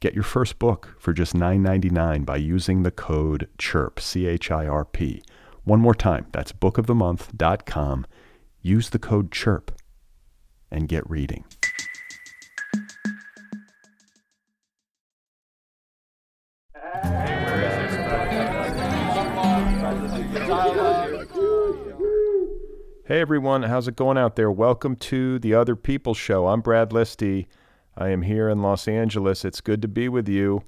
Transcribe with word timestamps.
Get 0.00 0.14
your 0.14 0.24
first 0.24 0.58
book 0.58 0.96
for 0.98 1.12
just 1.12 1.34
$9.99 1.34 2.24
by 2.24 2.36
using 2.36 2.84
the 2.84 2.90
code 2.90 3.48
CHIRP, 3.58 4.00
C 4.00 4.26
H 4.26 4.50
I 4.50 4.66
R 4.66 4.86
P. 4.86 5.22
One 5.64 5.78
more 5.78 5.94
time, 5.94 6.26
that's 6.32 6.52
bookofthemonth.com. 6.52 8.06
Use 8.62 8.88
the 8.88 8.98
code 8.98 9.30
CHIRP 9.30 9.68
and 10.70 10.88
get 10.88 11.08
reading. 11.08 11.44
Hey 23.04 23.20
everyone, 23.20 23.64
how's 23.64 23.86
it 23.86 23.96
going 23.96 24.16
out 24.16 24.36
there? 24.36 24.50
Welcome 24.50 24.96
to 24.96 25.38
the 25.40 25.52
Other 25.52 25.76
People 25.76 26.14
Show. 26.14 26.46
I'm 26.46 26.62
Brad 26.62 26.88
Listi. 26.88 27.48
I 27.96 28.10
am 28.10 28.22
here 28.22 28.48
in 28.48 28.62
Los 28.62 28.86
Angeles. 28.86 29.44
It's 29.44 29.60
good 29.60 29.82
to 29.82 29.88
be 29.88 30.08
with 30.08 30.28
you. 30.28 30.62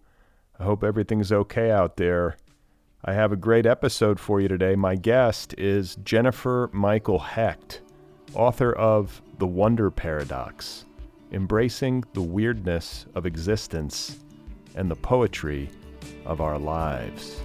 I 0.58 0.64
hope 0.64 0.82
everything's 0.82 1.32
okay 1.32 1.70
out 1.70 1.96
there. 1.96 2.36
I 3.04 3.12
have 3.14 3.32
a 3.32 3.36
great 3.36 3.64
episode 3.64 4.20
for 4.20 4.40
you 4.40 4.48
today. 4.48 4.74
My 4.76 4.96
guest 4.96 5.54
is 5.56 5.96
Jennifer 6.04 6.68
Michael 6.72 7.20
Hecht, 7.20 7.80
author 8.34 8.72
of 8.72 9.22
The 9.38 9.46
Wonder 9.46 9.90
Paradox 9.90 10.84
Embracing 11.32 12.04
the 12.12 12.22
Weirdness 12.22 13.06
of 13.14 13.24
Existence 13.24 14.18
and 14.74 14.90
the 14.90 14.96
Poetry 14.96 15.70
of 16.26 16.40
Our 16.40 16.58
Lives. 16.58 17.40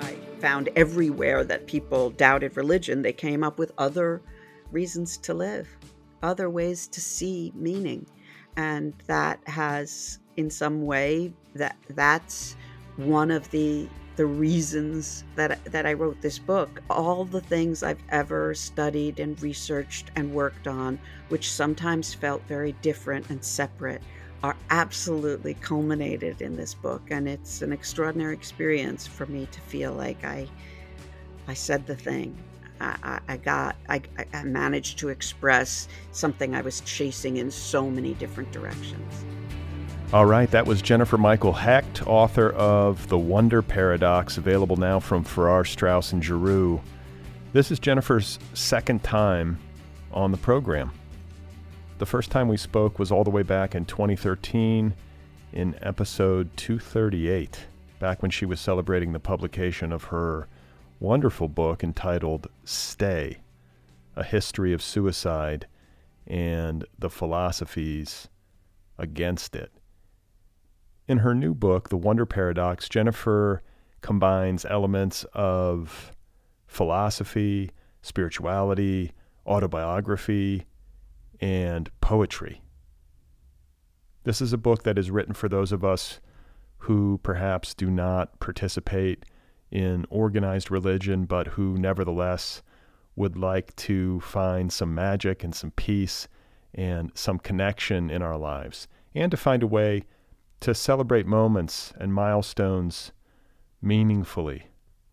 I 0.00 0.16
found 0.40 0.70
everywhere 0.74 1.44
that 1.44 1.66
people 1.66 2.10
doubted 2.10 2.56
religion, 2.56 3.02
they 3.02 3.12
came 3.12 3.44
up 3.44 3.58
with 3.58 3.72
other 3.78 4.22
reasons 4.72 5.16
to 5.18 5.34
live, 5.34 5.68
other 6.22 6.50
ways 6.50 6.86
to 6.88 7.00
see 7.00 7.52
meaning 7.54 8.06
and 8.58 8.92
that 9.06 9.38
has 9.46 10.18
in 10.36 10.50
some 10.50 10.84
way 10.84 11.32
that 11.54 11.76
that's 11.90 12.56
one 12.96 13.30
of 13.30 13.48
the 13.50 13.88
the 14.16 14.26
reasons 14.26 15.22
that 15.36 15.64
that 15.66 15.86
I 15.86 15.92
wrote 15.92 16.20
this 16.20 16.40
book. 16.40 16.82
All 16.90 17.24
the 17.24 17.40
things 17.40 17.84
I've 17.84 18.02
ever 18.08 18.52
studied 18.54 19.20
and 19.20 19.40
researched 19.40 20.10
and 20.16 20.34
worked 20.34 20.66
on 20.66 20.98
which 21.28 21.52
sometimes 21.52 22.12
felt 22.12 22.42
very 22.48 22.72
different 22.82 23.30
and 23.30 23.42
separate 23.42 24.02
are 24.42 24.56
absolutely 24.70 25.54
culminated 25.54 26.42
in 26.42 26.56
this 26.56 26.74
book 26.74 27.02
and 27.10 27.28
it's 27.28 27.62
an 27.62 27.72
extraordinary 27.72 28.34
experience 28.34 29.06
for 29.06 29.26
me 29.26 29.46
to 29.52 29.60
feel 29.60 29.92
like 29.92 30.24
I 30.24 30.48
I 31.46 31.54
said 31.54 31.86
the 31.86 31.96
thing 31.96 32.36
I, 32.80 33.20
I 33.28 33.36
got, 33.36 33.76
I, 33.88 34.00
I 34.32 34.44
managed 34.44 34.98
to 34.98 35.08
express 35.08 35.88
something 36.12 36.54
I 36.54 36.60
was 36.60 36.80
chasing 36.80 37.38
in 37.38 37.50
so 37.50 37.90
many 37.90 38.14
different 38.14 38.52
directions. 38.52 39.24
All 40.12 40.24
right, 40.24 40.50
that 40.52 40.66
was 40.66 40.80
Jennifer 40.80 41.18
Michael 41.18 41.52
Hecht, 41.52 42.06
author 42.06 42.50
of 42.52 43.08
The 43.08 43.18
Wonder 43.18 43.60
Paradox, 43.60 44.38
available 44.38 44.76
now 44.76 45.00
from 45.00 45.22
Farrar, 45.22 45.66
Straus, 45.66 46.12
and 46.12 46.24
Giroux. 46.24 46.80
This 47.52 47.70
is 47.70 47.78
Jennifer's 47.78 48.38
second 48.54 49.04
time 49.04 49.58
on 50.10 50.30
the 50.30 50.38
program. 50.38 50.92
The 51.98 52.06
first 52.06 52.30
time 52.30 52.48
we 52.48 52.56
spoke 52.56 52.98
was 52.98 53.12
all 53.12 53.24
the 53.24 53.30
way 53.30 53.42
back 53.42 53.74
in 53.74 53.84
2013 53.84 54.94
in 55.52 55.74
episode 55.82 56.56
238, 56.56 57.66
back 57.98 58.22
when 58.22 58.30
she 58.30 58.46
was 58.46 58.60
celebrating 58.60 59.12
the 59.12 59.20
publication 59.20 59.92
of 59.92 60.04
her 60.04 60.46
wonderful 61.00 61.48
book 61.48 61.84
entitled 61.84 62.48
Stay 62.64 63.38
A 64.16 64.24
History 64.24 64.72
of 64.72 64.82
Suicide 64.82 65.66
and 66.26 66.84
the 66.98 67.10
Philosophies 67.10 68.28
Against 68.98 69.54
It. 69.54 69.72
In 71.06 71.18
her 71.18 71.34
new 71.34 71.54
book, 71.54 71.88
The 71.88 71.96
Wonder 71.96 72.26
Paradox, 72.26 72.88
Jennifer 72.88 73.62
combines 74.00 74.64
elements 74.64 75.24
of 75.32 76.12
philosophy, 76.66 77.70
spirituality, 78.02 79.12
autobiography, 79.46 80.66
and 81.40 81.90
poetry. 82.00 82.60
This 84.24 84.40
is 84.40 84.52
a 84.52 84.58
book 84.58 84.82
that 84.82 84.98
is 84.98 85.10
written 85.10 85.32
for 85.32 85.48
those 85.48 85.70
of 85.72 85.84
us 85.84 86.20
who 86.78 87.20
perhaps 87.22 87.72
do 87.72 87.88
not 87.88 88.38
participate 88.40 89.24
in 89.70 90.06
organized 90.10 90.70
religion, 90.70 91.24
but 91.24 91.48
who 91.48 91.76
nevertheless 91.76 92.62
would 93.16 93.36
like 93.36 93.74
to 93.76 94.20
find 94.20 94.72
some 94.72 94.94
magic 94.94 95.42
and 95.42 95.54
some 95.54 95.72
peace 95.72 96.28
and 96.74 97.10
some 97.14 97.38
connection 97.38 98.10
in 98.10 98.22
our 98.22 98.38
lives, 98.38 98.86
and 99.14 99.30
to 99.30 99.36
find 99.36 99.62
a 99.62 99.66
way 99.66 100.04
to 100.60 100.74
celebrate 100.74 101.26
moments 101.26 101.92
and 101.98 102.14
milestones 102.14 103.12
meaningfully 103.80 104.66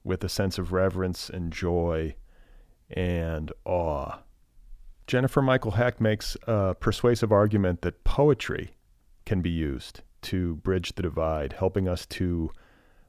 with 0.03 0.23
a 0.23 0.29
sense 0.29 0.57
of 0.57 0.71
reverence 0.71 1.29
and 1.29 1.51
joy 1.51 2.15
and 2.89 3.51
awe. 3.65 4.19
Jennifer 5.07 5.41
Michael 5.41 5.71
Hecht 5.71 5.99
makes 6.01 6.35
a 6.47 6.75
persuasive 6.79 7.31
argument 7.31 7.81
that 7.81 8.03
poetry 8.03 8.71
can 9.25 9.41
be 9.41 9.49
used 9.49 10.01
to 10.23 10.55
bridge 10.57 10.93
the 10.93 11.03
divide, 11.03 11.53
helping 11.53 11.87
us 11.87 12.05
to 12.07 12.51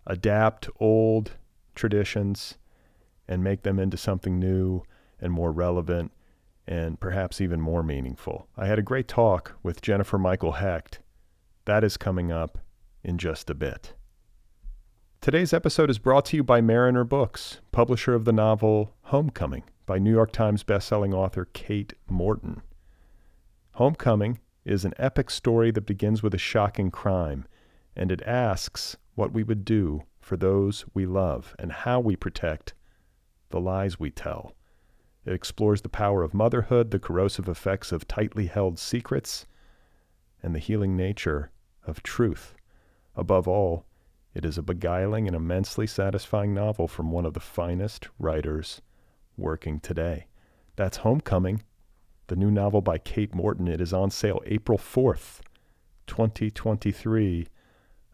adapt 0.07 0.69
old 0.79 1.33
traditions 1.75 2.59
and 3.29 3.43
make 3.43 3.63
them 3.63 3.79
into 3.79 3.97
something 3.97 4.39
new 4.39 4.83
and 5.21 5.33
more 5.33 5.53
relevant 5.53 6.13
and 6.67 6.99
perhaps 6.99 7.41
even 7.41 7.61
more 7.61 7.83
meaningful. 7.83 8.49
I 8.57 8.67
had 8.67 8.79
a 8.79 8.83
great 8.83 9.09
talk 9.09 9.55
with 9.63 9.83
Jennifer 9.83 10.19
Michael 10.19 10.53
Hecht. 10.53 11.01
That 11.65 11.85
is 11.85 11.97
coming 11.97 12.33
up 12.33 12.59
in 13.05 13.19
just 13.19 13.51
a 13.51 13.55
bit. 13.55 13.95
Today's 15.21 15.53
episode 15.53 15.91
is 15.91 15.99
brought 15.99 16.25
to 16.27 16.37
you 16.37 16.45
by 16.45 16.61
Mariner 16.61 17.05
Books, 17.05 17.61
publisher 17.73 18.15
of 18.15 18.25
the 18.25 18.33
novel 18.33 18.95
Homecoming 19.03 19.65
by 19.85 19.99
New 19.99 20.11
York 20.11 20.33
Times 20.33 20.63
bestselling 20.65 21.15
author 21.15 21.47
Kate 21.53 21.95
Morton. 22.09 22.63
Homecoming 23.73 24.41
is 24.65 24.85
an 24.85 24.95
epic 24.99 25.31
story 25.31 25.71
that 25.71 25.87
begins 25.87 26.23
with 26.23 26.35
a 26.35 26.39
shocking 26.39 26.91
crime, 26.91 27.47
and 27.95 28.11
it 28.11 28.23
asks 28.23 28.97
what 29.17 29.33
we 29.33 29.43
would 29.43 29.65
do 29.65 30.05
for 30.21 30.37
those 30.37 30.85
we 30.95 31.05
love 31.05 31.57
and 31.59 31.73
how 31.73 31.99
we 31.99 32.15
protect 32.15 32.73
the 33.51 33.61
lies 33.61 33.99
we 33.99 34.11
tell. 34.11 34.55
It 35.25 35.33
explores 35.33 35.83
the 35.83 35.89
power 35.89 36.23
of 36.23 36.33
motherhood, 36.33 36.93
the 36.93 37.01
corrosive 37.01 37.49
effects 37.49 37.91
of 37.91 38.07
tightly 38.07 38.47
held 38.47 38.79
secrets, 38.79 39.47
and 40.41 40.55
the 40.55 40.61
healing 40.61 40.97
nature 40.97 41.51
of 41.85 42.05
truth. 42.05 42.55
Above 43.17 43.49
all, 43.49 43.85
it 44.35 44.45
is 44.45 44.57
a 44.57 44.63
beguiling 44.63 45.27
and 45.27 45.35
immensely 45.35 45.89
satisfying 45.89 46.55
novel 46.55 46.87
from 46.87 47.11
one 47.11 47.27
of 47.27 47.35
the 47.35 47.41
finest 47.41 48.09
writers 48.19 48.81
working 49.37 49.81
today. 49.81 50.27
That's 50.77 50.99
Homecoming 50.99 51.63
the 52.29 52.37
new 52.37 52.51
novel 52.51 52.81
by 52.81 52.99
Kate 52.99 53.35
Morton. 53.35 53.69
It 53.69 53.81
is 53.81 53.93
on 53.93 54.11
sale 54.11 54.43
April 54.47 54.79
4th, 54.79 55.41
2023, 56.07 57.47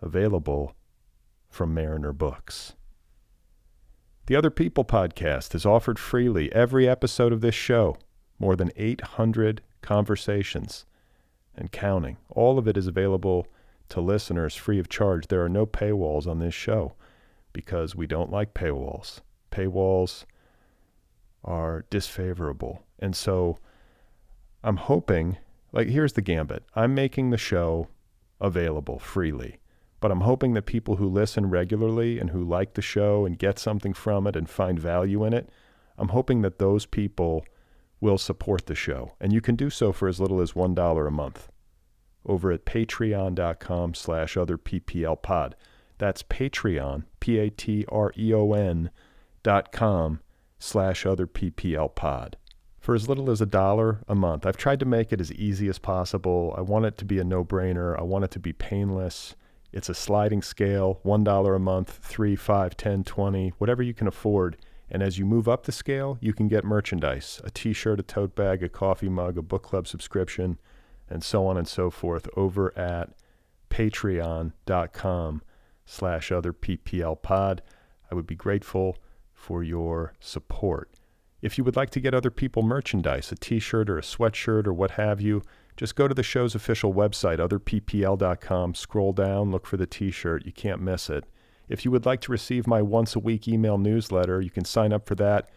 available 0.02 0.74
from 1.52 1.74
Mariner 1.74 2.14
Books. 2.14 2.72
The 4.26 4.34
Other 4.34 4.50
People 4.50 4.84
podcast 4.84 5.54
is 5.54 5.66
offered 5.66 5.98
freely 5.98 6.50
every 6.52 6.88
episode 6.88 7.32
of 7.32 7.42
this 7.42 7.54
show. 7.54 7.98
More 8.38 8.56
than 8.56 8.72
800 8.74 9.60
conversations 9.82 10.86
and 11.54 11.70
counting. 11.70 12.16
All 12.30 12.58
of 12.58 12.66
it 12.66 12.78
is 12.78 12.86
available 12.86 13.46
to 13.90 14.00
listeners 14.00 14.56
free 14.56 14.78
of 14.78 14.88
charge. 14.88 15.26
There 15.28 15.44
are 15.44 15.48
no 15.50 15.66
paywalls 15.66 16.26
on 16.26 16.38
this 16.38 16.54
show 16.54 16.94
because 17.52 17.94
we 17.94 18.06
don't 18.06 18.30
like 18.30 18.54
paywalls. 18.54 19.20
Paywalls 19.50 20.24
are 21.44 21.84
disfavorable. 21.90 22.82
And 22.98 23.14
so 23.14 23.58
I'm 24.64 24.78
hoping, 24.78 25.36
like, 25.70 25.88
here's 25.88 26.14
the 26.14 26.22
gambit 26.22 26.64
I'm 26.74 26.94
making 26.94 27.28
the 27.28 27.36
show 27.36 27.88
available 28.40 28.98
freely, 28.98 29.58
but 30.02 30.10
I'm 30.10 30.22
hoping 30.22 30.52
that 30.54 30.66
people 30.66 30.96
who 30.96 31.08
listen 31.08 31.48
regularly 31.48 32.18
and 32.18 32.30
who 32.30 32.42
like 32.42 32.74
the 32.74 32.82
show 32.82 33.24
and 33.24 33.38
get 33.38 33.60
something 33.60 33.94
from 33.94 34.26
it 34.26 34.34
and 34.34 34.50
find 34.50 34.78
value 34.78 35.24
in 35.24 35.32
it, 35.32 35.48
I'm 35.96 36.08
hoping 36.08 36.42
that 36.42 36.58
those 36.58 36.86
people 36.86 37.46
will 38.00 38.18
support 38.18 38.66
the 38.66 38.74
show. 38.74 39.12
And 39.20 39.32
you 39.32 39.40
can 39.40 39.54
do 39.54 39.70
so 39.70 39.92
for 39.92 40.08
as 40.08 40.20
little 40.20 40.40
as 40.40 40.52
$1 40.52 41.06
a 41.06 41.10
month 41.10 41.48
over 42.26 42.50
at 42.50 42.64
patreon.com 42.64 43.94
slash 43.94 44.36
other 44.36 44.58
PPL 44.58 45.22
pod. 45.22 45.54
That's 45.98 46.24
Patreon, 46.24 47.04
P-A-T-R-E-O-N 47.20 48.90
dot 49.44 49.72
com 49.72 50.20
slash 50.58 51.06
other 51.06 51.28
PPL 51.28 51.94
pod. 51.94 52.36
For 52.80 52.96
as 52.96 53.08
little 53.08 53.30
as 53.30 53.40
a 53.40 53.46
dollar 53.46 54.02
a 54.08 54.16
month. 54.16 54.44
I've 54.46 54.56
tried 54.56 54.80
to 54.80 54.86
make 54.86 55.12
it 55.12 55.20
as 55.20 55.32
easy 55.32 55.68
as 55.68 55.78
possible. 55.78 56.54
I 56.58 56.62
want 56.62 56.86
it 56.86 56.98
to 56.98 57.04
be 57.04 57.20
a 57.20 57.24
no-brainer. 57.24 57.96
I 57.96 58.02
want 58.02 58.24
it 58.24 58.32
to 58.32 58.40
be 58.40 58.52
painless. 58.52 59.36
It's 59.72 59.88
a 59.88 59.94
sliding 59.94 60.42
scale, 60.42 61.00
$1 61.04 61.56
a 61.56 61.58
month, 61.58 61.98
3, 62.02 62.36
5, 62.36 62.76
10, 62.76 63.04
20, 63.04 63.54
whatever 63.58 63.82
you 63.82 63.94
can 63.94 64.06
afford. 64.06 64.58
And 64.90 65.02
as 65.02 65.18
you 65.18 65.24
move 65.24 65.48
up 65.48 65.64
the 65.64 65.72
scale, 65.72 66.18
you 66.20 66.34
can 66.34 66.48
get 66.48 66.64
merchandise, 66.64 67.40
a 67.44 67.50
t-shirt, 67.50 67.98
a 67.98 68.02
tote 68.02 68.34
bag, 68.36 68.62
a 68.62 68.68
coffee 68.68 69.08
mug, 69.08 69.38
a 69.38 69.42
book 69.42 69.62
club 69.62 69.88
subscription, 69.88 70.58
and 71.08 71.24
so 71.24 71.46
on 71.46 71.56
and 71.56 71.66
so 71.66 71.90
forth 71.90 72.28
over 72.36 72.76
at 72.78 73.10
patreon.com 73.70 75.42
slash 75.86 76.30
other 76.30 76.52
PPL 76.52 77.22
pod. 77.22 77.62
I 78.10 78.14
would 78.14 78.26
be 78.26 78.34
grateful 78.34 78.98
for 79.32 79.62
your 79.62 80.12
support. 80.20 80.90
If 81.40 81.56
you 81.56 81.64
would 81.64 81.76
like 81.76 81.90
to 81.90 82.00
get 82.00 82.14
other 82.14 82.30
people 82.30 82.62
merchandise, 82.62 83.32
a 83.32 83.36
t-shirt 83.36 83.88
or 83.88 83.98
a 83.98 84.02
sweatshirt 84.02 84.66
or 84.66 84.74
what 84.74 84.92
have 84.92 85.20
you, 85.20 85.42
just 85.76 85.96
go 85.96 86.06
to 86.06 86.14
the 86.14 86.22
show's 86.22 86.54
official 86.54 86.92
website, 86.92 87.38
otherppl.com, 87.38 88.74
scroll 88.74 89.12
down, 89.12 89.50
look 89.50 89.66
for 89.66 89.76
the 89.76 89.86
t-shirt. 89.86 90.44
You 90.44 90.52
can't 90.52 90.80
miss 90.80 91.08
it. 91.08 91.24
If 91.68 91.84
you 91.84 91.90
would 91.90 92.04
like 92.04 92.20
to 92.22 92.32
receive 92.32 92.66
my 92.66 92.82
once 92.82 93.16
a 93.16 93.18
week 93.18 93.48
email 93.48 93.78
newsletter, 93.78 94.40
you 94.40 94.50
can 94.50 94.64
sign 94.64 94.92
up 94.92 95.06
for 95.06 95.14
that 95.16 95.48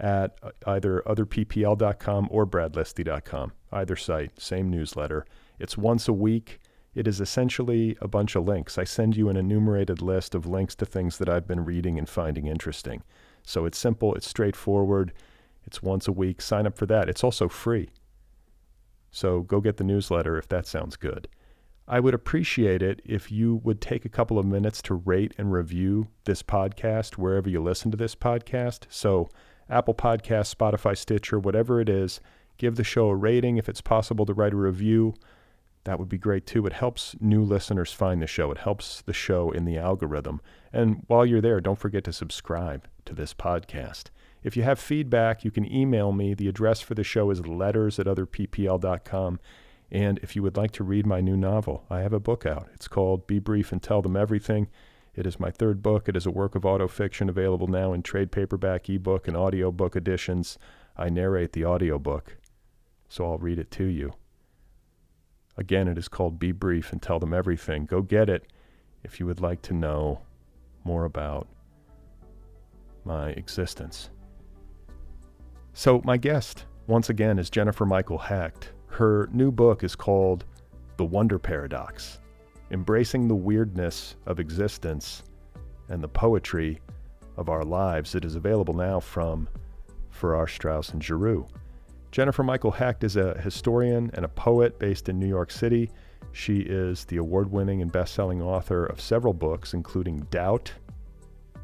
at 0.00 0.38
either 0.66 1.02
otherppl.com 1.06 2.28
or 2.30 2.46
bradlisti.com. 2.46 3.52
Either 3.72 3.96
site, 3.96 4.40
same 4.40 4.70
newsletter. 4.70 5.26
It's 5.58 5.76
once 5.76 6.08
a 6.08 6.12
week. 6.12 6.60
It 6.94 7.06
is 7.06 7.20
essentially 7.20 7.96
a 8.00 8.08
bunch 8.08 8.34
of 8.34 8.46
links. 8.46 8.78
I 8.78 8.84
send 8.84 9.16
you 9.16 9.28
an 9.28 9.36
enumerated 9.36 10.00
list 10.00 10.34
of 10.34 10.46
links 10.46 10.74
to 10.76 10.86
things 10.86 11.18
that 11.18 11.28
I've 11.28 11.46
been 11.46 11.64
reading 11.64 11.98
and 11.98 12.08
finding 12.08 12.46
interesting. 12.46 13.02
So 13.42 13.66
it's 13.66 13.78
simple, 13.78 14.14
it's 14.14 14.28
straightforward, 14.28 15.12
it's 15.64 15.82
once 15.82 16.08
a 16.08 16.12
week. 16.12 16.40
Sign 16.40 16.66
up 16.66 16.76
for 16.76 16.86
that. 16.86 17.08
It's 17.08 17.22
also 17.22 17.48
free. 17.48 17.90
So 19.10 19.40
go 19.40 19.60
get 19.60 19.76
the 19.76 19.84
newsletter 19.84 20.36
if 20.36 20.48
that 20.48 20.66
sounds 20.66 20.96
good. 20.96 21.28
I 21.86 22.00
would 22.00 22.12
appreciate 22.12 22.82
it 22.82 23.00
if 23.04 23.32
you 23.32 23.56
would 23.64 23.80
take 23.80 24.04
a 24.04 24.10
couple 24.10 24.38
of 24.38 24.44
minutes 24.44 24.82
to 24.82 24.94
rate 24.94 25.32
and 25.38 25.50
review 25.50 26.08
this 26.24 26.42
podcast 26.42 27.14
wherever 27.14 27.48
you 27.48 27.62
listen 27.62 27.90
to 27.90 27.96
this 27.96 28.14
podcast. 28.14 28.84
So 28.90 29.30
Apple 29.70 29.94
Podcast, 29.94 30.54
Spotify, 30.54 30.96
Stitcher, 30.96 31.38
whatever 31.38 31.80
it 31.80 31.88
is. 31.88 32.20
Give 32.58 32.76
the 32.76 32.84
show 32.84 33.08
a 33.08 33.14
rating. 33.14 33.56
If 33.56 33.68
it's 33.68 33.80
possible 33.80 34.26
to 34.26 34.34
write 34.34 34.52
a 34.52 34.56
review, 34.56 35.14
that 35.84 35.98
would 35.98 36.08
be 36.08 36.18
great 36.18 36.46
too. 36.46 36.66
It 36.66 36.72
helps 36.72 37.16
new 37.20 37.42
listeners 37.42 37.92
find 37.92 38.20
the 38.20 38.26
show, 38.26 38.50
it 38.50 38.58
helps 38.58 39.00
the 39.02 39.12
show 39.12 39.50
in 39.50 39.64
the 39.64 39.78
algorithm. 39.78 40.40
And 40.72 41.04
while 41.06 41.24
you're 41.24 41.40
there, 41.40 41.60
don't 41.60 41.78
forget 41.78 42.04
to 42.04 42.12
subscribe 42.12 42.86
to 43.06 43.14
this 43.14 43.32
podcast. 43.32 44.04
If 44.42 44.56
you 44.56 44.62
have 44.62 44.78
feedback, 44.78 45.44
you 45.44 45.50
can 45.50 45.70
email 45.70 46.12
me. 46.12 46.34
The 46.34 46.48
address 46.48 46.80
for 46.80 46.94
the 46.94 47.04
show 47.04 47.30
is 47.30 47.46
letters 47.46 47.98
at 47.98 48.06
otherppl.com. 48.06 49.40
And 49.90 50.18
if 50.18 50.36
you 50.36 50.42
would 50.42 50.56
like 50.56 50.70
to 50.72 50.84
read 50.84 51.06
my 51.06 51.20
new 51.20 51.36
novel, 51.36 51.84
I 51.88 52.00
have 52.00 52.12
a 52.12 52.20
book 52.20 52.44
out. 52.44 52.68
It's 52.74 52.88
called 52.88 53.26
Be 53.26 53.38
Brief 53.38 53.72
and 53.72 53.82
Tell 53.82 54.02
Them 54.02 54.16
Everything. 54.16 54.68
It 55.14 55.26
is 55.26 55.40
my 55.40 55.50
third 55.50 55.82
book. 55.82 56.08
It 56.08 56.16
is 56.16 56.26
a 56.26 56.30
work 56.30 56.54
of 56.54 56.62
autofiction 56.62 57.28
available 57.28 57.66
now 57.66 57.92
in 57.92 58.02
trade 58.02 58.30
paperback, 58.30 58.88
ebook, 58.88 59.26
and 59.26 59.36
audiobook 59.36 59.96
editions. 59.96 60.58
I 60.96 61.08
narrate 61.08 61.52
the 61.52 61.64
audiobook, 61.64 62.36
so 63.08 63.24
I'll 63.24 63.38
read 63.38 63.58
it 63.58 63.70
to 63.72 63.84
you. 63.84 64.12
Again, 65.56 65.88
it 65.88 65.98
is 65.98 66.06
called 66.06 66.38
Be 66.38 66.52
Brief 66.52 66.92
and 66.92 67.02
Tell 67.02 67.18
Them 67.18 67.34
Everything. 67.34 67.86
Go 67.86 68.02
get 68.02 68.28
it 68.28 68.46
if 69.02 69.18
you 69.18 69.26
would 69.26 69.40
like 69.40 69.62
to 69.62 69.72
know 69.72 70.20
more 70.84 71.04
about 71.04 71.48
my 73.04 73.30
existence. 73.30 74.10
So, 75.78 76.02
my 76.04 76.16
guest, 76.16 76.64
once 76.88 77.08
again, 77.08 77.38
is 77.38 77.50
Jennifer 77.50 77.86
Michael 77.86 78.18
Hecht. 78.18 78.70
Her 78.88 79.28
new 79.32 79.52
book 79.52 79.84
is 79.84 79.94
called 79.94 80.44
The 80.96 81.04
Wonder 81.04 81.38
Paradox 81.38 82.18
embracing 82.72 83.28
the 83.28 83.36
weirdness 83.36 84.16
of 84.26 84.40
existence 84.40 85.22
and 85.88 86.02
the 86.02 86.08
poetry 86.08 86.80
of 87.36 87.48
our 87.48 87.62
lives. 87.62 88.16
It 88.16 88.24
is 88.24 88.34
available 88.34 88.74
now 88.74 88.98
from 88.98 89.48
Farrar, 90.10 90.48
Straus, 90.48 90.88
and 90.88 91.00
Giroux. 91.00 91.46
Jennifer 92.10 92.42
Michael 92.42 92.72
Hecht 92.72 93.04
is 93.04 93.14
a 93.14 93.40
historian 93.40 94.10
and 94.14 94.24
a 94.24 94.28
poet 94.30 94.80
based 94.80 95.08
in 95.08 95.20
New 95.20 95.28
York 95.28 95.52
City. 95.52 95.92
She 96.32 96.58
is 96.58 97.04
the 97.04 97.18
award 97.18 97.52
winning 97.52 97.82
and 97.82 97.92
best 97.92 98.14
selling 98.14 98.42
author 98.42 98.84
of 98.84 99.00
several 99.00 99.32
books, 99.32 99.74
including 99.74 100.26
Doubt, 100.32 100.72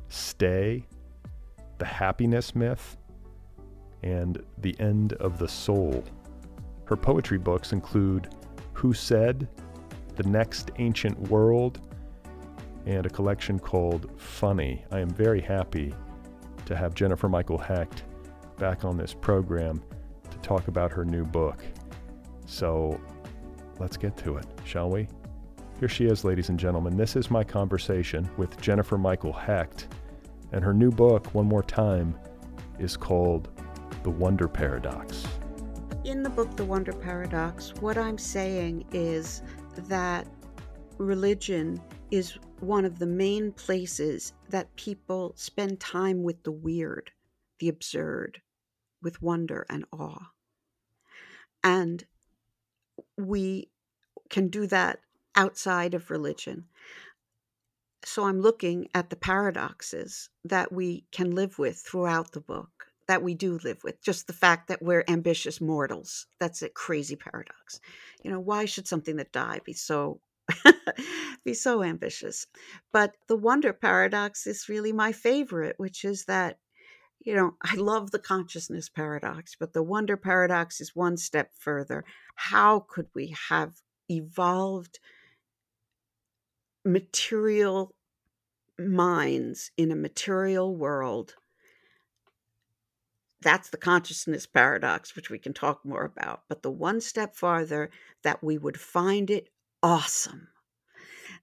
Stay, 0.09 0.87
The 1.79 1.85
Happiness 1.85 2.55
Myth, 2.55 2.97
and 4.05 4.41
The 4.59 4.77
End 4.79 5.15
of 5.15 5.39
the 5.39 5.49
Soul. 5.49 6.05
Her 6.85 6.97
poetry 6.97 7.39
books 7.39 7.73
include 7.73 8.29
Who 8.75 8.93
Said, 8.93 9.49
the 10.15 10.23
Next 10.25 10.71
Ancient 10.79 11.19
World, 11.31 11.81
and 12.87 13.07
a 13.07 13.11
collection 13.11 13.59
called 13.59 14.11
Funny. 14.21 14.85
I 14.93 15.01
am 15.01 15.09
very 15.09 15.41
happy 15.41 15.95
to 16.67 16.77
have 16.77 16.95
Jennifer 16.95 17.29
Michael 17.29 17.59
Hecht 17.59 18.05
back 18.59 18.85
on 18.85 18.97
this 18.97 19.15
program 19.15 19.83
to 20.31 20.39
talk 20.39 20.69
about 20.69 20.93
her 20.93 21.05
new 21.05 21.25
book. 21.25 21.65
So 22.47 23.01
let's 23.79 23.97
get 23.97 24.17
to 24.19 24.37
it, 24.37 24.47
shall 24.65 24.91
we? 24.91 25.09
Here 25.81 25.89
she 25.89 26.05
is, 26.05 26.25
ladies 26.25 26.51
and 26.51 26.61
gentlemen. 26.61 26.97
This 26.97 27.17
is 27.17 27.31
my 27.31 27.43
conversation 27.43 28.29
with 28.37 28.61
Jennifer 28.61 28.99
Michael 28.99 29.33
Hecht, 29.33 29.89
and 30.53 30.63
her 30.63 30.75
new 30.75 30.91
book, 30.91 31.35
one 31.35 31.47
more 31.47 31.63
time, 31.63 32.15
is 32.79 32.97
called 32.99 33.49
The 34.05 34.11
Wonder 34.11 34.49
Paradox. 34.49 35.27
In 36.05 36.23
the 36.23 36.29
book, 36.29 36.55
The 36.59 36.65
Wonder 36.67 36.93
Paradox, 36.93 37.73
what 37.81 37.97
I'm 37.97 38.19
saying 38.19 38.85
is 38.93 39.41
that 39.89 40.27
religion 40.99 41.81
is 42.11 42.39
one 42.61 42.85
of 42.85 42.99
the 42.99 43.07
main 43.07 43.51
places 43.51 44.35
that 44.51 44.77
people 44.77 45.33
spend 45.37 45.81
time 45.81 46.23
with 46.23 46.43
the 46.43 46.53
weird, 46.53 47.13
the 47.61 47.71
absurd, 47.71 48.43
with 49.01 49.23
wonder 49.23 49.65
and 49.71 49.87
awe. 49.91 50.33
And 51.63 52.05
we 53.17 53.71
can 54.29 54.49
do 54.49 54.67
that 54.67 55.01
outside 55.35 55.95
of 55.95 56.11
religion. 56.11 56.67
So 58.05 58.25
I'm 58.25 58.43
looking 58.43 58.87
at 58.95 59.09
the 59.09 59.17
paradoxes 59.17 60.29
that 60.45 60.71
we 60.71 61.07
can 61.11 61.31
live 61.31 61.59
with 61.59 61.79
throughout 61.79 62.33
the 62.33 62.43
book 62.43 62.89
that 63.09 63.23
we 63.23 63.35
do 63.35 63.59
live 63.65 63.83
with 63.85 64.03
just 64.03 64.27
the 64.27 64.33
fact 64.33 64.69
that 64.69 64.83
we're 64.83 65.05
ambitious 65.09 65.61
mortals 65.61 66.27
that's 66.41 66.63
a 66.63 66.69
crazy 66.69 67.17
paradox. 67.17 67.81
You 68.23 68.31
know 68.31 68.41
why 68.41 68.65
should 68.65 68.89
something 68.89 69.17
that 69.17 69.33
died 69.33 69.63
be 69.65 69.73
so 69.73 70.21
be 71.45 71.55
so 71.55 71.83
ambitious? 71.83 72.47
But 72.93 73.15
the 73.29 73.37
wonder 73.37 73.73
paradox 73.73 74.47
is 74.47 74.69
really 74.69 74.93
my 74.93 75.13
favorite 75.13 75.77
which 75.79 76.05
is 76.05 76.25
that 76.27 76.59
you 77.21 77.35
know 77.35 77.55
i 77.63 77.75
love 77.77 78.11
the 78.11 78.19
consciousness 78.19 78.89
paradox 78.89 79.57
but 79.59 79.73
the 79.73 79.83
wonder 79.83 80.17
paradox 80.17 80.81
is 80.81 80.95
one 80.95 81.17
step 81.17 81.51
further. 81.59 82.05
How 82.37 82.81
could 82.81 83.09
we 83.15 83.35
have 83.49 83.75
evolved 84.11 84.99
material 86.85 87.95
minds 88.79 89.71
in 89.77 89.91
a 89.91 89.97
material 89.97 90.77
world 90.77 91.35
that's 93.45 93.71
the 93.71 93.77
consciousness 93.77 94.47
paradox, 94.47 95.15
which 95.15 95.31
we 95.31 95.39
can 95.39 95.55
talk 95.55 95.85
more 95.85 96.05
about. 96.05 96.43
But 96.49 96.63
the 96.63 96.71
one 96.73 97.01
step 97.01 97.37
farther, 97.37 97.91
that 98.25 98.43
we 98.43 98.59
would 98.59 98.81
find 98.81 99.31
it 99.31 99.51
awesome 99.83 100.49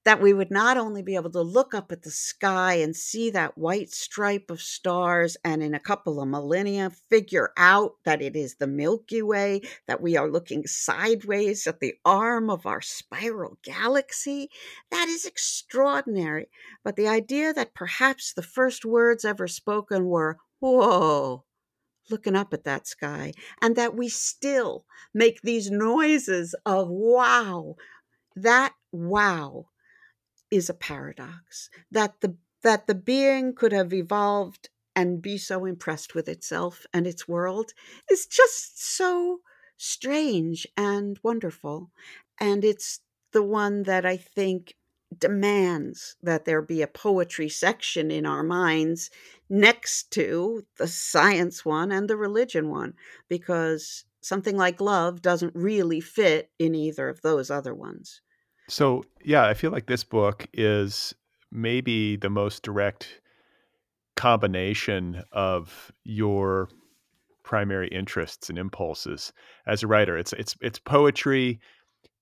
that 0.03 0.21
we 0.21 0.33
would 0.33 0.49
not 0.49 0.77
only 0.77 1.03
be 1.03 1.15
able 1.15 1.29
to 1.29 1.41
look 1.41 1.75
up 1.75 1.91
at 1.91 2.01
the 2.01 2.11
sky 2.11 2.75
and 2.75 2.95
see 2.95 3.29
that 3.29 3.57
white 3.57 3.91
stripe 3.91 4.49
of 4.49 4.61
stars 4.61 5.37
and 5.43 5.61
in 5.61 5.75
a 5.75 5.79
couple 5.79 6.19
of 6.19 6.27
millennia 6.27 6.89
figure 7.09 7.51
out 7.55 7.93
that 8.03 8.21
it 8.21 8.35
is 8.35 8.55
the 8.55 8.67
Milky 8.67 9.21
Way, 9.21 9.61
that 9.87 10.01
we 10.01 10.17
are 10.17 10.29
looking 10.29 10.65
sideways 10.65 11.67
at 11.67 11.79
the 11.79 11.93
arm 12.03 12.49
of 12.49 12.65
our 12.65 12.81
spiral 12.81 13.59
galaxy. 13.63 14.49
That 14.89 15.07
is 15.07 15.25
extraordinary. 15.25 16.49
But 16.83 16.95
the 16.95 17.07
idea 17.07 17.53
that 17.53 17.75
perhaps 17.75 18.33
the 18.33 18.41
first 18.41 18.85
words 18.85 19.23
ever 19.23 19.47
spoken 19.47 20.05
were, 20.05 20.37
Whoa, 20.59 21.43
looking 22.09 22.35
up 22.35 22.53
at 22.53 22.63
that 22.63 22.87
sky, 22.87 23.33
and 23.61 23.75
that 23.75 23.95
we 23.95 24.09
still 24.09 24.85
make 25.13 25.41
these 25.41 25.69
noises 25.71 26.55
of 26.65 26.89
wow. 26.89 27.75
That 28.35 28.73
wow 28.91 29.67
is 30.51 30.69
a 30.69 30.73
paradox 30.73 31.69
that 31.91 32.19
the 32.21 32.35
that 32.63 32.85
the 32.87 32.95
being 32.95 33.55
could 33.55 33.71
have 33.71 33.93
evolved 33.93 34.69
and 34.95 35.21
be 35.21 35.37
so 35.37 35.65
impressed 35.65 36.13
with 36.13 36.27
itself 36.27 36.85
and 36.93 37.07
its 37.07 37.27
world 37.27 37.71
is 38.09 38.27
just 38.27 38.79
so 38.83 39.39
strange 39.77 40.67
and 40.77 41.19
wonderful 41.23 41.89
and 42.39 42.63
it's 42.63 42.99
the 43.31 43.41
one 43.43 43.83
that 43.83 44.05
i 44.05 44.15
think 44.17 44.75
demands 45.17 46.15
that 46.23 46.45
there 46.45 46.61
be 46.61 46.81
a 46.81 46.87
poetry 46.87 47.49
section 47.49 48.11
in 48.11 48.25
our 48.25 48.43
minds 48.43 49.09
next 49.49 50.11
to 50.11 50.65
the 50.77 50.87
science 50.87 51.65
one 51.65 51.91
and 51.91 52.09
the 52.09 52.15
religion 52.15 52.69
one 52.69 52.93
because 53.27 54.05
something 54.21 54.55
like 54.55 54.79
love 54.79 55.21
doesn't 55.21 55.53
really 55.55 55.99
fit 55.99 56.49
in 56.57 56.73
either 56.73 57.09
of 57.09 57.21
those 57.21 57.51
other 57.51 57.73
ones 57.73 58.21
so, 58.71 59.03
yeah, 59.21 59.45
I 59.45 59.53
feel 59.53 59.71
like 59.71 59.87
this 59.87 60.05
book 60.05 60.47
is 60.53 61.13
maybe 61.51 62.15
the 62.15 62.29
most 62.29 62.63
direct 62.63 63.19
combination 64.15 65.23
of 65.33 65.91
your 66.05 66.69
primary 67.43 67.89
interests 67.89 68.49
and 68.49 68.57
impulses 68.57 69.33
as 69.67 69.83
a 69.83 69.87
writer. 69.87 70.17
It's 70.17 70.31
it's 70.33 70.55
it's 70.61 70.79
poetry 70.79 71.59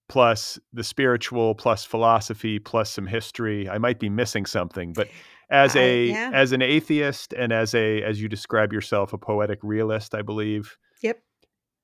plus 0.10 0.60
the 0.74 0.84
spiritual 0.84 1.56
plus 1.56 1.86
philosophy 1.86 2.60
plus 2.60 2.92
some 2.92 3.08
history. 3.08 3.70
I 3.70 3.78
might 3.78 4.00
be 4.00 4.10
missing 4.10 4.46
something, 4.46 4.94
but 4.94 5.08
as 5.50 5.76
a 5.76 6.08
yeah. 6.08 6.32
as 6.34 6.52
an 6.52 6.62
atheist 6.62 7.34
and 7.34 7.54
as 7.54 7.74
a 7.74 8.04
as 8.04 8.22
you 8.22 8.28
describe 8.28 8.74
yourself 8.74 9.14
a 9.14 9.18
poetic 9.18 9.60
realist, 9.64 10.14
I 10.14 10.22
believe. 10.22 10.78
Yep. 11.02 11.22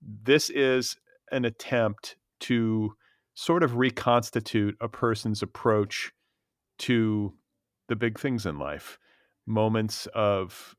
This 0.01 0.49
is 0.49 0.97
an 1.31 1.45
attempt 1.45 2.17
to 2.41 2.93
sort 3.35 3.63
of 3.63 3.75
reconstitute 3.75 4.75
a 4.81 4.87
person's 4.87 5.41
approach 5.41 6.11
to 6.77 7.33
the 7.87 7.95
big 7.95 8.19
things 8.19 8.45
in 8.45 8.57
life 8.57 8.97
moments 9.47 10.07
of 10.15 10.75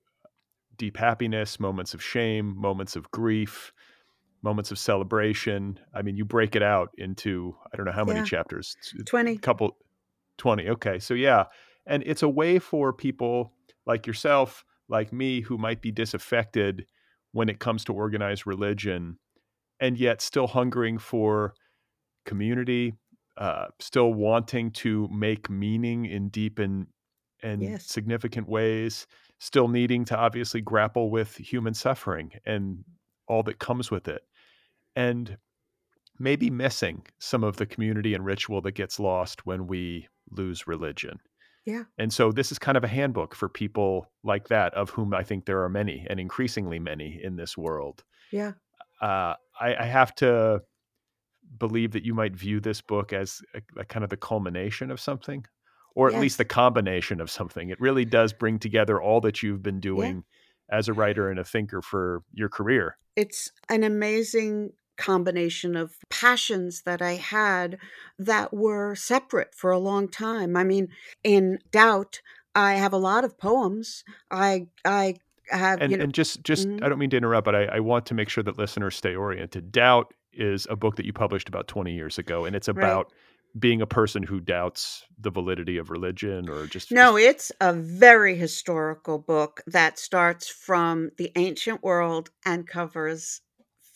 deep 0.77 0.97
happiness, 0.97 1.61
moments 1.61 1.95
of 1.95 2.03
shame, 2.03 2.55
moments 2.57 2.97
of 2.97 3.11
grief, 3.11 3.73
moments 4.47 4.71
of 4.71 4.79
celebration. 4.79 5.77
I 5.93 6.03
mean, 6.03 6.17
you 6.17 6.25
break 6.25 6.55
it 6.55 6.63
out 6.63 6.91
into 6.97 7.57
I 7.73 7.77
don't 7.77 7.85
know 7.85 7.93
how 7.93 8.05
many 8.05 8.21
yeah. 8.21 8.25
chapters. 8.25 8.77
20. 9.05 9.39
Couple 9.39 9.77
20. 10.39 10.69
Okay. 10.69 11.01
So 11.01 11.15
yeah, 11.15 11.47
and 11.85 12.05
it's 12.07 12.23
a 12.23 12.29
way 12.29 12.61
for 12.61 12.93
people 12.93 13.53
like 13.87 14.07
yourself, 14.07 14.65
like 14.89 15.13
me 15.13 15.41
who 15.41 15.59
might 15.59 15.83
be 15.83 15.91
disaffected 15.91 16.87
when 17.33 17.49
it 17.49 17.59
comes 17.59 17.85
to 17.85 17.93
organized 17.93 18.47
religion 18.47 19.19
and 19.81 19.99
yet 19.99 20.23
still 20.23 20.47
hungering 20.47 20.97
for 20.97 21.53
community, 22.25 22.95
uh, 23.37 23.67
still 23.81 24.15
wanting 24.15 24.71
to 24.71 25.09
make 25.13 25.51
meaning 25.51 26.07
in 26.07 26.29
deep 26.29 26.61
and 26.61 26.87
and 27.43 27.63
yes. 27.63 27.85
significant 27.85 28.49
ways, 28.49 29.07
still 29.39 29.69
needing 29.69 30.05
to 30.05 30.17
obviously 30.17 30.61
grapple 30.61 31.11
with 31.11 31.37
human 31.37 31.75
suffering 31.75 32.31
and 32.47 32.85
all 33.29 33.43
that 33.43 33.59
comes 33.59 33.91
with 33.91 34.09
it, 34.09 34.23
and 34.97 35.37
maybe 36.19 36.51
missing 36.51 37.07
some 37.19 37.45
of 37.45 37.59
the 37.59 37.67
community 37.67 38.15
and 38.15 38.25
ritual 38.25 38.61
that 38.63 38.73
gets 38.73 38.99
lost 38.99 39.47
when 39.47 39.67
we 39.67 40.09
lose 40.31 40.67
religion. 40.67 41.19
Yeah. 41.67 41.83
And 41.99 42.13
so 42.13 42.33
this 42.33 42.51
is 42.51 42.59
kind 42.59 42.77
of 42.77 42.85
a 42.85 42.89
handbook 42.89 43.35
for 43.35 43.49
people 43.49 44.11
like 44.25 44.49
that, 44.49 44.73
of 44.75 44.91
whom 44.91 45.13
I 45.13 45.23
think 45.23 45.45
there 45.45 45.63
are 45.63 45.69
many 45.69 46.07
and 46.09 46.19
increasingly 46.19 46.79
many 46.79 47.21
in 47.23 47.37
this 47.37 47.57
world. 47.57 48.03
Yeah. 48.33 48.53
Uh, 49.03 49.35
I, 49.61 49.75
I, 49.81 49.85
have 49.85 50.15
to 50.17 50.63
believe 51.59 51.93
that 51.93 52.05
you 52.05 52.15
might 52.15 52.35
view 52.35 52.61
this 52.61 52.81
book 52.81 53.13
as 53.13 53.43
a, 53.55 53.81
a 53.81 53.85
kind 53.85 54.05
of 54.05 54.11
the 54.11 54.17
culmination 54.17 54.91
of 54.91 55.01
something 55.01 55.45
or 55.95 56.09
at 56.09 56.15
yes. 56.15 56.23
least 56.23 56.39
the 56.39 56.45
combination 56.45 57.21
of 57.21 57.31
something 57.31 57.69
it 57.69 57.81
really 57.81 58.07
does 58.07 58.33
bring 58.33 58.59
together 58.59 59.01
all 59.01 59.21
that 59.21 59.43
you've 59.43 59.63
been 59.63 59.81
doing 59.81 60.25
yeah. 60.71 60.79
as 60.79 60.89
a 60.89 60.95
writer 60.95 61.31
and 61.31 61.39
a 61.39 61.45
thinker 61.45 61.83
for 61.83 62.23
your 62.33 62.49
career 62.49 62.97
it's 63.17 63.53
an 63.69 63.85
amazing 63.85 64.71
combination 64.97 65.77
of 65.77 65.97
passions 66.11 66.83
that 66.83 67.03
I 67.03 67.15
had 67.15 67.79
that 68.19 68.53
were 68.53 68.95
separate 68.95 69.55
for 69.55 69.71
a 69.71 69.79
long 69.79 70.09
time. 70.09 70.57
I 70.57 70.65
mean, 70.65 70.89
in 71.23 71.59
doubt, 71.71 72.21
I 72.55 72.75
have 72.75 72.93
a 72.93 72.99
lot 72.99 73.25
of 73.25 73.39
poems. 73.39 74.05
I 74.31 74.67
I 74.85 75.17
have 75.51 75.81
and, 75.81 75.91
you 75.91 75.99
know, 75.99 76.05
and 76.05 76.15
just 76.15 76.43
just 76.43 76.67
mm-hmm. 76.67 76.85
I 76.85 76.89
don't 76.89 76.99
mean 76.99 77.11
to 77.11 77.17
interrupt, 77.17 77.45
but 77.45 77.55
I, 77.55 77.65
I 77.65 77.81
want 77.81 78.07
to 78.07 78.15
make 78.15 78.29
sure 78.29 78.43
that 78.45 78.59
listeners 78.59 78.97
stay 78.97 79.15
oriented. 79.15 79.71
Doubt 79.71 80.13
is 80.33 80.67
a 80.71 80.77
book 80.77 80.97
that 80.97 81.07
you 81.07 81.13
published 81.13 81.49
about 81.49 81.69
20 81.69 81.93
years 81.93 82.19
ago, 82.19 82.45
and 82.45 82.55
it's 82.55 82.69
about 82.69 83.07
right. 83.07 83.61
being 83.61 83.81
a 83.81 83.87
person 83.87 84.23
who 84.23 84.41
doubts 84.41 85.05
the 85.19 85.31
validity 85.31 85.79
of 85.79 85.91
religion 85.91 86.49
or 86.49 86.67
just. 86.67 86.91
No, 86.91 87.17
it's 87.17 87.53
a 87.61 87.73
very 87.73 88.37
historical 88.37 89.19
book 89.19 89.63
that 89.67 89.99
starts 89.99 90.49
from 90.49 91.11
the 91.19 91.31
ancient 91.37 91.83
world 91.83 92.31
and 92.45 92.67
covers 92.67 93.41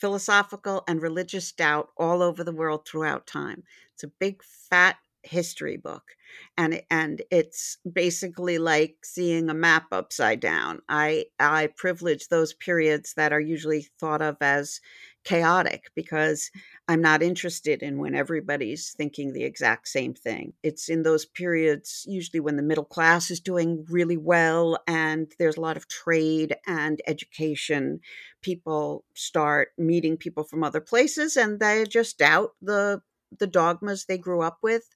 philosophical 0.01 0.83
and 0.89 1.03
religious 1.03 1.53
doubt 1.53 1.91
all 1.97 2.23
over 2.23 2.43
the 2.45 2.53
world 2.53 2.87
throughout 2.87 3.27
time. 3.27 3.63
It's 3.95 4.05
a 4.05 4.09
big, 4.09 4.43
fat 4.43 4.97
history 5.23 5.77
book 5.77 6.17
and 6.57 6.83
and 6.91 7.21
it's 7.31 7.77
basically 7.93 8.57
like 8.59 8.97
seeing 9.05 9.51
a 9.51 9.55
map 9.55 9.87
upside 9.93 10.41
down 10.41 10.81
i 10.89 11.27
i 11.39 11.69
privilege 11.77 12.29
those 12.29 12.55
periods 12.55 13.13
that 13.15 13.31
are 13.33 13.41
usually 13.41 13.83
thought 13.99 14.23
of 14.23 14.37
as 14.41 14.81
chaotic 15.25 15.91
because 15.95 16.51
I'm 16.89 17.03
not 17.03 17.23
interested 17.23 17.83
in 17.83 17.99
when 17.99 18.15
everybody's 18.15 18.93
thinking 18.93 19.33
the 19.33 19.45
exact 19.45 19.89
same 19.89 20.15
thing. 20.15 20.55
It's 20.63 20.89
in 20.89 21.03
those 21.03 21.27
periods, 21.27 22.05
usually 22.09 22.41
when 22.41 22.57
the 22.57 22.63
middle 22.63 22.85
class 22.85 23.31
is 23.31 23.41
doing 23.41 23.85
really 23.91 24.17
well 24.17 24.79
and 24.87 25.33
there's 25.39 25.57
a 25.57 25.61
lot 25.61 25.77
of 25.77 25.89
trade 25.89 26.57
and 26.67 27.01
education. 27.07 28.01
People 28.43 29.05
start 29.15 29.69
meeting 29.77 30.17
people 30.17 30.45
from 30.45 30.65
other 30.65 30.81
places 30.81 31.37
and 31.37 31.61
they 31.61 31.85
just 31.85 32.19
doubt 32.19 32.53
the 32.63 33.03
the 33.39 33.47
dogmas 33.47 34.07
they 34.07 34.19
grew 34.19 34.43
up 34.43 34.59
with. 34.63 34.89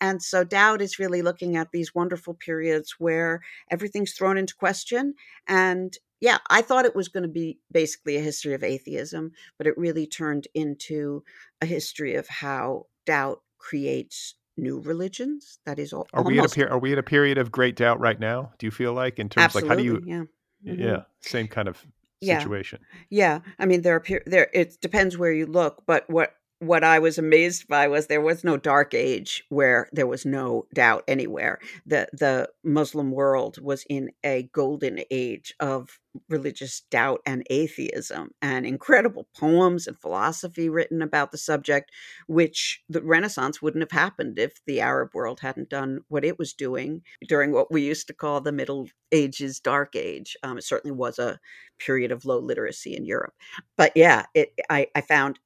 And 0.00 0.22
so 0.22 0.44
Doubt 0.44 0.80
is 0.80 0.98
really 0.98 1.20
looking 1.22 1.56
at 1.56 1.72
these 1.72 1.94
wonderful 1.94 2.34
periods 2.34 2.94
where 2.98 3.42
everything's 3.70 4.14
thrown 4.14 4.38
into 4.38 4.54
question 4.54 5.14
and 5.46 5.96
yeah, 6.22 6.38
I 6.48 6.62
thought 6.62 6.84
it 6.84 6.94
was 6.94 7.08
going 7.08 7.24
to 7.24 7.28
be 7.28 7.58
basically 7.72 8.16
a 8.16 8.20
history 8.20 8.54
of 8.54 8.62
atheism, 8.62 9.32
but 9.58 9.66
it 9.66 9.76
really 9.76 10.06
turned 10.06 10.46
into 10.54 11.24
a 11.60 11.66
history 11.66 12.14
of 12.14 12.28
how 12.28 12.86
doubt 13.04 13.42
creates 13.58 14.36
new 14.56 14.78
religions. 14.78 15.58
That 15.66 15.80
is 15.80 15.92
all. 15.92 16.06
Are 16.14 16.22
we 16.22 16.38
at 16.38 16.46
a 16.46 16.48
per- 16.48 16.68
are 16.68 16.78
we 16.78 16.92
at 16.92 16.98
a 16.98 17.02
period 17.02 17.38
of 17.38 17.50
great 17.50 17.74
doubt 17.74 17.98
right 17.98 18.20
now? 18.20 18.52
Do 18.58 18.66
you 18.66 18.70
feel 18.70 18.92
like 18.92 19.18
in 19.18 19.28
terms 19.28 19.46
Absolutely, 19.46 19.68
like 19.68 19.78
how 19.78 19.82
do 19.82 20.06
you? 20.06 20.28
Yeah. 20.64 20.72
Mm-hmm. 20.72 20.82
Yeah, 20.82 21.02
same 21.22 21.48
kind 21.48 21.66
of 21.66 21.84
situation. 22.22 22.78
Yeah. 23.10 23.40
yeah, 23.44 23.52
I 23.58 23.66
mean 23.66 23.82
there 23.82 23.96
are 23.96 24.20
there. 24.24 24.48
It 24.54 24.80
depends 24.80 25.18
where 25.18 25.32
you 25.32 25.46
look, 25.46 25.82
but 25.88 26.08
what 26.08 26.36
what 26.62 26.84
I 26.84 27.00
was 27.00 27.18
amazed 27.18 27.66
by 27.66 27.88
was 27.88 28.06
there 28.06 28.20
was 28.20 28.44
no 28.44 28.56
dark 28.56 28.94
age 28.94 29.42
where 29.48 29.88
there 29.92 30.06
was 30.06 30.24
no 30.24 30.66
doubt 30.72 31.02
anywhere. 31.08 31.58
The 31.86 32.08
the 32.12 32.48
Muslim 32.62 33.10
world 33.10 33.60
was 33.60 33.84
in 33.88 34.10
a 34.24 34.44
golden 34.52 35.00
age 35.10 35.52
of 35.58 35.98
religious 36.28 36.82
doubt 36.90 37.20
and 37.26 37.44
atheism 37.50 38.30
and 38.42 38.66
incredible 38.66 39.26
poems 39.36 39.86
and 39.86 39.98
philosophy 39.98 40.68
written 40.68 41.00
about 41.02 41.32
the 41.32 41.38
subject 41.38 41.90
which 42.26 42.82
the 42.88 43.02
renaissance 43.02 43.62
wouldn't 43.62 43.82
have 43.82 43.98
happened 43.98 44.38
if 44.38 44.60
the 44.66 44.78
arab 44.78 45.08
world 45.14 45.40
hadn't 45.40 45.70
done 45.70 46.00
what 46.08 46.22
it 46.22 46.38
was 46.38 46.52
doing 46.52 47.00
during 47.26 47.50
what 47.50 47.72
we 47.72 47.80
used 47.80 48.06
to 48.06 48.12
call 48.12 48.42
the 48.42 48.52
middle 48.52 48.86
ages 49.10 49.58
dark 49.58 49.96
age 49.96 50.36
um, 50.42 50.58
it 50.58 50.64
certainly 50.64 50.94
was 50.94 51.18
a 51.18 51.40
period 51.78 52.12
of 52.12 52.26
low 52.26 52.38
literacy 52.38 52.94
in 52.94 53.06
europe 53.06 53.32
but 53.78 53.90
yeah 53.96 54.26
it, 54.34 54.52
I, 54.68 54.88
I 54.94 55.00
found 55.00 55.38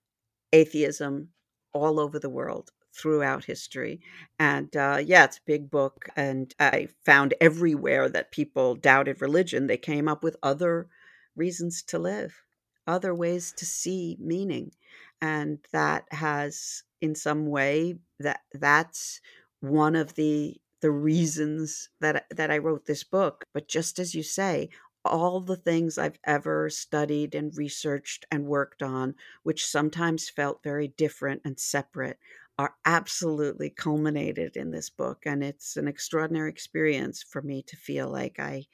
atheism 0.56 1.28
all 1.72 2.00
over 2.00 2.18
the 2.18 2.30
world 2.30 2.70
throughout 2.98 3.44
history. 3.44 4.00
And 4.38 4.74
uh, 4.74 4.98
yeah, 5.04 5.24
it's 5.24 5.38
a 5.38 5.46
big 5.52 5.70
book. 5.70 6.08
And 6.16 6.54
I 6.58 6.88
found 7.04 7.34
everywhere 7.40 8.08
that 8.08 8.32
people 8.32 8.74
doubted 8.74 9.20
religion, 9.20 9.66
they 9.66 9.76
came 9.76 10.08
up 10.08 10.24
with 10.24 10.36
other 10.42 10.88
reasons 11.36 11.82
to 11.82 11.98
live, 11.98 12.42
other 12.86 13.14
ways 13.14 13.52
to 13.58 13.66
see 13.66 14.16
meaning. 14.18 14.72
And 15.20 15.58
that 15.72 16.04
has 16.10 16.82
in 17.00 17.14
some 17.14 17.46
way 17.46 17.96
that 18.18 18.40
that's 18.52 19.20
one 19.60 19.96
of 19.96 20.14
the 20.14 20.56
the 20.82 20.90
reasons 20.90 21.88
that 22.00 22.26
that 22.30 22.50
I 22.50 22.58
wrote 22.58 22.86
this 22.86 23.04
book. 23.04 23.44
But 23.52 23.68
just 23.68 23.98
as 23.98 24.14
you 24.14 24.22
say, 24.22 24.70
all 25.06 25.40
the 25.40 25.56
things 25.56 25.98
I've 25.98 26.18
ever 26.24 26.70
studied 26.70 27.34
and 27.34 27.56
researched 27.56 28.26
and 28.30 28.46
worked 28.46 28.82
on, 28.82 29.14
which 29.42 29.66
sometimes 29.66 30.28
felt 30.30 30.62
very 30.62 30.88
different 30.88 31.42
and 31.44 31.58
separate, 31.58 32.18
are 32.58 32.76
absolutely 32.84 33.70
culminated 33.70 34.56
in 34.56 34.70
this 34.70 34.90
book. 34.90 35.24
And 35.26 35.44
it's 35.44 35.76
an 35.76 35.88
extraordinary 35.88 36.50
experience 36.50 37.22
for 37.22 37.42
me 37.42 37.62
to 37.64 37.76
feel 37.76 38.08
like 38.10 38.38
I 38.38 38.66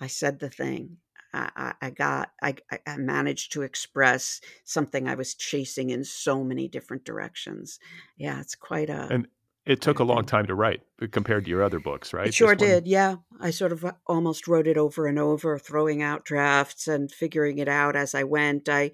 I 0.00 0.06
said 0.06 0.38
the 0.38 0.50
thing. 0.50 0.98
I, 1.36 1.74
I 1.82 1.90
got 1.90 2.32
I, 2.42 2.54
I 2.86 2.96
managed 2.96 3.50
to 3.52 3.62
express 3.62 4.40
something 4.64 5.08
I 5.08 5.16
was 5.16 5.34
chasing 5.34 5.90
in 5.90 6.04
so 6.04 6.44
many 6.44 6.68
different 6.68 7.04
directions. 7.04 7.80
Yeah, 8.16 8.40
it's 8.40 8.54
quite 8.54 8.88
a 8.88 9.10
and 9.10 9.28
it 9.66 9.80
took 9.80 9.98
a 9.98 10.04
long 10.04 10.24
time 10.24 10.46
to 10.46 10.54
write 10.54 10.82
compared 11.10 11.44
to 11.44 11.50
your 11.50 11.62
other 11.62 11.80
books, 11.80 12.12
right? 12.12 12.28
It 12.28 12.34
sure 12.34 12.54
did. 12.54 12.86
Yeah. 12.86 13.16
I 13.40 13.50
sort 13.50 13.72
of 13.72 13.84
uh, 13.84 13.92
almost 14.06 14.46
wrote 14.46 14.66
it 14.66 14.76
over 14.76 15.06
and 15.06 15.18
over, 15.18 15.58
throwing 15.58 16.02
out 16.02 16.24
drafts 16.24 16.86
and 16.86 17.10
figuring 17.10 17.58
it 17.58 17.68
out 17.68 17.96
as 17.96 18.14
I 18.14 18.24
went. 18.24 18.68
I 18.68 18.92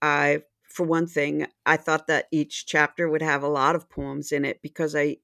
I 0.00 0.42
for 0.68 0.84
one 0.84 1.06
thing, 1.06 1.46
I 1.64 1.76
thought 1.76 2.06
that 2.06 2.26
each 2.30 2.66
chapter 2.66 3.08
would 3.08 3.22
have 3.22 3.42
a 3.42 3.48
lot 3.48 3.76
of 3.76 3.88
poems 3.88 4.32
in 4.32 4.44
it 4.44 4.60
because 4.62 4.94
I 4.94 5.18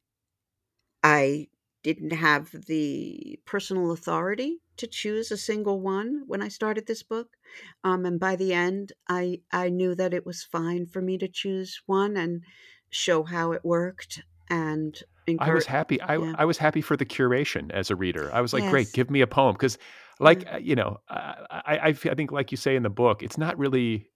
I 1.02 1.48
didn't 1.82 2.12
have 2.12 2.52
the 2.66 3.40
personal 3.44 3.90
authority 3.90 4.60
to 4.76 4.86
choose 4.86 5.30
a 5.30 5.36
single 5.36 5.80
one 5.80 6.22
when 6.26 6.40
I 6.42 6.48
started 6.48 6.86
this 6.86 7.02
book. 7.02 7.36
Um, 7.82 8.06
and 8.06 8.20
by 8.20 8.36
the 8.36 8.52
end, 8.52 8.92
I 9.08 9.42
I 9.50 9.68
knew 9.68 9.94
that 9.94 10.14
it 10.14 10.26
was 10.26 10.44
fine 10.44 10.86
for 10.86 11.00
me 11.02 11.18
to 11.18 11.28
choose 11.28 11.82
one 11.86 12.16
and 12.16 12.44
show 12.90 13.22
how 13.24 13.52
it 13.52 13.64
worked 13.64 14.22
and 14.52 15.02
I 15.38 15.52
was 15.52 15.66
happy. 15.66 16.00
I, 16.00 16.16
yeah. 16.16 16.34
I 16.36 16.44
was 16.44 16.58
happy 16.58 16.80
for 16.80 16.96
the 16.96 17.06
curation 17.06 17.70
as 17.70 17.90
a 17.90 17.96
reader. 17.96 18.30
I 18.32 18.40
was 18.40 18.52
like, 18.52 18.62
yes. 18.62 18.70
great, 18.70 18.92
give 18.92 19.10
me 19.10 19.20
a 19.20 19.26
poem 19.26 19.54
because, 19.54 19.78
like 20.20 20.44
yeah. 20.44 20.58
you 20.58 20.74
know, 20.74 20.98
I, 21.08 21.44
I 21.50 21.88
I 21.88 21.92
think 21.92 22.32
like 22.32 22.50
you 22.50 22.56
say 22.56 22.76
in 22.76 22.82
the 22.82 22.90
book, 22.90 23.22
it's 23.22 23.38
not 23.38 23.58
really 23.58 24.10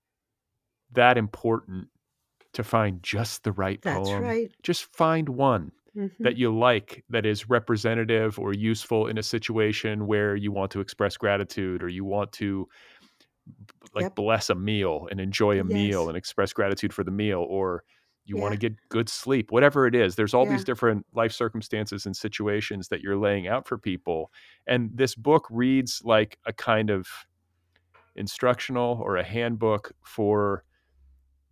that 0.93 1.19
important 1.19 1.89
to 2.53 2.65
find 2.65 3.03
just 3.03 3.45
the 3.45 3.53
right 3.53 3.81
That's 3.83 4.09
poem. 4.09 4.23
Right. 4.23 4.51
Just 4.63 4.85
find 4.95 5.29
one 5.29 5.73
mm-hmm. 5.97 6.23
that 6.23 6.37
you 6.37 6.57
like 6.57 7.05
that 7.11 7.27
is 7.27 7.49
representative 7.49 8.39
or 8.39 8.53
useful 8.53 9.07
in 9.09 9.19
a 9.19 9.23
situation 9.23 10.07
where 10.07 10.37
you 10.37 10.53
want 10.53 10.71
to 10.73 10.81
express 10.81 11.17
gratitude 11.17 11.83
or 11.83 11.89
you 11.89 12.05
want 12.05 12.33
to 12.33 12.69
like 13.95 14.05
yep. 14.05 14.15
bless 14.15 14.51
a 14.51 14.55
meal 14.55 15.07
and 15.11 15.21
enjoy 15.21 15.53
a 15.53 15.57
yes. 15.57 15.67
meal 15.67 16.09
and 16.09 16.17
express 16.17 16.53
gratitude 16.53 16.93
for 16.93 17.05
the 17.05 17.11
meal 17.11 17.47
or 17.49 17.85
you 18.27 18.37
yeah. 18.37 18.43
want 18.43 18.53
to 18.53 18.59
get 18.59 18.75
good 18.89 19.09
sleep, 19.09 19.53
whatever 19.53 19.87
it 19.87 19.95
is. 19.95 20.17
There's 20.17 20.35
all 20.35 20.45
yeah. 20.45 20.53
these 20.53 20.65
different 20.65 21.07
life 21.15 21.33
circumstances 21.33 22.07
and 22.07 22.17
situations 22.17 22.89
that 22.89 23.01
you're 23.01 23.17
laying 23.17 23.47
out 23.47 23.67
for 23.67 23.79
people. 23.79 24.33
And 24.67 24.91
this 24.93 25.15
book 25.15 25.47
reads 25.49 26.03
like 26.05 26.39
a 26.45 26.53
kind 26.53 26.91
of 26.91 27.07
instructional 28.17 29.01
or 29.03 29.17
a 29.17 29.25
handbook 29.25 29.93
for 30.05 30.65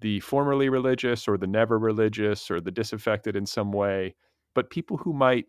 the 0.00 0.20
formerly 0.20 0.68
religious 0.68 1.28
or 1.28 1.38
the 1.38 1.46
never 1.46 1.78
religious 1.78 2.50
or 2.50 2.60
the 2.60 2.70
disaffected 2.70 3.36
in 3.36 3.46
some 3.46 3.72
way, 3.72 4.14
but 4.54 4.68
people 4.68 4.96
who 4.96 5.12
might, 5.12 5.46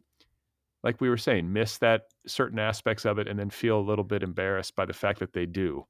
like 0.83 1.01
we 1.01 1.09
were 1.09 1.17
saying, 1.17 1.51
miss 1.51 1.79
that 1.79 2.03
certain 2.27 2.59
aspects 2.59 3.05
of 3.05 3.17
it 3.17 3.27
and 3.27 3.39
then 3.39 3.49
feel 3.49 3.79
a 3.79 3.81
little 3.81 4.03
bit 4.03 4.21
embarrassed 4.21 4.75
by 4.75 4.85
the 4.85 4.93
fact 4.93 5.19
that 5.19 5.33
they 5.33 5.45
do. 5.45 5.85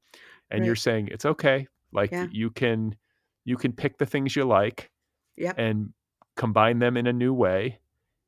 And 0.50 0.60
right. 0.60 0.66
you're 0.66 0.76
saying 0.76 1.08
it's 1.12 1.26
okay. 1.26 1.66
Like 1.92 2.10
yeah. 2.10 2.26
you 2.30 2.50
can 2.50 2.96
you 3.44 3.56
can 3.56 3.72
pick 3.72 3.98
the 3.98 4.06
things 4.06 4.34
you 4.34 4.44
like 4.44 4.90
yep. 5.36 5.56
and 5.58 5.92
combine 6.36 6.78
them 6.78 6.96
in 6.96 7.06
a 7.06 7.12
new 7.12 7.32
way 7.32 7.78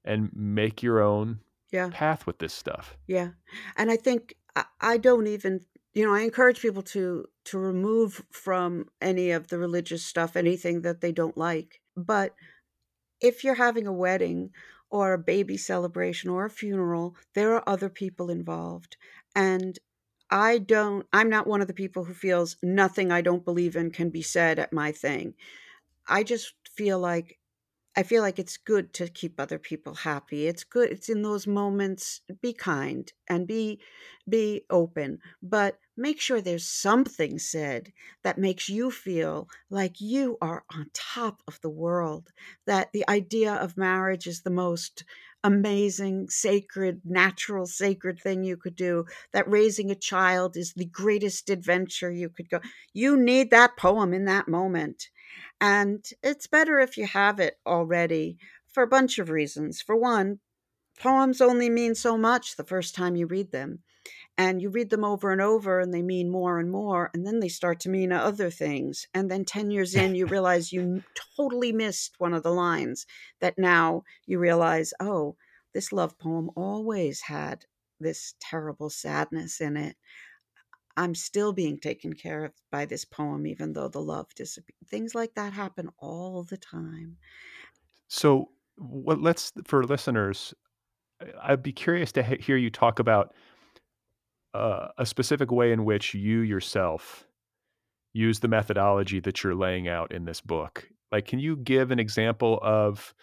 and 0.05 0.31
make 0.35 0.83
your 0.83 1.01
own 1.01 1.41
yeah. 1.71 1.91
path 1.93 2.27
with 2.27 2.39
this 2.39 2.55
stuff. 2.55 2.97
Yeah. 3.07 3.31
And 3.77 3.91
I 3.91 3.97
think 3.97 4.35
I, 4.57 4.65
I 4.81 4.97
don't 4.97 5.27
even 5.27 5.61
you 5.95 6.05
know, 6.05 6.15
I 6.15 6.21
encourage 6.21 6.61
people 6.61 6.83
to 6.83 7.25
to 7.47 7.59
remove 7.59 8.25
from 8.31 8.87
any 9.01 9.31
of 9.31 9.49
the 9.49 9.59
religious 9.59 10.05
stuff 10.05 10.37
anything 10.37 10.83
that 10.83 11.01
they 11.01 11.13
don't 11.13 11.37
like. 11.37 11.81
But 11.97 12.35
if 13.21 13.43
you're 13.43 13.55
having 13.55 13.87
a 13.87 13.93
wedding 13.93 14.51
or 14.91 15.13
a 15.13 15.19
baby 15.19 15.57
celebration 15.57 16.31
or 16.31 16.45
a 16.45 16.51
funeral, 16.51 17.17
there 17.35 17.53
are 17.55 17.69
other 17.69 17.89
people 17.89 18.31
involved. 18.31 18.97
And 19.35 19.79
I 20.31 20.59
don't 20.59 21.07
I'm 21.13 21.31
not 21.31 21.47
one 21.47 21.63
of 21.63 21.67
the 21.67 21.75
people 21.75 22.05
who 22.05 22.15
feels 22.15 22.57
nothing 22.63 23.11
I 23.11 23.21
don't 23.21 23.45
believe 23.45 23.75
in 23.75 23.91
can 23.91 24.11
be 24.11 24.23
said 24.23 24.59
at 24.59 24.73
my 24.73 24.93
thing. 24.93 25.35
I 26.09 26.23
just 26.25 26.55
feel 26.77 26.99
like 26.99 27.39
I 27.97 28.05
feel 28.05 28.23
like 28.23 28.39
it's 28.39 28.57
good 28.59 28.95
to 28.95 29.09
keep 29.09 29.41
other 29.41 29.59
people 29.59 29.95
happy. 29.95 30.47
It's 30.47 30.65
good. 30.65 30.91
It's 30.93 31.09
in 31.09 31.23
those 31.23 31.47
moments 31.49 32.21
be 32.43 32.53
kind 32.53 33.13
and 33.29 33.47
be 33.47 33.81
be 34.29 34.65
open, 34.71 35.19
but 35.43 35.79
make 35.97 36.21
sure 36.21 36.41
there's 36.41 36.67
something 36.69 37.39
said 37.39 37.93
that 38.23 38.39
makes 38.39 38.69
you 38.69 38.91
feel 38.93 39.49
like 39.71 40.01
you 40.01 40.39
are 40.41 40.65
on 40.73 40.91
top 40.95 41.43
of 41.49 41.61
the 41.63 41.71
world. 41.71 42.31
That 42.67 42.93
the 42.93 43.09
idea 43.09 43.55
of 43.55 43.77
marriage 43.77 44.27
is 44.29 44.43
the 44.43 44.51
most 44.51 45.05
amazing, 45.45 46.29
sacred, 46.31 47.01
natural, 47.05 47.67
sacred 47.67 48.21
thing 48.21 48.45
you 48.45 48.57
could 48.57 48.77
do. 48.77 49.07
That 49.33 49.49
raising 49.51 49.91
a 49.91 49.95
child 49.97 50.57
is 50.57 50.73
the 50.75 50.85
greatest 50.87 51.51
adventure 51.51 52.11
you 52.13 52.29
could 52.29 52.51
go. 52.51 52.61
You 52.93 53.17
need 53.17 53.51
that 53.51 53.77
poem 53.77 54.13
in 54.15 54.25
that 54.27 54.49
moment 54.49 55.09
and 55.61 56.05
it's 56.23 56.47
better 56.47 56.79
if 56.79 56.97
you 56.97 57.07
have 57.07 57.41
it 57.41 57.59
already 57.67 58.39
for 58.73 58.83
a 58.83 58.89
bunch 58.89 59.19
of 59.19 59.31
reasons. 59.31 59.81
For 59.83 59.97
one, 59.97 60.41
poems 60.99 61.41
only 61.41 61.71
mean 61.71 61.95
so 61.95 62.17
much 62.17 62.57
the 62.57 62.65
first 62.65 62.95
time 62.95 63.17
you 63.17 63.27
read 63.27 63.51
them. 63.51 63.81
And 64.39 64.63
you 64.63 64.71
read 64.71 64.91
them 64.91 65.05
over 65.05 65.33
and 65.33 65.41
over, 65.41 65.81
and 65.81 65.93
they 65.93 66.01
mean 66.01 66.31
more 66.31 66.61
and 66.61 66.71
more. 66.71 67.11
And 67.13 67.27
then 67.27 67.41
they 67.41 67.49
start 67.49 67.81
to 67.81 67.89
mean 67.89 68.13
other 68.13 68.51
things. 68.51 69.07
And 69.13 69.29
then 69.29 69.45
10 69.45 69.71
years 69.73 69.95
in, 69.97 70.15
you 70.15 70.27
realize 70.29 70.73
you 70.73 71.03
totally 71.37 71.73
missed 71.73 72.15
one 72.19 72.33
of 72.33 72.45
the 72.45 72.53
lines 72.53 73.05
that 73.41 73.59
now 73.59 74.05
you 74.27 74.39
realize, 74.39 74.95
oh, 75.01 75.37
this 75.75 75.93
love 75.93 76.17
poem 76.19 76.51
always 76.57 77.23
had 77.23 77.65
this 78.01 78.35
terrible 78.41 78.91
sadness 78.91 79.61
in 79.61 79.77
it. 79.77 79.97
I'm 80.99 81.15
still 81.15 81.53
being 81.53 81.79
taken 81.79 82.13
care 82.13 82.47
of 82.47 82.53
by 82.73 82.85
this 82.85 83.05
poem, 83.05 83.47
even 83.47 83.73
though 83.73 83.87
the 83.87 84.01
love 84.01 84.35
disappears. 84.35 84.75
Things 84.89 85.15
like 85.15 85.33
that 85.37 85.53
happen 85.53 85.89
all 86.01 86.43
the 86.43 86.57
time. 86.57 87.19
So, 88.09 88.49
what 88.77 89.23
let's 89.23 89.53
for 89.65 89.85
listeners, 89.85 90.53
I'd 91.41 91.63
be 91.63 91.73
curious 91.73 92.11
to 92.13 92.25
hear 92.25 92.57
you 92.57 92.69
talk 92.69 92.99
about 92.99 93.33
uh, 94.55 94.89
a 94.99 95.07
specific 95.07 95.53
way 95.53 95.71
in 95.71 95.85
which 95.85 96.15
you 96.15 96.41
yourself 96.41 97.29
use 98.13 98.41
the 98.41 98.49
methodology 98.49 99.21
that 99.21 99.45
you're 99.45 99.55
laying 99.55 99.87
out 99.87 100.11
in 100.11 100.25
this 100.25 100.41
book. 100.41 100.89
Like, 101.13 101.27
can 101.27 101.39
you 101.39 101.57
give 101.59 101.93
an 101.93 102.01
example 102.01 102.59
of 102.61 103.15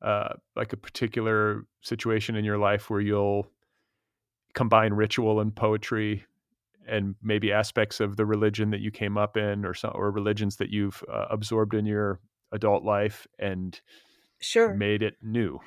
uh, 0.00 0.36
like 0.56 0.72
a 0.72 0.78
particular 0.78 1.66
situation 1.82 2.34
in 2.34 2.46
your 2.46 2.56
life 2.56 2.88
where 2.88 3.00
you'll 3.00 3.50
combine 4.54 4.94
ritual 4.94 5.40
and 5.40 5.54
poetry 5.54 6.24
and 6.88 7.14
maybe 7.22 7.52
aspects 7.52 8.00
of 8.00 8.16
the 8.16 8.26
religion 8.26 8.70
that 8.70 8.80
you 8.80 8.90
came 8.90 9.16
up 9.16 9.36
in 9.36 9.64
or 9.64 9.74
some 9.74 9.92
or 9.94 10.10
religions 10.10 10.56
that 10.56 10.70
you've 10.70 11.02
uh, 11.12 11.26
absorbed 11.30 11.74
in 11.74 11.86
your 11.86 12.20
adult 12.52 12.84
life 12.84 13.26
and 13.38 13.80
sure. 14.40 14.74
made 14.74 15.02
it 15.02 15.14
new? 15.22 15.58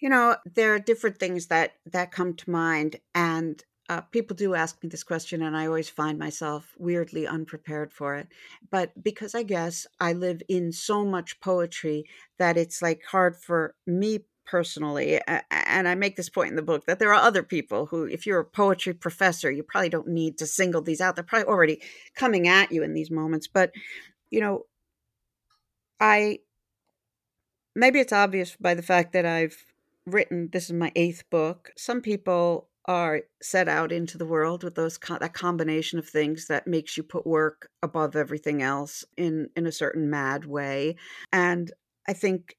You 0.00 0.08
know 0.08 0.36
there 0.44 0.74
are 0.74 0.78
different 0.78 1.18
things 1.18 1.46
that 1.46 1.74
that 1.86 2.10
come 2.10 2.34
to 2.34 2.50
mind 2.50 2.96
and 3.14 3.62
uh, 3.88 4.00
people 4.00 4.34
do 4.34 4.54
ask 4.54 4.82
me 4.82 4.88
this 4.88 5.02
question 5.04 5.42
and 5.42 5.56
i 5.56 5.66
always 5.66 5.88
find 5.88 6.18
myself 6.18 6.74
weirdly 6.78 7.26
unprepared 7.26 7.92
for 7.92 8.16
it. 8.16 8.28
But 8.70 8.90
because 9.02 9.34
i 9.34 9.42
guess 9.42 9.86
i 10.00 10.12
live 10.12 10.42
in 10.48 10.72
so 10.72 11.04
much 11.04 11.40
poetry 11.40 12.04
that 12.38 12.56
it's 12.56 12.82
like 12.82 13.02
hard 13.10 13.36
for 13.36 13.74
me 13.86 14.20
personally 14.52 15.18
and 15.50 15.88
i 15.88 15.94
make 15.94 16.14
this 16.16 16.28
point 16.28 16.50
in 16.50 16.56
the 16.56 16.62
book 16.62 16.84
that 16.84 16.98
there 16.98 17.10
are 17.14 17.26
other 17.26 17.42
people 17.42 17.86
who 17.86 18.04
if 18.04 18.26
you're 18.26 18.40
a 18.40 18.44
poetry 18.44 18.92
professor 18.92 19.50
you 19.50 19.62
probably 19.62 19.88
don't 19.88 20.06
need 20.06 20.36
to 20.36 20.46
single 20.46 20.82
these 20.82 21.00
out. 21.00 21.16
They're 21.16 21.24
probably 21.24 21.48
already 21.48 21.80
coming 22.14 22.46
at 22.46 22.70
you 22.70 22.82
in 22.82 22.92
these 22.92 23.10
moments 23.10 23.48
but 23.48 23.72
you 24.30 24.42
know 24.42 24.66
i 25.98 26.38
maybe 27.74 27.98
it's 27.98 28.12
obvious 28.12 28.54
by 28.60 28.74
the 28.74 28.82
fact 28.82 29.14
that 29.14 29.24
i've 29.24 29.56
written 30.06 30.48
this 30.52 30.64
is 30.64 30.72
my 30.72 30.92
eighth 30.96 31.24
book. 31.30 31.70
Some 31.76 32.00
people 32.00 32.68
are 32.86 33.20
set 33.40 33.68
out 33.68 33.92
into 33.92 34.18
the 34.18 34.26
world 34.26 34.64
with 34.64 34.74
those 34.74 34.98
that 34.98 35.32
combination 35.32 35.98
of 35.98 36.08
things 36.08 36.48
that 36.48 36.66
makes 36.66 36.96
you 36.96 37.02
put 37.02 37.26
work 37.26 37.68
above 37.82 38.16
everything 38.16 38.60
else 38.60 39.04
in 39.16 39.48
in 39.56 39.66
a 39.66 39.72
certain 39.72 40.10
mad 40.10 40.44
way. 40.44 40.96
And 41.32 41.70
i 42.08 42.12
think 42.12 42.56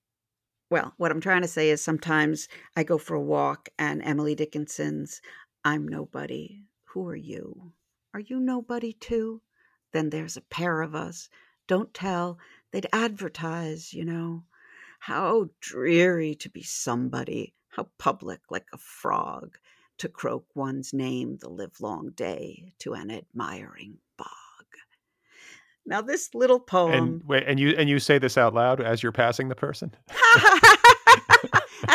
well, 0.74 0.92
what 0.98 1.12
I'm 1.12 1.22
trying 1.22 1.44
to 1.44 1.48
say 1.48 1.70
is 1.70 1.84
sometimes 1.84 2.48
I 2.76 2.84
go 2.84 2.98
for 2.98 3.14
a 3.14 3.22
walk 3.22 3.70
and 3.78 4.02
Emily 4.02 4.34
Dickinson's 4.34 5.22
I'm 5.64 5.88
nobody. 5.88 6.62
Who 6.86 7.08
are 7.08 7.16
you? 7.16 7.74
Are 8.16 8.20
you 8.20 8.40
nobody 8.40 8.94
too? 8.94 9.44
Then 9.92 10.10
there's 10.10 10.36
a 10.36 10.42
pair 10.42 10.82
of 10.82 10.96
us. 10.96 11.30
Don't 11.68 11.94
tell. 11.94 12.40
They'd 12.72 12.88
advertise, 12.92 13.94
you 13.94 14.04
know. 14.04 14.46
How 14.98 15.50
dreary 15.60 16.34
to 16.38 16.50
be 16.50 16.64
somebody, 16.64 17.54
how 17.70 17.90
public 18.00 18.40
like 18.50 18.66
a 18.74 18.80
frog, 18.80 19.60
to 20.00 20.10
croak 20.10 20.48
one's 20.56 20.92
name 20.92 21.38
the 21.40 21.50
livelong 21.50 22.14
day 22.16 22.74
to 22.80 22.94
an 22.94 23.12
admiring 23.12 24.00
bog. 24.18 24.28
Now 25.86 26.02
this 26.02 26.34
little 26.34 26.60
poem 26.60 26.94
And 26.94 27.24
wait, 27.26 27.44
and 27.46 27.60
you 27.60 27.76
and 27.78 27.90
you 27.90 28.00
say 28.00 28.18
this 28.18 28.38
out 28.38 28.54
loud 28.54 28.80
as 28.80 29.04
you're 29.04 29.12
passing 29.12 29.50
the 29.50 29.56
person? 29.56 29.94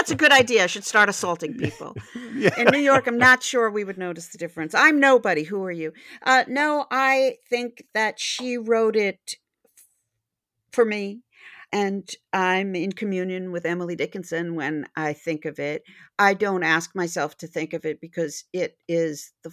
That's 0.09 0.23
a 0.23 0.25
good 0.25 0.33
idea. 0.33 0.64
I 0.64 0.68
should 0.68 0.87
start 0.87 1.11
assaulting 1.11 1.55
people. 1.59 1.94
yeah. 2.35 2.59
In 2.59 2.68
New 2.73 2.79
York, 2.79 3.07
I'm 3.07 3.18
not 3.18 3.42
sure 3.42 3.71
we 3.71 3.85
would 3.85 3.99
notice 3.99 4.29
the 4.29 4.38
difference. 4.38 4.75
I'm 4.75 4.99
nobody. 4.99 5.42
Who 5.42 5.62
are 5.64 5.71
you? 5.71 5.92
Uh, 6.23 6.44
no, 6.49 6.87
I 6.90 7.37
think 7.51 7.85
that 7.92 8.18
she 8.18 8.57
wrote 8.57 8.97
it 8.97 9.35
for 10.73 10.87
me. 10.87 11.21
And 11.73 12.09
I'm 12.33 12.75
in 12.75 12.92
communion 12.92 13.53
with 13.53 13.66
Emily 13.66 13.97
Dickinson 13.97 14.55
when 14.55 14.87
I 14.97 15.12
think 15.12 15.44
of 15.44 15.59
it. 15.59 15.83
I 16.18 16.33
don't 16.33 16.62
ask 16.62 16.97
myself 16.97 17.37
to 17.38 17.47
think 17.47 17.75
of 17.75 17.85
it 17.85 18.01
because 18.01 18.44
it 18.55 18.79
is 18.88 19.33
the 19.44 19.53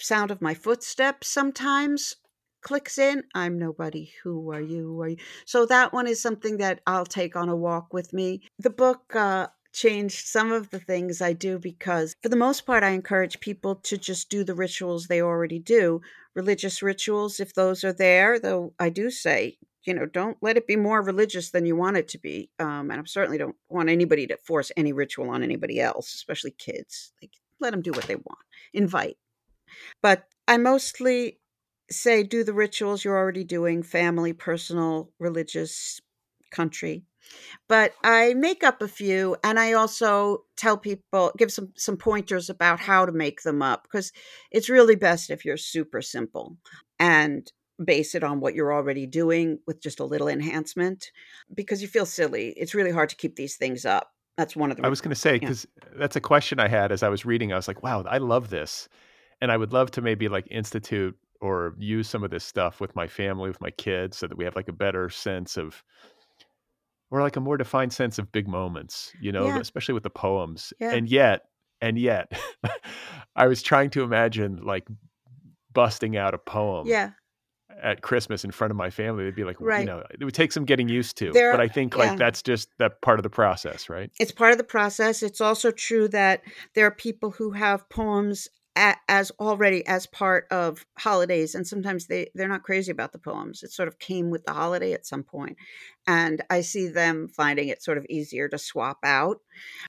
sound 0.00 0.32
of 0.32 0.42
my 0.42 0.54
footsteps 0.54 1.28
sometimes 1.28 2.16
clicks 2.60 2.98
in. 2.98 3.22
I'm 3.36 3.56
nobody. 3.60 4.10
Who 4.24 4.50
are 4.50 4.60
you? 4.60 4.82
Who 4.82 5.02
are 5.02 5.08
you? 5.10 5.18
So 5.44 5.64
that 5.66 5.92
one 5.92 6.08
is 6.08 6.20
something 6.20 6.56
that 6.56 6.80
I'll 6.88 7.06
take 7.06 7.36
on 7.36 7.48
a 7.48 7.54
walk 7.54 7.92
with 7.92 8.12
me. 8.12 8.42
The 8.58 8.70
book 8.70 9.14
uh, 9.14 9.46
changed 9.76 10.26
some 10.26 10.50
of 10.50 10.70
the 10.70 10.80
things 10.80 11.20
I 11.20 11.34
do 11.34 11.58
because, 11.58 12.16
for 12.22 12.30
the 12.30 12.36
most 12.36 12.64
part, 12.66 12.82
I 12.82 12.90
encourage 12.90 13.40
people 13.40 13.76
to 13.84 13.98
just 13.98 14.30
do 14.30 14.42
the 14.42 14.54
rituals 14.54 15.06
they 15.06 15.20
already 15.20 15.58
do. 15.58 16.00
Religious 16.34 16.82
rituals, 16.82 17.38
if 17.38 17.54
those 17.54 17.84
are 17.84 17.92
there, 17.92 18.40
though 18.40 18.72
I 18.80 18.88
do 18.88 19.10
say, 19.10 19.58
you 19.84 19.92
know, 19.92 20.06
don't 20.06 20.38
let 20.40 20.56
it 20.56 20.66
be 20.66 20.76
more 20.76 21.02
religious 21.02 21.50
than 21.50 21.66
you 21.66 21.76
want 21.76 21.98
it 21.98 22.08
to 22.08 22.18
be. 22.18 22.50
Um, 22.58 22.90
and 22.90 23.00
I 23.00 23.04
certainly 23.04 23.38
don't 23.38 23.54
want 23.68 23.90
anybody 23.90 24.26
to 24.28 24.38
force 24.38 24.72
any 24.76 24.94
ritual 24.94 25.28
on 25.28 25.42
anybody 25.42 25.78
else, 25.78 26.14
especially 26.14 26.52
kids. 26.52 27.12
Like, 27.22 27.32
let 27.60 27.70
them 27.70 27.82
do 27.82 27.92
what 27.92 28.04
they 28.04 28.16
want, 28.16 28.38
invite. 28.72 29.18
But 30.02 30.24
I 30.48 30.56
mostly 30.56 31.38
say 31.90 32.22
do 32.22 32.44
the 32.44 32.54
rituals 32.54 33.04
you're 33.04 33.16
already 33.16 33.44
doing 33.44 33.82
family, 33.82 34.32
personal, 34.32 35.10
religious, 35.20 36.00
country. 36.50 37.04
But 37.68 37.94
I 38.04 38.34
make 38.34 38.62
up 38.62 38.82
a 38.82 38.88
few 38.88 39.36
and 39.42 39.58
I 39.58 39.72
also 39.72 40.44
tell 40.56 40.76
people, 40.76 41.32
give 41.36 41.50
some, 41.50 41.72
some 41.76 41.96
pointers 41.96 42.48
about 42.48 42.80
how 42.80 43.06
to 43.06 43.12
make 43.12 43.42
them 43.42 43.62
up 43.62 43.84
because 43.84 44.12
it's 44.50 44.68
really 44.68 44.96
best 44.96 45.30
if 45.30 45.44
you're 45.44 45.56
super 45.56 46.02
simple 46.02 46.56
and 46.98 47.50
base 47.84 48.14
it 48.14 48.24
on 48.24 48.40
what 48.40 48.54
you're 48.54 48.72
already 48.72 49.06
doing 49.06 49.58
with 49.66 49.82
just 49.82 50.00
a 50.00 50.04
little 50.04 50.28
enhancement 50.28 51.10
because 51.54 51.82
you 51.82 51.88
feel 51.88 52.06
silly. 52.06 52.54
It's 52.56 52.74
really 52.74 52.92
hard 52.92 53.08
to 53.10 53.16
keep 53.16 53.36
these 53.36 53.56
things 53.56 53.84
up. 53.84 54.12
That's 54.36 54.54
one 54.54 54.70
of 54.70 54.76
the 54.76 54.84
I 54.84 54.88
was 54.88 55.00
going 55.00 55.14
to 55.14 55.20
say 55.20 55.34
yeah. 55.34 55.38
because 55.38 55.66
that's 55.96 56.16
a 56.16 56.20
question 56.20 56.60
I 56.60 56.68
had 56.68 56.92
as 56.92 57.02
I 57.02 57.08
was 57.08 57.24
reading. 57.24 57.52
I 57.52 57.56
was 57.56 57.68
like, 57.68 57.82
"Wow, 57.82 58.04
I 58.06 58.18
love 58.18 58.50
this," 58.50 58.88
and 59.40 59.50
I 59.50 59.56
would 59.56 59.72
love 59.72 59.90
to 59.92 60.02
maybe 60.02 60.28
like 60.28 60.46
institute 60.50 61.16
or 61.40 61.74
use 61.78 62.08
some 62.08 62.22
of 62.22 62.30
this 62.30 62.44
stuff 62.44 62.80
with 62.80 62.94
my 62.94 63.06
family, 63.06 63.48
with 63.48 63.60
my 63.60 63.70
kids, 63.70 64.18
so 64.18 64.26
that 64.26 64.36
we 64.36 64.44
have 64.44 64.56
like 64.56 64.68
a 64.68 64.72
better 64.72 65.08
sense 65.08 65.56
of, 65.56 65.82
or 67.10 67.22
like 67.22 67.36
a 67.36 67.40
more 67.40 67.56
defined 67.56 67.92
sense 67.92 68.18
of 68.18 68.30
big 68.32 68.48
moments. 68.48 69.12
You 69.20 69.32
know, 69.32 69.46
Yeah. 69.46 69.58
especially 69.60 69.94
with 69.94 70.02
the 70.02 70.10
poems. 70.10 70.72
Yeah. 70.80 70.92
And 70.92 71.08
yet, 71.08 71.42
and 71.80 71.98
yet, 71.98 72.32
I 73.36 73.46
was 73.46 73.62
trying 73.62 73.90
to 73.90 74.02
imagine 74.02 74.62
like 74.64 74.86
busting 75.72 76.16
out 76.16 76.34
a 76.34 76.38
poem 76.38 76.86
Yeah. 76.86 77.10
at 77.82 78.00
Christmas 78.00 78.44
in 78.44 78.50
front 78.50 78.70
of 78.70 78.76
my 78.76 78.88
family. 78.90 79.24
They'd 79.24 79.34
be 79.34 79.44
like, 79.44 79.60
you 79.60 79.84
know, 79.84 80.02
it 80.10 80.24
would 80.24 80.34
take 80.34 80.52
some 80.52 80.64
getting 80.64 80.88
used 80.88 81.18
to. 81.18 81.32
There- 81.32 81.52
but 81.52 81.60
I 81.60 81.68
think 81.68 81.94
yeah. 81.94 82.00
like 82.10 82.18
that's 82.18 82.42
just 82.42 82.70
that 82.78 83.02
part 83.02 83.18
of 83.18 83.22
the 83.24 83.30
process, 83.30 83.88
right? 83.90 84.10
it's 84.18 84.32
part 84.32 84.52
of 84.52 84.58
the 84.58 84.64
process. 84.64 85.22
It's 85.22 85.40
also 85.40 85.70
true 85.70 86.08
that 86.08 86.40
there 86.74 86.86
are 86.86 86.90
people 86.90 87.30
who 87.30 87.50
have 87.52 87.88
poems 87.90 88.48
as 88.76 89.32
already 89.40 89.86
as 89.86 90.06
part 90.06 90.46
of 90.50 90.84
holidays, 90.98 91.54
and 91.54 91.66
sometimes 91.66 92.06
they 92.06 92.30
they're 92.34 92.46
not 92.48 92.62
crazy 92.62 92.92
about 92.92 93.12
the 93.12 93.18
poems. 93.18 93.62
It 93.62 93.72
sort 93.72 93.88
of 93.88 93.98
came 93.98 94.30
with 94.30 94.44
the 94.44 94.52
holiday 94.52 94.92
at 94.92 95.06
some 95.06 95.22
point, 95.22 95.56
and 96.06 96.42
I 96.50 96.60
see 96.60 96.88
them 96.88 97.28
finding 97.28 97.68
it 97.68 97.82
sort 97.82 97.96
of 97.98 98.04
easier 98.10 98.48
to 98.48 98.58
swap 98.58 98.98
out. 99.02 99.40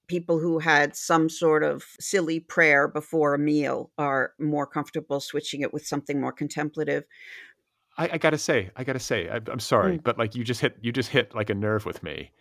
People 0.07 0.39
who 0.39 0.59
had 0.59 0.95
some 0.95 1.29
sort 1.29 1.63
of 1.63 1.85
silly 1.99 2.39
prayer 2.39 2.87
before 2.87 3.33
a 3.33 3.39
meal 3.39 3.91
are 3.97 4.33
more 4.39 4.65
comfortable 4.65 5.19
switching 5.19 5.61
it 5.61 5.73
with 5.73 5.85
something 5.85 6.19
more 6.21 6.31
contemplative. 6.31 7.03
I, 7.97 8.09
I 8.13 8.17
gotta 8.17 8.37
say, 8.37 8.69
I 8.75 8.83
gotta 8.83 8.99
say, 8.99 9.27
I, 9.29 9.41
I'm 9.51 9.59
sorry, 9.59 9.97
Mm. 9.97 10.03
but 10.03 10.17
like 10.17 10.35
you 10.35 10.43
just 10.43 10.61
hit, 10.61 10.77
you 10.81 10.91
just 10.91 11.09
hit 11.09 11.35
like 11.35 11.49
a 11.49 11.55
nerve 11.55 11.85
with 11.85 12.03
me. 12.03 12.31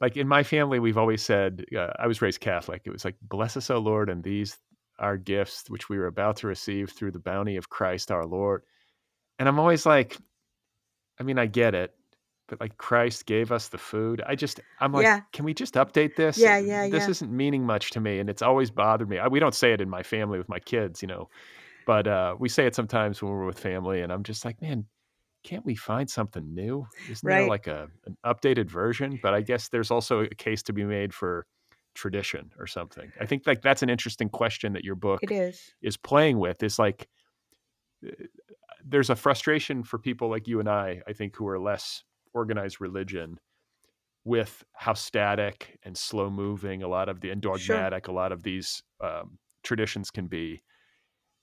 Like 0.00 0.16
in 0.16 0.28
my 0.28 0.42
family, 0.42 0.78
we've 0.78 0.98
always 0.98 1.22
said, 1.22 1.64
uh, 1.76 1.92
I 1.98 2.06
was 2.06 2.22
raised 2.22 2.40
Catholic. 2.40 2.82
It 2.84 2.90
was 2.90 3.04
like, 3.04 3.16
"Bless 3.22 3.56
us, 3.56 3.70
O 3.70 3.78
Lord, 3.78 4.08
and 4.08 4.22
these 4.24 4.56
our 4.98 5.16
gifts 5.16 5.68
which 5.68 5.88
we 5.88 5.98
were 5.98 6.06
about 6.06 6.36
to 6.38 6.46
receive 6.46 6.90
through 6.90 7.12
the 7.12 7.18
bounty 7.18 7.56
of 7.56 7.68
Christ 7.70 8.10
our 8.10 8.26
Lord." 8.26 8.62
And 9.38 9.48
I'm 9.48 9.58
always 9.58 9.86
like, 9.86 10.18
I 11.18 11.22
mean, 11.22 11.38
I 11.38 11.46
get 11.46 11.74
it, 11.74 11.94
but 12.48 12.60
like 12.60 12.76
Christ 12.76 13.26
gave 13.26 13.52
us 13.52 13.68
the 13.68 13.78
food. 13.78 14.22
I 14.26 14.34
just, 14.34 14.60
I'm 14.80 14.92
like, 14.92 15.04
Yeah. 15.04 15.20
can 15.32 15.44
we 15.44 15.54
just 15.54 15.74
update 15.74 16.16
this? 16.16 16.36
Yeah, 16.38 16.58
yeah, 16.58 16.84
This 16.90 17.04
yeah. 17.04 17.08
isn't 17.08 17.32
meaning 17.32 17.64
much 17.64 17.90
to 17.90 18.00
me, 18.00 18.18
and 18.18 18.28
it's 18.28 18.42
always 18.42 18.70
bothered 18.70 19.08
me. 19.08 19.18
I, 19.18 19.28
we 19.28 19.40
don't 19.40 19.54
say 19.54 19.72
it 19.72 19.80
in 19.80 19.88
my 19.88 20.02
family 20.02 20.38
with 20.38 20.48
my 20.48 20.58
kids, 20.58 21.02
you 21.02 21.08
know, 21.08 21.28
but 21.86 22.06
uh, 22.08 22.36
we 22.38 22.48
say 22.48 22.66
it 22.66 22.74
sometimes 22.74 23.22
when 23.22 23.32
we're 23.32 23.46
with 23.46 23.58
family, 23.58 24.02
and 24.02 24.12
I'm 24.12 24.22
just 24.24 24.44
like, 24.44 24.60
man, 24.62 24.86
can't 25.44 25.64
we 25.66 25.74
find 25.76 26.10
something 26.10 26.54
new? 26.54 26.88
Isn't 27.08 27.28
there 27.28 27.44
like 27.44 27.66
a 27.66 27.88
an 28.06 28.16
updated 28.26 28.70
version? 28.70 29.18
But 29.18 29.34
I 29.34 29.42
guess 29.42 29.68
there's 29.68 29.90
also 29.90 30.22
a 30.22 30.28
case 30.30 30.62
to 30.64 30.72
be 30.72 30.84
made 30.84 31.14
for 31.14 31.46
tradition 31.94 32.52
or 32.58 32.66
something. 32.66 33.12
I 33.20 33.26
think 33.26 33.46
like 33.46 33.62
that's 33.62 33.82
an 33.82 33.90
interesting 33.90 34.28
question 34.28 34.72
that 34.74 34.84
your 34.84 34.96
book 34.96 35.22
It 35.22 35.32
is. 35.32 35.74
is 35.82 35.96
playing 35.96 36.38
with. 36.38 36.62
Is 36.62 36.78
like 36.78 37.08
uh, 38.06 38.10
there's 38.84 39.10
a 39.10 39.16
frustration 39.16 39.82
for 39.84 39.98
people 39.98 40.30
like 40.30 40.48
you 40.48 40.60
and 40.60 40.68
I, 40.68 41.02
I 41.06 41.12
think, 41.12 41.36
who 41.36 41.48
are 41.48 41.58
less 41.60 42.04
organized 42.34 42.80
religion 42.80 43.40
with 44.24 44.64
how 44.74 44.94
static 44.94 45.78
and 45.84 45.96
slow 45.98 46.30
moving 46.30 46.82
a 46.82 46.88
lot 46.88 47.08
of 47.08 47.20
the 47.20 47.30
and 47.30 47.42
Sure. 47.52 47.88
dogmatic 47.88 48.08
a 48.08 48.12
lot 48.12 48.32
of 48.32 48.42
these 48.44 48.82
um, 49.00 49.38
traditions 49.64 50.10
can 50.10 50.28
be. 50.28 50.62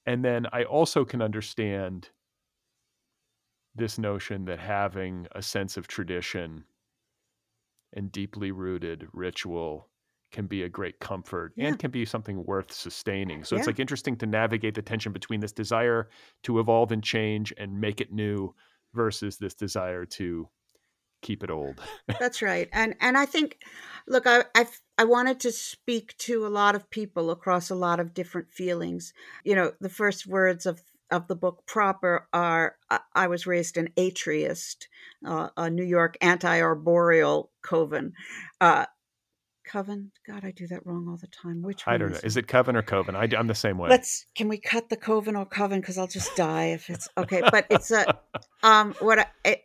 And 0.05 0.25
then 0.25 0.47
I 0.53 0.63
also 0.65 1.05
can 1.05 1.21
understand 1.21 2.11
this 3.75 3.97
notion 3.97 4.45
that 4.45 4.59
having 4.59 5.27
a 5.33 5.41
sense 5.41 5.75
of 5.75 5.85
tradition 5.87 6.65
and 7.93 8.11
deeply 8.11 8.51
rooted 8.51 9.07
ritual 9.13 9.90
can 10.31 10.47
be 10.47 10.63
a 10.63 10.69
great 10.69 10.99
comfort 10.99 11.53
Yeah. 11.55 11.67
and 11.67 11.79
can 11.79 11.91
be 11.91 12.05
something 12.05 12.43
worth 12.45 12.71
sustaining. 12.71 13.43
So 13.43 13.55
it's 13.55 13.67
like 13.67 13.79
interesting 13.79 14.15
to 14.17 14.25
navigate 14.25 14.75
the 14.75 14.81
tension 14.81 15.11
between 15.11 15.39
this 15.41 15.51
desire 15.51 16.09
to 16.43 16.59
evolve 16.59 16.91
and 16.91 17.03
change 17.03 17.53
and 17.57 17.79
make 17.79 18.01
it 18.01 18.11
new 18.11 18.53
versus 18.93 19.37
this 19.37 19.53
desire 19.53 20.05
to 20.05 20.47
keep 21.21 21.43
it 21.43 21.51
old. 21.51 21.79
That's 22.19 22.41
right. 22.51 22.67
And 22.73 22.95
and 22.99 23.17
I 23.17 23.25
think 23.25 23.59
look, 24.07 24.25
I 24.25 24.45
I 24.55 24.67
I 24.97 25.03
wanted 25.03 25.39
to 25.41 25.51
speak 25.51 26.17
to 26.19 26.45
a 26.45 26.49
lot 26.49 26.75
of 26.75 26.89
people 26.89 27.29
across 27.29 27.69
a 27.69 27.75
lot 27.75 27.99
of 27.99 28.13
different 28.13 28.49
feelings. 28.51 29.13
You 29.43 29.55
know, 29.55 29.71
the 29.79 29.89
first 29.89 30.25
words 30.27 30.65
of 30.65 30.81
of 31.11 31.27
the 31.27 31.35
book 31.35 31.63
proper 31.67 32.27
are 32.31 32.77
I, 33.13 33.27
was 33.27 33.45
raised 33.45 33.75
an 33.75 33.89
atreeist, 33.97 34.87
uh, 35.25 35.49
a 35.57 35.69
New 35.69 35.83
York 35.83 36.15
anti-arboreal 36.21 37.51
coven. 37.61 38.13
Uh 38.61 38.85
coven? 39.63 40.11
God, 40.27 40.43
I 40.43 40.51
do 40.51 40.67
that 40.67 40.85
wrong 40.85 41.07
all 41.09 41.17
the 41.17 41.27
time. 41.27 41.61
Which 41.61 41.85
one 41.85 41.95
I 41.95 41.97
don't 41.97 42.11
know. 42.11 42.17
is 42.17 42.23
Is 42.23 42.37
it 42.37 42.47
Coven 42.47 42.75
or 42.75 42.81
Coven? 42.81 43.15
I, 43.15 43.27
am 43.33 43.47
the 43.47 43.55
same 43.55 43.77
way. 43.77 43.89
Let's 43.89 44.25
can 44.35 44.47
we 44.47 44.57
cut 44.57 44.89
the 44.89 44.97
coven 44.97 45.35
or 45.35 45.45
coven 45.45 45.79
because 45.79 45.97
I'll 45.97 46.07
just 46.07 46.35
die 46.35 46.67
if 46.67 46.89
it's 46.89 47.07
okay. 47.17 47.41
But 47.51 47.67
it's 47.69 47.91
a 47.91 48.19
um 48.63 48.93
what 48.99 49.19
I, 49.19 49.25
I 49.45 49.57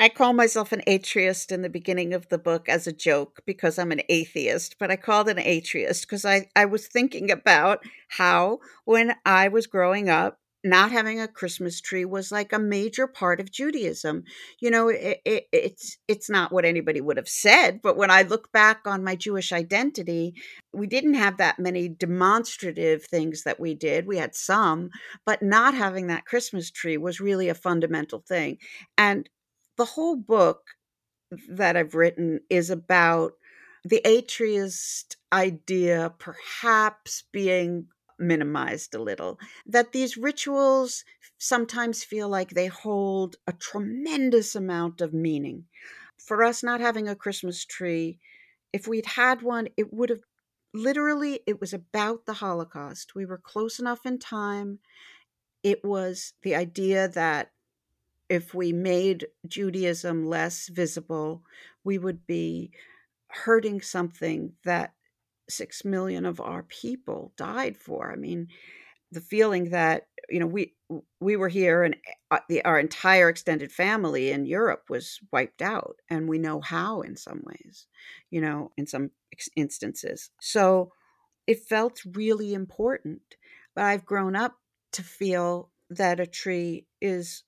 I 0.00 0.08
call 0.08 0.32
myself 0.32 0.72
an 0.72 0.80
atheist 0.86 1.52
in 1.52 1.60
the 1.60 1.68
beginning 1.68 2.14
of 2.14 2.26
the 2.30 2.38
book 2.38 2.70
as 2.70 2.86
a 2.86 2.92
joke 2.92 3.42
because 3.44 3.78
I'm 3.78 3.92
an 3.92 4.00
atheist, 4.08 4.76
but 4.78 4.90
I 4.90 4.96
called 4.96 5.28
an 5.28 5.38
atheist 5.38 6.06
because 6.06 6.24
I, 6.24 6.48
I 6.56 6.64
was 6.64 6.86
thinking 6.86 7.30
about 7.30 7.84
how 8.08 8.60
when 8.86 9.14
I 9.26 9.48
was 9.48 9.66
growing 9.66 10.08
up, 10.08 10.39
not 10.62 10.92
having 10.92 11.20
a 11.20 11.28
Christmas 11.28 11.80
tree 11.80 12.04
was 12.04 12.30
like 12.30 12.52
a 12.52 12.58
major 12.58 13.06
part 13.06 13.40
of 13.40 13.50
Judaism. 13.50 14.24
You 14.60 14.70
know, 14.70 14.88
it, 14.88 15.20
it, 15.24 15.44
it's 15.52 15.98
it's 16.06 16.28
not 16.28 16.52
what 16.52 16.64
anybody 16.64 17.00
would 17.00 17.16
have 17.16 17.28
said, 17.28 17.80
but 17.82 17.96
when 17.96 18.10
I 18.10 18.22
look 18.22 18.52
back 18.52 18.82
on 18.86 19.04
my 19.04 19.16
Jewish 19.16 19.52
identity, 19.52 20.34
we 20.72 20.86
didn't 20.86 21.14
have 21.14 21.38
that 21.38 21.58
many 21.58 21.88
demonstrative 21.88 23.04
things 23.04 23.44
that 23.44 23.58
we 23.58 23.74
did. 23.74 24.06
We 24.06 24.18
had 24.18 24.34
some, 24.34 24.90
but 25.24 25.42
not 25.42 25.74
having 25.74 26.08
that 26.08 26.26
Christmas 26.26 26.70
tree 26.70 26.96
was 26.96 27.20
really 27.20 27.48
a 27.48 27.54
fundamental 27.54 28.20
thing. 28.20 28.58
And 28.98 29.28
the 29.76 29.84
whole 29.86 30.16
book 30.16 30.62
that 31.48 31.76
I've 31.76 31.94
written 31.94 32.40
is 32.50 32.70
about 32.70 33.32
the 33.84 34.06
atheist 34.06 35.16
idea 35.32 36.12
perhaps 36.18 37.24
being 37.32 37.86
minimized 38.20 38.94
a 38.94 39.02
little. 39.02 39.38
That 39.66 39.92
these 39.92 40.16
rituals 40.16 41.04
sometimes 41.38 42.04
feel 42.04 42.28
like 42.28 42.50
they 42.50 42.66
hold 42.66 43.36
a 43.46 43.52
tremendous 43.52 44.54
amount 44.54 45.00
of 45.00 45.14
meaning. 45.14 45.66
For 46.18 46.44
us, 46.44 46.62
not 46.62 46.80
having 46.80 47.08
a 47.08 47.16
Christmas 47.16 47.64
tree, 47.64 48.18
if 48.72 48.86
we'd 48.86 49.06
had 49.06 49.42
one, 49.42 49.68
it 49.76 49.92
would 49.92 50.10
have 50.10 50.22
literally, 50.72 51.40
it 51.46 51.60
was 51.60 51.72
about 51.72 52.26
the 52.26 52.34
Holocaust. 52.34 53.14
We 53.14 53.26
were 53.26 53.38
close 53.38 53.78
enough 53.78 54.06
in 54.06 54.18
time. 54.18 54.78
It 55.62 55.84
was 55.84 56.34
the 56.42 56.54
idea 56.54 57.08
that 57.08 57.52
if 58.28 58.54
we 58.54 58.72
made 58.72 59.26
Judaism 59.46 60.26
less 60.26 60.68
visible, 60.68 61.42
we 61.84 61.98
would 61.98 62.26
be 62.26 62.70
hurting 63.28 63.80
something 63.80 64.52
that 64.64 64.94
six 65.50 65.84
million 65.84 66.24
of 66.24 66.40
our 66.40 66.62
people 66.62 67.32
died 67.36 67.76
for. 67.76 68.12
I 68.12 68.16
mean, 68.16 68.48
the 69.12 69.20
feeling 69.20 69.70
that 69.70 70.06
you 70.28 70.40
know 70.40 70.46
we 70.46 70.74
we 71.20 71.36
were 71.36 71.48
here 71.48 71.82
and 71.82 71.96
uh, 72.30 72.38
the, 72.48 72.64
our 72.64 72.78
entire 72.78 73.28
extended 73.28 73.72
family 73.72 74.30
in 74.30 74.46
Europe 74.46 74.84
was 74.88 75.20
wiped 75.32 75.62
out, 75.62 75.96
and 76.08 76.28
we 76.28 76.38
know 76.38 76.60
how 76.60 77.00
in 77.02 77.16
some 77.16 77.42
ways, 77.44 77.86
you 78.30 78.40
know, 78.40 78.72
in 78.76 78.86
some 78.86 79.10
instances. 79.56 80.30
So 80.40 80.92
it 81.46 81.64
felt 81.64 82.02
really 82.04 82.54
important. 82.54 83.22
But 83.74 83.84
I've 83.84 84.04
grown 84.04 84.36
up 84.36 84.56
to 84.92 85.02
feel 85.02 85.70
that 85.90 86.20
a 86.20 86.26
tree 86.26 86.86
is 87.00 87.44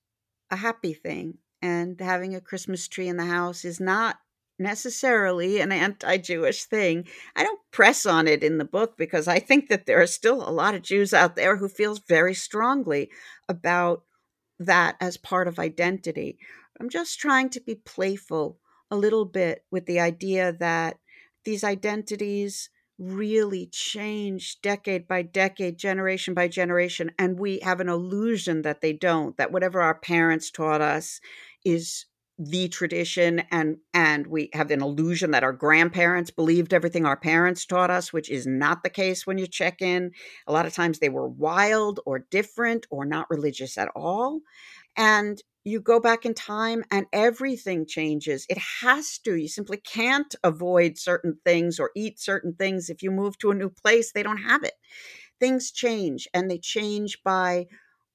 a 0.51 0.57
happy 0.57 0.95
thing, 0.95 1.39
and 1.61 2.01
having 2.01 2.35
a 2.35 2.41
Christmas 2.41 2.89
tree 2.89 3.09
in 3.09 3.17
the 3.17 3.27
house 3.27 3.65
is 3.65 3.81
not 3.81 4.19
necessarily 4.63 5.61
an 5.61 5.73
anti 5.73 6.17
Jewish 6.19 6.65
thing. 6.65 7.07
I 7.37 7.43
don't 7.43 7.61
press 7.71 8.07
on 8.07 8.29
it 8.29 8.43
in 8.43 8.59
the 8.59 8.65
book 8.65 8.97
because 8.97 9.29
I 9.29 9.39
think 9.39 9.69
that 9.69 9.87
there 9.87 10.01
are 10.01 10.07
still 10.07 10.49
a 10.49 10.51
lot 10.51 10.75
of 10.75 10.83
Jews 10.83 11.13
out 11.13 11.37
there 11.37 11.57
who 11.57 11.69
feel 11.69 11.99
very 12.09 12.35
strongly 12.35 13.11
about 13.49 14.05
that 14.59 14.97
as 15.01 15.17
part 15.17 15.49
of 15.49 15.59
identity. 15.59 16.39
I'm 16.81 16.89
just 16.89 17.19
trying 17.19 17.51
to 17.51 17.61
be 17.61 17.75
playful 17.75 18.59
a 18.91 18.97
little 18.97 19.25
bit 19.25 19.65
with 19.71 19.87
the 19.87 20.01
idea 20.01 20.53
that 20.53 20.99
these 21.45 21.65
identities 21.65 22.71
really 22.99 23.67
change 23.67 24.61
decade 24.63 25.09
by 25.09 25.23
decade, 25.23 25.79
generation 25.79 26.35
by 26.35 26.47
generation, 26.47 27.11
and 27.19 27.39
we 27.39 27.59
have 27.61 27.81
an 27.81 27.89
illusion 27.89 28.63
that 28.63 28.81
they 28.81 28.93
don't, 28.93 29.37
that 29.37 29.51
whatever 29.51 29.81
our 29.81 29.95
parents 29.95 30.51
taught 30.51 30.81
us 30.81 31.21
is 31.65 32.07
the 32.39 32.69
tradition 32.69 33.41
and 33.51 33.77
and 33.93 34.27
we 34.27 34.49
have 34.55 34.71
an 34.71 34.83
illusion 34.83 35.31
that 35.33 35.45
our 35.45 35.53
grandparents 35.53 36.31
believed 36.31 36.73
everything 36.73 37.05
our 37.05 37.17
parents 37.17 37.67
taught 37.67 37.91
us 37.91 38.13
which 38.13 38.31
is 38.31 38.47
not 38.47 38.83
the 38.83 38.91
case 38.91 39.27
when 39.27 39.39
you 39.39 39.47
check 39.47 39.83
in. 39.83 40.11
A 40.47 40.53
lot 40.53 40.67
of 40.67 40.73
times 40.73 40.99
they 40.99 41.11
were 41.11 41.29
wild 41.29 42.01
or 42.07 42.21
different 42.31 42.87
or 42.91 43.05
not 43.05 43.29
religious 43.31 43.77
at 43.77 43.91
all 43.95 44.41
and 44.97 45.43
you 45.65 45.81
go 45.81 46.01
back 46.01 46.27
in 46.27 46.35
time 46.35 46.85
and 46.91 47.07
everything 47.13 47.87
changes. 47.87 48.47
It 48.49 48.59
has 48.83 49.19
to 49.21 49.37
you 49.37 49.49
simply 49.49 49.77
can't 49.79 50.35
avoid 50.43 50.99
certain 50.99 51.39
things 51.45 51.79
or 51.79 51.91
eat 51.95 52.19
certain 52.19 52.55
things 52.55 52.91
if 52.91 53.03
you 53.03 53.11
move 53.11 53.39
to 53.39 53.51
a 53.51 53.55
new 53.55 53.71
place 53.71 54.13
they 54.13 54.23
don't 54.23 54.39
have 54.43 54.65
it. 54.65 54.75
Things 55.41 55.71
change 55.73 56.29
and 56.35 56.51
they 56.51 56.59
change 56.59 57.23
by 57.25 57.67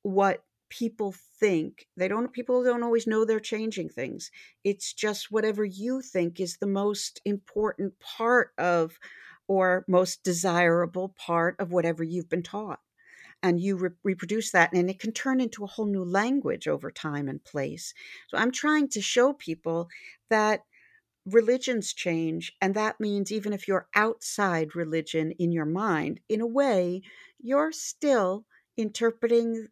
what 0.03 0.43
people 0.69 1.13
think 1.39 1.87
they 1.95 2.07
don't 2.07 2.31
people 2.33 2.63
don't 2.63 2.83
always 2.83 3.07
know 3.07 3.25
they're 3.25 3.39
changing 3.39 3.89
things. 3.89 4.31
It's 4.63 4.93
just 4.93 5.31
whatever 5.31 5.63
you 5.65 6.01
think 6.01 6.39
is 6.39 6.57
the 6.57 6.67
most 6.67 7.21
important 7.25 7.99
part 7.99 8.51
of 8.57 8.99
or 9.47 9.85
most 9.87 10.23
desirable 10.23 11.09
part 11.17 11.55
of 11.59 11.71
whatever 11.71 12.03
you've 12.03 12.29
been 12.29 12.43
taught. 12.43 12.79
And 13.43 13.59
you 13.59 13.77
re- 13.77 13.89
reproduce 14.03 14.51
that 14.51 14.73
and 14.73 14.89
it 14.89 14.99
can 14.99 15.11
turn 15.13 15.39
into 15.41 15.63
a 15.63 15.67
whole 15.67 15.85
new 15.85 16.03
language 16.03 16.67
over 16.67 16.91
time 16.91 17.27
and 17.27 17.43
place. 17.43 17.93
So 18.29 18.37
i'm 18.37 18.51
trying 18.51 18.89
to 18.89 19.01
show 19.01 19.33
people 19.33 19.89
that 20.29 20.63
religions 21.25 21.93
change 21.93 22.55
and 22.61 22.73
that 22.73 22.99
means 22.99 23.31
even 23.31 23.51
if 23.53 23.67
you're 23.67 23.87
outside 23.95 24.75
religion 24.75 25.31
in 25.31 25.51
your 25.51 25.65
mind 25.65 26.19
in 26.29 26.39
a 26.41 26.47
way 26.47 27.01
you're 27.39 27.71
still 27.71 28.45
interpreting 28.77 29.67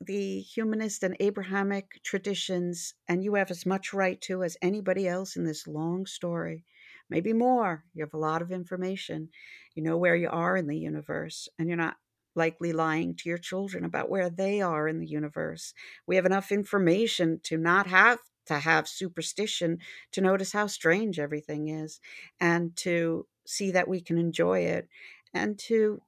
the 0.00 0.40
humanist 0.40 1.02
and 1.02 1.16
Abrahamic 1.20 2.00
traditions, 2.02 2.94
and 3.06 3.22
you 3.22 3.34
have 3.34 3.50
as 3.50 3.66
much 3.66 3.92
right 3.92 4.20
to 4.22 4.42
as 4.42 4.56
anybody 4.62 5.06
else 5.06 5.36
in 5.36 5.44
this 5.44 5.66
long 5.66 6.06
story. 6.06 6.64
Maybe 7.10 7.32
more. 7.32 7.84
You 7.92 8.04
have 8.04 8.14
a 8.14 8.18
lot 8.18 8.40
of 8.40 8.52
information. 8.52 9.28
You 9.74 9.82
know 9.82 9.98
where 9.98 10.16
you 10.16 10.28
are 10.30 10.56
in 10.56 10.66
the 10.66 10.78
universe, 10.78 11.48
and 11.58 11.68
you're 11.68 11.76
not 11.76 11.96
likely 12.34 12.72
lying 12.72 13.14
to 13.16 13.28
your 13.28 13.38
children 13.38 13.84
about 13.84 14.08
where 14.08 14.30
they 14.30 14.60
are 14.60 14.88
in 14.88 15.00
the 15.00 15.06
universe. 15.06 15.74
We 16.06 16.16
have 16.16 16.26
enough 16.26 16.52
information 16.52 17.40
to 17.44 17.58
not 17.58 17.86
have 17.88 18.20
to 18.46 18.58
have 18.58 18.88
superstition 18.88 19.78
to 20.12 20.20
notice 20.20 20.52
how 20.52 20.66
strange 20.66 21.18
everything 21.18 21.68
is 21.68 22.00
and 22.40 22.74
to 22.76 23.26
see 23.46 23.70
that 23.72 23.88
we 23.88 24.00
can 24.00 24.18
enjoy 24.18 24.60
it 24.60 24.88
and 25.34 25.58
to 25.58 26.00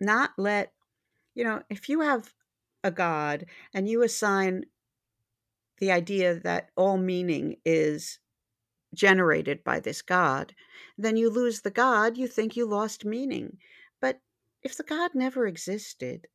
not 0.00 0.30
let 0.36 0.72
you 1.34 1.44
know 1.44 1.62
if 1.68 1.88
you 1.88 2.00
have 2.00 2.32
a 2.84 2.90
God 2.90 3.46
and 3.72 3.88
you 3.88 4.02
assign 4.02 4.66
the 5.78 5.90
idea 5.90 6.38
that 6.40 6.70
all 6.76 6.98
meaning 6.98 7.56
is 7.64 8.20
generated 8.94 9.64
by 9.64 9.80
this 9.80 10.02
God, 10.02 10.54
then 10.96 11.16
you 11.16 11.28
lose 11.28 11.62
the 11.62 11.70
God, 11.70 12.16
you 12.16 12.28
think 12.28 12.56
you 12.56 12.66
lost 12.66 13.04
meaning. 13.04 13.58
But 14.00 14.20
if 14.62 14.76
the 14.76 14.84
God 14.84 15.12
never 15.14 15.46
existed, 15.46 16.28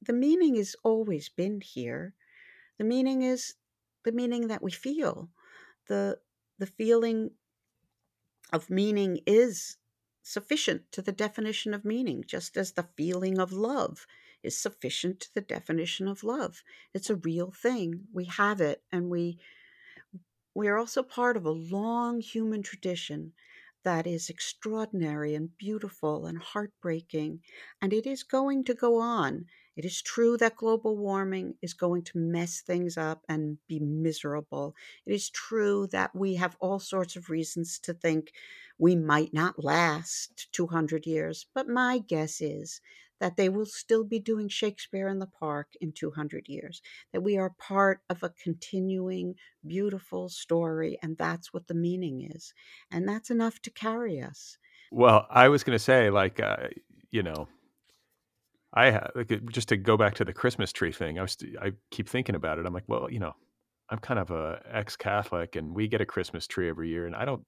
the 0.00 0.12
meaning 0.12 0.56
has 0.56 0.76
always 0.84 1.28
been 1.28 1.60
here. 1.60 2.14
The 2.78 2.84
meaning 2.84 3.22
is 3.22 3.54
the 4.04 4.12
meaning 4.12 4.48
that 4.48 4.62
we 4.62 4.70
feel. 4.70 5.30
The 5.88 6.18
the 6.58 6.66
feeling 6.66 7.30
of 8.52 8.70
meaning 8.70 9.20
is 9.26 9.76
sufficient 10.22 10.92
to 10.92 11.02
the 11.02 11.12
definition 11.12 11.74
of 11.74 11.84
meaning, 11.84 12.24
just 12.26 12.56
as 12.56 12.72
the 12.72 12.88
feeling 12.96 13.38
of 13.38 13.52
love 13.52 14.06
is 14.42 14.58
sufficient 14.58 15.20
to 15.20 15.34
the 15.34 15.40
definition 15.40 16.08
of 16.08 16.24
love. 16.24 16.62
It's 16.94 17.10
a 17.10 17.16
real 17.16 17.50
thing. 17.50 18.06
We 18.12 18.24
have 18.26 18.60
it, 18.60 18.82
and 18.92 19.10
we 19.10 19.38
we 20.54 20.68
are 20.68 20.78
also 20.78 21.02
part 21.02 21.36
of 21.36 21.44
a 21.46 21.50
long 21.50 22.20
human 22.20 22.62
tradition 22.62 23.32
that 23.84 24.06
is 24.06 24.28
extraordinary 24.30 25.34
and 25.34 25.56
beautiful 25.58 26.26
and 26.26 26.38
heartbreaking, 26.38 27.42
and 27.80 27.92
it 27.92 28.06
is 28.06 28.22
going 28.22 28.62
to 28.64 28.74
go 28.74 28.98
on. 29.00 29.46
It 29.76 29.84
is 29.84 30.00
true 30.02 30.36
that 30.36 30.56
global 30.56 30.96
warming 30.96 31.56
is 31.62 31.74
going 31.74 32.02
to 32.04 32.18
mess 32.18 32.60
things 32.60 32.96
up 32.96 33.24
and 33.28 33.58
be 33.66 33.80
miserable. 33.80 34.76
It 35.04 35.12
is 35.14 35.30
true 35.30 35.86
that 35.88 36.14
we 36.14 36.36
have 36.36 36.56
all 36.60 36.78
sorts 36.78 37.16
of 37.16 37.28
reasons 37.30 37.78
to 37.80 37.92
think 37.94 38.32
we 38.78 38.94
might 38.94 39.32
not 39.34 39.64
last 39.64 40.48
200 40.52 41.06
years, 41.06 41.46
but 41.54 41.68
my 41.68 41.98
guess 41.98 42.40
is 42.40 42.80
that 43.22 43.36
they 43.36 43.48
will 43.48 43.64
still 43.64 44.02
be 44.02 44.18
doing 44.18 44.48
Shakespeare 44.48 45.06
in 45.06 45.20
the 45.20 45.28
Park 45.28 45.68
in 45.80 45.92
200 45.92 46.48
years, 46.48 46.82
that 47.12 47.22
we 47.22 47.38
are 47.38 47.54
part 47.56 48.00
of 48.10 48.24
a 48.24 48.32
continuing, 48.42 49.36
beautiful 49.64 50.28
story, 50.28 50.98
and 51.04 51.16
that's 51.16 51.52
what 51.52 51.68
the 51.68 51.74
meaning 51.74 52.28
is. 52.34 52.52
And 52.90 53.08
that's 53.08 53.30
enough 53.30 53.62
to 53.62 53.70
carry 53.70 54.20
us. 54.20 54.58
Well, 54.90 55.28
I 55.30 55.50
was 55.50 55.62
going 55.62 55.76
to 55.76 55.84
say, 55.84 56.10
like, 56.10 56.40
uh, 56.40 56.66
you 57.12 57.22
know, 57.22 57.46
I 58.74 58.90
have, 58.90 59.12
like, 59.14 59.30
just 59.52 59.68
to 59.68 59.76
go 59.76 59.96
back 59.96 60.14
to 60.14 60.24
the 60.24 60.32
Christmas 60.32 60.72
tree 60.72 60.90
thing, 60.90 61.20
I 61.20 61.22
was, 61.22 61.36
I 61.60 61.74
keep 61.92 62.08
thinking 62.08 62.34
about 62.34 62.58
it. 62.58 62.66
I'm 62.66 62.74
like, 62.74 62.88
well, 62.88 63.08
you 63.08 63.20
know, 63.20 63.34
I'm 63.88 64.00
kind 64.00 64.18
of 64.18 64.32
a 64.32 64.60
ex-Catholic, 64.68 65.54
and 65.54 65.76
we 65.76 65.86
get 65.86 66.00
a 66.00 66.06
Christmas 66.06 66.48
tree 66.48 66.68
every 66.68 66.88
year, 66.88 67.06
and 67.06 67.14
I 67.14 67.24
don't 67.24 67.44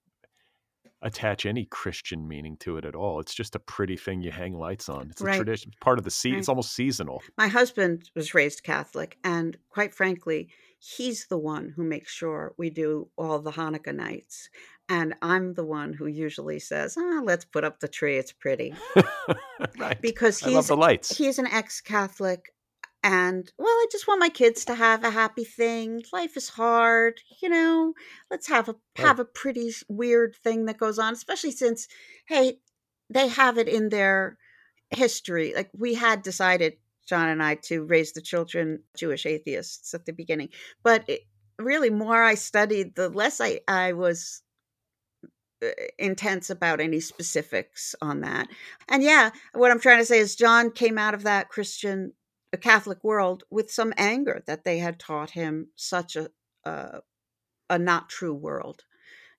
attach 1.04 1.44
any 1.44 1.66
Christian 1.66 2.26
meaning 2.26 2.56
to 2.56 2.78
it 2.78 2.84
at 2.84 2.96
all. 2.96 3.20
It's 3.20 3.34
just 3.34 3.54
a 3.54 3.58
pretty 3.58 3.96
thing 3.96 4.22
you 4.22 4.32
hang 4.32 4.54
lights 4.54 4.88
on. 4.88 5.10
It's 5.10 5.20
right. 5.20 5.34
a 5.34 5.36
tradition, 5.36 5.68
it's 5.68 5.78
part 5.80 5.98
of 5.98 6.04
the 6.04 6.10
season. 6.10 6.32
Right. 6.32 6.38
It's 6.40 6.48
almost 6.48 6.74
seasonal. 6.74 7.22
My 7.36 7.46
husband 7.46 8.10
was 8.16 8.34
raised 8.34 8.64
Catholic, 8.64 9.18
and 9.22 9.56
quite 9.68 9.94
frankly, 9.94 10.48
he's 10.78 11.26
the 11.26 11.38
one 11.38 11.72
who 11.76 11.84
makes 11.84 12.10
sure 12.10 12.54
we 12.56 12.70
do 12.70 13.08
all 13.16 13.38
the 13.38 13.52
Hanukkah 13.52 13.94
nights. 13.94 14.48
And 14.88 15.14
I'm 15.22 15.54
the 15.54 15.64
one 15.64 15.94
who 15.94 16.06
usually 16.06 16.58
says, 16.58 16.96
"Ah, 16.98 17.02
oh, 17.02 17.22
let's 17.24 17.44
put 17.44 17.64
up 17.64 17.80
the 17.80 17.88
tree. 17.88 18.18
It's 18.18 18.32
pretty." 18.32 18.74
right. 19.78 20.00
Because 20.00 20.38
he's 20.38 20.52
I 20.52 20.56
love 20.56 20.66
the 20.66 20.76
lights. 20.76 21.16
He's 21.16 21.38
an 21.38 21.46
ex-Catholic 21.46 22.52
and 23.04 23.52
well 23.58 23.68
i 23.68 23.86
just 23.92 24.08
want 24.08 24.18
my 24.18 24.30
kids 24.30 24.64
to 24.64 24.74
have 24.74 25.04
a 25.04 25.10
happy 25.10 25.44
thing. 25.44 26.02
Life 26.12 26.36
is 26.36 26.48
hard 26.48 27.20
you 27.40 27.48
know? 27.48 27.92
Let's 28.30 28.48
have 28.48 28.68
a 28.68 28.76
have 28.96 29.20
a 29.20 29.24
pretty 29.24 29.70
weird 29.88 30.34
thing 30.42 30.64
that 30.64 30.78
goes 30.78 30.98
on 30.98 31.12
especially 31.12 31.52
since 31.52 31.86
hey 32.26 32.58
they 33.10 33.28
have 33.28 33.58
it 33.58 33.68
in 33.68 33.90
their 33.90 34.38
history 34.90 35.52
like 35.54 35.70
we 35.76 35.94
had 35.94 36.22
decided 36.22 36.74
john 37.08 37.28
and 37.28 37.42
i 37.42 37.54
to 37.56 37.84
raise 37.84 38.12
the 38.12 38.20
children 38.20 38.80
jewish 38.96 39.26
atheists 39.26 39.92
at 39.92 40.06
the 40.06 40.12
beginning 40.12 40.48
but 40.82 41.04
it, 41.08 41.22
really 41.58 41.90
more 41.90 42.22
i 42.22 42.34
studied 42.34 42.94
the 42.94 43.08
less 43.08 43.40
i 43.40 43.60
i 43.66 43.92
was 43.92 44.42
uh, 45.64 45.68
intense 45.98 46.50
about 46.50 46.80
any 46.80 47.00
specifics 47.00 47.94
on 48.02 48.20
that. 48.20 48.48
And 48.88 49.02
yeah, 49.02 49.30
what 49.52 49.70
I'm 49.70 49.80
trying 49.80 49.98
to 50.00 50.04
say 50.04 50.18
is 50.18 50.34
John 50.34 50.70
came 50.70 50.98
out 50.98 51.14
of 51.14 51.22
that 51.22 51.48
Christian 51.48 52.12
a 52.54 52.58
Catholic 52.58 53.04
world 53.04 53.44
with 53.50 53.70
some 53.72 53.94
anger 53.98 54.42
that 54.46 54.64
they 54.64 54.78
had 54.80 55.00
taught 55.00 55.32
him 55.32 55.68
such 55.76 56.16
a 56.16 56.30
a, 56.64 57.02
a 57.70 57.78
not 57.78 58.08
true 58.10 58.34
world. 58.34 58.84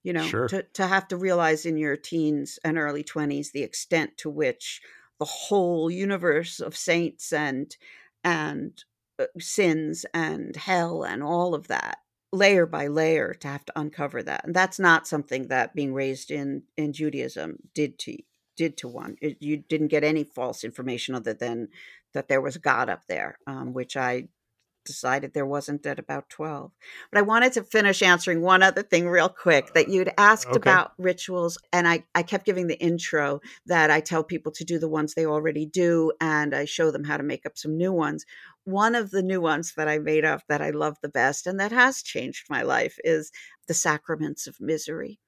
You 0.04 0.14
know, 0.14 0.32
Sure. 0.32 0.48
to 0.48 0.64
to 0.74 0.88
have 0.88 1.08
to 1.10 1.18
realize 1.18 1.66
in 1.66 1.78
your 1.78 1.98
teens 1.98 2.60
and 2.64 2.78
early 2.78 3.04
20s 3.04 3.52
the 3.52 3.64
extent 3.64 4.18
to 4.20 4.30
which 4.30 4.82
the 5.20 5.26
whole 5.26 5.90
universe 5.92 6.60
of 6.60 6.78
saints 6.78 7.34
and 7.34 7.76
and 8.24 8.84
uh, 9.20 9.26
sins 9.40 10.06
and 10.14 10.56
hell 10.56 11.04
and 11.04 11.24
all 11.24 11.56
of 11.56 11.68
that 11.68 12.00
layer 12.34 12.66
by 12.66 12.88
layer 12.88 13.34
to 13.34 13.48
have 13.48 13.66
to 13.66 13.80
uncover 13.80 14.22
that 14.22 14.44
and 14.46 14.54
that's 14.56 14.80
not 14.80 15.08
something 15.08 15.48
that 15.48 15.74
being 15.74 15.94
raised 15.94 16.32
in 16.32 16.64
in 16.76 16.92
judaism 16.92 17.58
did 17.74 17.98
to 17.98 18.18
did 18.58 18.76
to 18.78 18.88
one 18.90 19.16
it, 19.22 19.38
you 19.42 19.58
didn't 19.58 19.88
get 19.88 20.04
any 20.04 20.24
false 20.24 20.64
information 20.64 21.16
other 21.16 21.34
than 21.34 21.70
that 22.16 22.28
there 22.28 22.42
was 22.42 22.58
god 22.58 22.90
up 22.90 23.04
there 23.08 23.38
um, 23.48 23.74
which 23.74 23.96
i 23.96 24.28
decided 24.86 25.34
there 25.34 25.46
wasn't 25.48 25.86
at 25.88 26.00
about 26.00 26.30
12 26.30 26.72
but 27.12 27.20
i 27.20 27.22
wanted 27.22 27.52
to 27.54 27.64
finish 27.64 28.04
answering 28.04 28.42
one 28.42 28.62
other 28.64 28.84
thing 28.84 29.08
real 29.08 29.30
quick 29.30 29.74
that 29.74 29.90
you'd 29.90 30.12
asked 30.18 30.52
Okay. 30.52 30.56
about 30.56 30.94
rituals 31.00 31.58
and 31.74 31.88
I, 31.88 32.04
I 32.14 32.24
kept 32.24 32.46
giving 32.46 32.68
the 32.68 32.80
intro 32.80 33.42
that 33.66 33.90
i 33.92 34.00
tell 34.00 34.24
people 34.24 34.52
to 34.54 34.64
do 34.64 34.78
the 34.80 34.90
ones 34.90 35.14
they 35.14 35.26
already 35.26 35.66
do 35.66 36.12
and 36.22 36.54
i 36.56 36.66
show 36.66 36.92
them 36.92 37.04
how 37.04 37.18
to 37.18 37.24
make 37.24 37.46
up 37.46 37.58
some 37.58 37.78
new 37.78 37.92
ones. 37.92 38.26
One 38.64 38.96
of 38.96 39.12
the 39.12 39.24
new 39.24 39.42
ones 39.42 39.74
that 39.76 39.88
i 39.88 39.98
made 40.00 40.26
up 40.26 40.42
that 40.50 40.62
i 40.62 40.70
love 40.72 40.98
the 41.02 41.10
best 41.10 41.48
and 41.48 41.60
that 41.60 41.72
has 41.72 42.04
changed 42.04 42.46
my 42.50 42.62
life 42.62 42.98
is 43.04 43.32
the 43.68 43.74
sacraments 43.74 44.48
of 44.48 44.60
misery. 44.60 45.20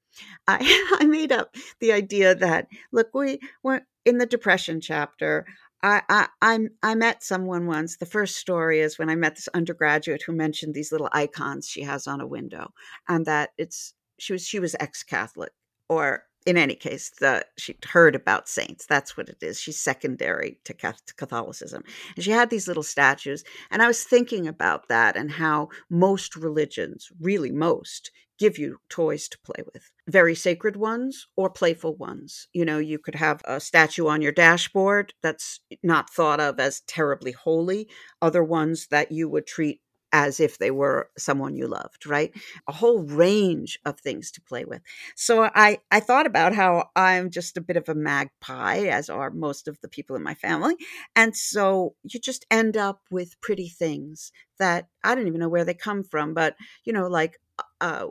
I, 0.48 0.58
I 1.02 1.06
made 1.06 1.32
up 1.32 1.56
the 1.80 1.92
idea 1.94 2.36
that 2.36 2.68
look 2.92 3.10
we 3.14 3.40
were 3.64 3.82
in 4.06 4.18
the 4.18 4.26
depression 4.26 4.82
chapter 4.82 5.46
I, 5.84 6.02
I 6.10 6.28
I'm 6.42 6.70
I 6.82 6.96
met 6.96 7.24
someone 7.24 7.68
once. 7.68 7.98
The 7.98 8.06
first 8.06 8.38
story 8.38 8.80
is 8.80 8.98
when 8.98 9.10
I 9.10 9.16
met 9.16 9.36
this 9.36 9.48
undergraduate 9.54 10.24
who 10.26 10.34
mentioned 10.34 10.74
these 10.74 10.92
little 10.92 11.10
icons 11.12 11.68
she 11.68 11.84
has 11.84 12.08
on 12.08 12.22
a 12.22 12.28
window, 12.28 12.74
and 13.08 13.26
that 13.26 13.52
it's 13.58 13.94
she 14.20 14.34
was 14.34 14.46
she 14.46 14.60
was 14.60 14.76
ex-Catholic, 14.80 15.52
or 15.90 16.24
in 16.48 16.56
any 16.56 16.76
case, 16.76 17.12
the 17.20 17.46
she 17.58 17.76
heard 17.90 18.16
about 18.16 18.48
saints. 18.48 18.86
That's 18.86 19.18
what 19.18 19.28
it 19.28 19.40
is. 19.42 19.60
She's 19.60 19.80
secondary 19.80 20.60
to 20.64 20.74
Catholicism, 20.74 21.84
and 22.16 22.24
she 22.24 22.32
had 22.32 22.50
these 22.50 22.70
little 22.70 22.84
statues. 22.84 23.44
And 23.70 23.82
I 23.82 23.88
was 23.88 24.06
thinking 24.06 24.48
about 24.48 24.88
that 24.88 25.18
and 25.18 25.30
how 25.30 25.68
most 25.90 26.38
religions, 26.38 27.10
really 27.20 27.52
most, 27.52 28.12
give 28.40 28.58
you 28.58 28.78
toys 28.88 29.28
to 29.28 29.38
play 29.40 29.62
with 29.74 29.92
very 30.08 30.36
sacred 30.36 30.78
ones 30.78 31.28
or 31.36 31.50
playful 31.50 31.96
ones 31.96 32.48
you 32.54 32.64
know 32.64 32.78
you 32.78 33.00
could 33.00 33.16
have 33.16 33.42
a 33.46 33.60
statue 33.60 34.08
on 34.08 34.22
your 34.22 34.32
dashboard 34.32 35.14
that's 35.24 35.60
not 35.82 36.10
thought 36.12 36.40
of 36.40 36.60
as 36.60 36.82
terribly 36.82 37.32
holy 37.32 37.88
other 38.22 38.44
ones 38.44 38.88
that 38.92 39.12
you 39.12 39.28
would 39.28 39.48
treat 39.48 39.82
as 40.14 40.40
if 40.40 40.58
they 40.58 40.72
were 40.72 41.10
someone 41.18 41.56
you 41.56 41.68
loved 41.68 42.06
right 42.06 42.34
a 42.68 42.72
whole 42.72 43.00
range 43.04 43.78
of 43.86 44.00
things 44.00 44.32
to 44.32 44.42
play 44.42 44.64
with 44.66 44.82
so 45.16 45.50
i 45.56 45.80
i 45.92 46.00
thought 46.00 46.26
about 46.26 46.54
how 46.54 46.90
i'm 46.96 47.30
just 47.30 47.58
a 47.58 47.62
bit 47.62 47.78
of 47.78 47.90
a 47.90 47.96
magpie 47.96 48.86
as 48.88 49.10
are 49.10 49.30
most 49.30 49.68
of 49.68 49.80
the 49.82 49.88
people 49.90 50.16
in 50.16 50.24
my 50.24 50.34
family 50.34 50.76
and 51.16 51.36
so 51.36 51.94
you 52.04 52.20
just 52.20 52.46
end 52.50 52.78
up 52.78 53.02
with 53.12 53.40
pretty 53.42 53.68
things 53.68 54.32
that 54.60 54.88
i 55.04 55.14
don't 55.14 55.28
even 55.28 55.40
know 55.40 55.50
where 55.50 55.66
they 55.66 55.74
come 55.74 56.04
from 56.04 56.34
but 56.34 56.56
you 56.86 56.94
know 56.94 57.08
like 57.08 57.40
uh 57.82 58.08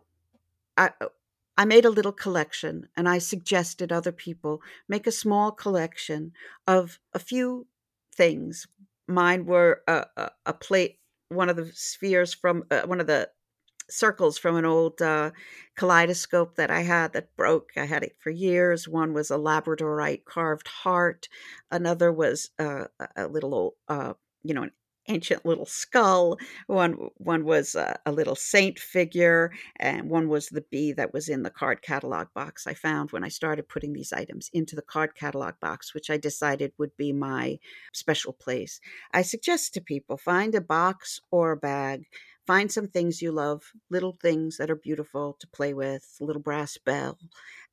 I, 0.77 0.91
I 1.57 1.65
made 1.65 1.85
a 1.85 1.91
little 1.91 2.13
collection 2.13 2.89
and 2.97 3.09
I 3.09 3.19
suggested 3.19 3.93
other 3.93 4.13
people 4.13 4.61
make 4.89 5.07
a 5.07 5.13
small 5.13 5.51
collection 5.53 6.33
of 6.67 6.99
a 7.15 7.19
few 7.19 7.67
things. 8.15 8.67
Mine 9.09 9.47
were 9.47 9.83
a, 9.89 10.07
a, 10.17 10.31
a 10.47 10.53
plate, 10.53 10.99
one 11.29 11.49
of 11.49 11.57
the 11.57 11.71
spheres 11.75 12.35
from 12.35 12.65
uh, 12.71 12.83
one 12.83 13.01
of 13.01 13.07
the 13.07 13.31
circles 13.89 14.37
from 14.39 14.57
an 14.57 14.65
old 14.65 15.01
uh, 15.01 15.31
kaleidoscope 15.77 16.57
that 16.57 16.71
I 16.71 16.81
had 16.81 17.13
that 17.13 17.35
broke. 17.37 17.71
I 17.77 17.85
had 17.85 18.03
it 18.03 18.17
for 18.19 18.31
years. 18.31 18.89
One 18.89 19.13
was 19.13 19.31
a 19.31 19.37
Labradorite 19.37 20.25
carved 20.25 20.69
heart. 20.69 21.29
Another 21.71 22.13
was 22.13 22.51
uh, 22.59 22.87
a 23.17 23.29
little 23.29 23.55
old, 23.55 23.75
uh, 23.89 24.15
you 24.43 24.55
know, 24.55 24.65
an 24.65 24.73
ancient 25.09 25.45
little 25.45 25.67
skull. 25.67 26.39
One 26.67 27.11
one 27.17 27.45
was 27.45 27.75
a, 27.75 27.99
a, 28.07 28.13
little 28.13 28.35
saint 28.35 28.79
figure, 28.79 29.53
and 29.77 30.11
one 30.11 30.29
was 30.29 30.49
the 30.49 30.65
bee 30.71 30.93
that 30.93 31.13
was 31.13 31.29
in 31.29 31.43
the 31.43 31.51
card 31.51 31.83
catalog 31.83 32.29
box 32.35 32.67
I 32.67 32.75
found 32.75 33.13
when 33.13 33.25
I 33.25 33.29
started 33.29 33.69
putting 33.69 33.93
these 33.93 34.13
items 34.13 34.51
into 34.53 34.77
the 34.77 34.83
card 34.83 35.15
catalog 35.15 35.55
box, 35.61 35.95
which 35.95 36.11
I 36.11 36.17
decided 36.17 36.73
would 36.79 36.97
be 36.97 37.13
my 37.13 37.59
special 37.93 38.33
place. 38.33 38.81
I 39.13 39.23
suggest 39.23 39.75
to 39.75 39.81
people 39.81 40.17
find 40.17 40.55
a 40.55 40.61
box 40.61 41.21
or 41.31 41.53
a 41.53 41.57
bag. 41.57 42.07
Find 42.47 42.71
some 42.71 42.87
things 42.87 43.21
you 43.21 43.33
love, 43.33 43.73
little 43.91 44.17
things 44.23 44.57
that 44.59 44.71
are 44.71 44.77
beautiful 44.77 45.37
to 45.41 45.49
play 45.49 45.75
with, 45.75 46.17
little 46.21 46.41
brass 46.41 46.79
bell, 46.79 47.19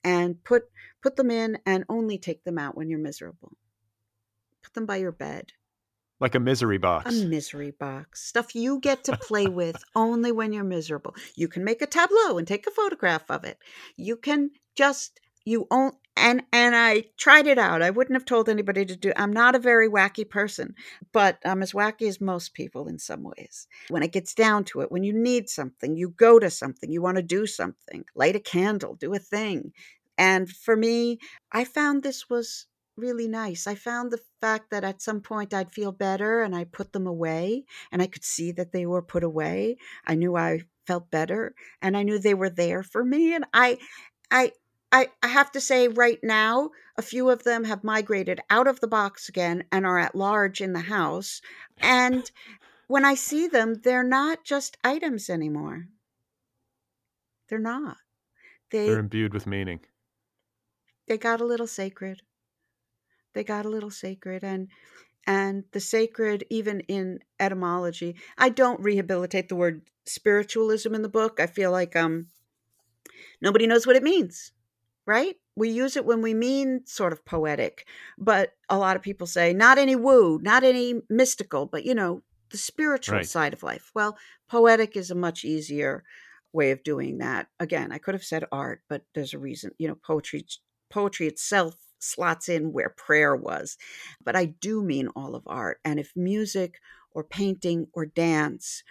and 0.04 0.44
put 0.44 0.64
put 1.02 1.16
them 1.16 1.30
in 1.30 1.60
and 1.66 1.86
only 1.90 2.18
take 2.18 2.44
them 2.44 2.58
out 2.58 2.76
when 2.76 2.90
you're 2.90 3.00
miserable. 3.00 3.52
Put 4.64 4.74
them 4.74 4.88
by 4.88 4.98
your 4.98 5.12
bed 5.12 5.52
like 6.24 6.36
a 6.36 6.40
misery 6.40 6.78
box. 6.78 7.14
A 7.14 7.26
misery 7.26 7.72
box. 7.72 8.24
Stuff 8.24 8.56
you 8.56 8.80
get 8.80 9.04
to 9.04 9.18
play 9.18 9.46
with 9.62 9.84
only 9.96 10.32
when 10.32 10.54
you're 10.54 10.64
miserable. 10.64 11.14
You 11.36 11.48
can 11.48 11.64
make 11.64 11.82
a 11.82 11.86
tableau 11.86 12.38
and 12.38 12.48
take 12.48 12.66
a 12.66 12.72
photograph 12.72 13.30
of 13.30 13.44
it. 13.44 13.60
You 13.98 14.16
can 14.16 14.52
just 14.76 15.20
you 15.46 15.68
own 15.70 15.92
and 16.16 16.44
and 16.54 16.76
I 16.76 17.06
tried 17.18 17.48
it 17.48 17.58
out. 17.58 17.82
I 17.82 17.90
wouldn't 17.90 18.16
have 18.16 18.26
told 18.26 18.48
anybody 18.48 18.86
to 18.86 18.96
do. 18.96 19.12
I'm 19.18 19.34
not 19.34 19.54
a 19.54 19.60
very 19.60 19.90
wacky 19.90 20.28
person, 20.28 20.76
but 21.12 21.40
I'm 21.44 21.62
as 21.62 21.74
wacky 21.74 22.08
as 22.08 22.22
most 22.22 22.54
people 22.54 22.88
in 22.88 23.00
some 23.00 23.24
ways. 23.24 23.68
When 23.90 24.02
it 24.02 24.14
gets 24.14 24.34
down 24.34 24.64
to 24.66 24.80
it, 24.82 24.92
when 24.92 25.04
you 25.04 25.14
need 25.14 25.50
something, 25.50 25.98
you 25.98 26.10
go 26.10 26.40
to 26.40 26.50
something, 26.50 26.90
you 26.90 27.02
want 27.02 27.18
to 27.18 27.24
do 27.24 27.46
something, 27.46 28.06
light 28.16 28.38
a 28.38 28.40
candle, 28.40 28.96
do 28.96 29.14
a 29.14 29.20
thing. 29.20 29.74
And 30.18 30.50
for 30.50 30.78
me, 30.78 31.20
I 31.52 31.66
found 31.66 32.02
this 32.02 32.30
was 32.30 32.68
really 32.96 33.28
nice. 33.28 33.68
I 33.68 33.76
found 33.76 34.12
the 34.12 34.22
fact 34.42 34.70
that 34.72 34.84
at 34.84 35.02
some 35.02 35.22
point 35.22 35.54
I'd 35.54 35.72
feel 35.72 35.92
better 35.92 36.42
and 36.42 36.56
I 36.56 36.66
put 36.66 36.94
them 36.94 37.08
away 37.08 37.66
and 37.92 38.02
I 38.02 38.08
could 38.08 38.24
see 38.24 38.52
that 38.54 38.72
they 38.72 38.86
were 38.86 39.02
put 39.02 39.24
away. 39.24 39.78
I 40.06 40.16
knew 40.16 40.36
I 40.36 40.62
felt 40.86 41.10
better 41.10 41.56
and 41.82 41.98
I 41.98 42.04
knew 42.04 42.20
they 42.20 42.34
were 42.34 42.50
there 42.50 42.84
for 42.84 43.04
me 43.04 43.34
and 43.34 43.46
I 43.54 43.80
I 44.30 44.52
I, 44.92 45.10
I 45.24 45.28
have 45.28 45.52
to 45.54 45.62
say 45.62 45.88
right 45.88 46.20
now 46.22 46.70
a 46.98 47.02
few 47.02 47.30
of 47.30 47.44
them 47.44 47.64
have 47.64 47.84
migrated 47.84 48.42
out 48.52 48.68
of 48.68 48.80
the 48.80 48.88
box 48.88 49.28
again 49.28 49.64
and 49.72 49.86
are 49.86 49.98
at 49.98 50.14
large 50.14 50.62
in 50.62 50.74
the 50.74 50.82
house 50.82 51.42
and 51.80 52.30
when 52.88 53.06
I 53.06 53.16
see 53.16 53.48
them 53.48 53.76
they're 53.76 54.04
not 54.04 54.44
just 54.44 54.78
items 54.84 55.30
anymore. 55.30 55.88
They're 57.50 57.60
not. 57.60 57.98
They 58.70 58.88
They're 58.88 59.00
imbued 59.00 59.34
with 59.34 59.48
meaning. 59.48 59.80
They 61.08 61.18
got 61.18 61.42
a 61.42 61.46
little 61.46 61.68
sacred 61.68 62.22
they 63.34 63.44
got 63.44 63.66
a 63.66 63.70
little 63.70 63.92
sacred 63.92 64.44
and 64.44 64.70
and 65.28 65.66
the 65.72 65.80
sacred 65.80 66.46
even 66.50 66.82
in 66.82 67.20
etymology 67.40 68.16
i 68.38 68.50
don't 68.50 68.82
rehabilitate 68.82 69.50
the 69.50 69.56
word 69.56 69.84
spiritualism 70.06 70.94
in 70.96 71.02
the 71.02 71.10
book 71.10 71.40
i 71.40 71.48
feel 71.48 71.72
like 71.72 71.96
um 71.96 72.28
nobody 73.42 73.68
knows 73.68 73.86
what 73.88 73.96
it 73.96 74.04
means 74.04 74.52
right? 75.08 75.36
We 75.56 75.70
use 75.70 75.98
it 75.98 76.06
when 76.06 76.24
we 76.24 76.34
mean 76.34 76.86
sort 76.88 77.14
of 77.14 77.26
poetic 77.26 77.88
but 78.18 78.54
a 78.70 78.78
lot 78.78 78.96
of 78.98 79.04
people 79.04 79.28
say 79.28 79.54
not 79.54 79.78
any 79.78 79.96
woo 79.96 80.40
not 80.42 80.64
any 80.64 81.02
mystical 81.10 81.66
but 81.68 81.86
you 81.86 81.96
know 81.96 82.24
the 82.52 82.58
spiritual 82.58 83.18
Right. 83.20 83.26
side 83.26 83.54
of 83.54 83.64
life. 83.64 83.92
Well 83.96 84.18
poetic 84.50 84.98
is 84.98 85.12
a 85.12 85.16
much 85.16 85.46
easier 85.46 86.04
way 86.54 86.72
of 86.72 86.84
doing 86.84 87.20
that. 87.20 87.50
Again 87.60 87.92
i 87.94 88.00
could 88.00 88.16
have 88.16 88.24
said 88.26 88.46
art 88.52 88.84
but 88.90 89.04
there's 89.16 89.34
a 89.34 89.40
reason 89.40 89.72
you 89.80 89.88
know 89.88 89.96
poetry 89.96 90.46
poetry 90.90 91.28
itself 91.28 91.76
slots 92.04 92.50
in 92.50 92.74
where 92.74 92.90
prayer 92.90 93.36
was. 93.36 93.78
But 94.24 94.36
I 94.36 94.46
do 94.46 94.84
mean 94.84 95.08
all 95.10 95.36
of 95.36 95.44
art. 95.48 95.80
And 95.84 96.00
if 96.00 96.12
music 96.16 96.80
or 97.12 97.24
painting 97.24 97.88
or 97.94 98.06
dance 98.06 98.84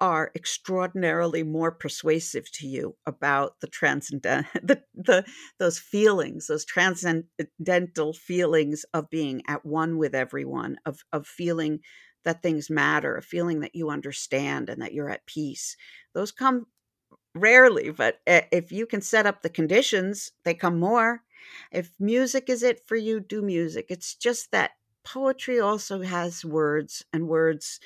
are 0.00 0.30
extraordinarily 0.34 1.42
more 1.42 1.70
persuasive 1.70 2.50
to 2.52 2.66
you 2.66 2.96
about 3.06 3.60
the 3.60 3.66
transcendent 3.66 4.46
the, 4.62 4.82
the 4.94 5.24
those 5.58 5.78
feelings 5.78 6.46
those 6.46 6.64
transcendental 6.64 8.12
feelings 8.12 8.84
of 8.92 9.08
being 9.08 9.42
at 9.46 9.64
one 9.64 9.96
with 9.96 10.14
everyone 10.14 10.76
of 10.84 11.00
of 11.12 11.26
feeling 11.26 11.80
that 12.24 12.42
things 12.42 12.68
matter 12.68 13.14
of 13.14 13.24
feeling 13.24 13.60
that 13.60 13.74
you 13.74 13.88
understand 13.88 14.68
and 14.68 14.82
that 14.82 14.92
you're 14.92 15.10
at 15.10 15.26
peace 15.26 15.76
those 16.12 16.32
come 16.32 16.66
rarely 17.34 17.90
but 17.90 18.18
eh, 18.26 18.42
if 18.50 18.72
you 18.72 18.86
can 18.86 19.00
set 19.00 19.26
up 19.26 19.42
the 19.42 19.48
conditions 19.48 20.32
they 20.44 20.54
come 20.54 20.78
more 20.78 21.22
if 21.72 21.92
music 21.98 22.48
is 22.48 22.62
it 22.62 22.80
for 22.86 22.96
you 22.96 23.20
do 23.20 23.42
music 23.42 23.86
it's 23.88 24.14
just 24.14 24.50
that 24.50 24.72
poetry 25.04 25.60
also 25.60 26.02
has 26.02 26.44
words 26.44 27.04
and 27.12 27.28
words 27.28 27.80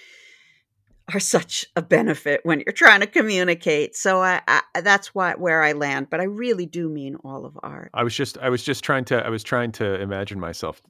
are 1.12 1.20
such 1.36 1.66
a 1.76 1.82
benefit 1.82 2.40
when 2.44 2.60
you're 2.60 2.72
trying 2.72 3.00
to 3.00 3.06
communicate. 3.06 3.96
So 3.96 4.22
I, 4.22 4.40
I, 4.46 4.80
that's 4.80 5.14
why 5.14 5.34
where 5.34 5.62
I 5.62 5.72
land. 5.72 6.08
But 6.10 6.20
I 6.20 6.24
really 6.24 6.66
do 6.66 6.88
mean 6.88 7.16
all 7.24 7.44
of 7.44 7.58
art. 7.62 7.90
I 7.94 8.04
was 8.04 8.14
just 8.14 8.38
I 8.38 8.48
was 8.48 8.62
just 8.62 8.84
trying 8.84 9.04
to 9.06 9.24
I 9.24 9.28
was 9.28 9.42
trying 9.42 9.72
to 9.72 10.00
imagine 10.00 10.38
myself 10.38 10.80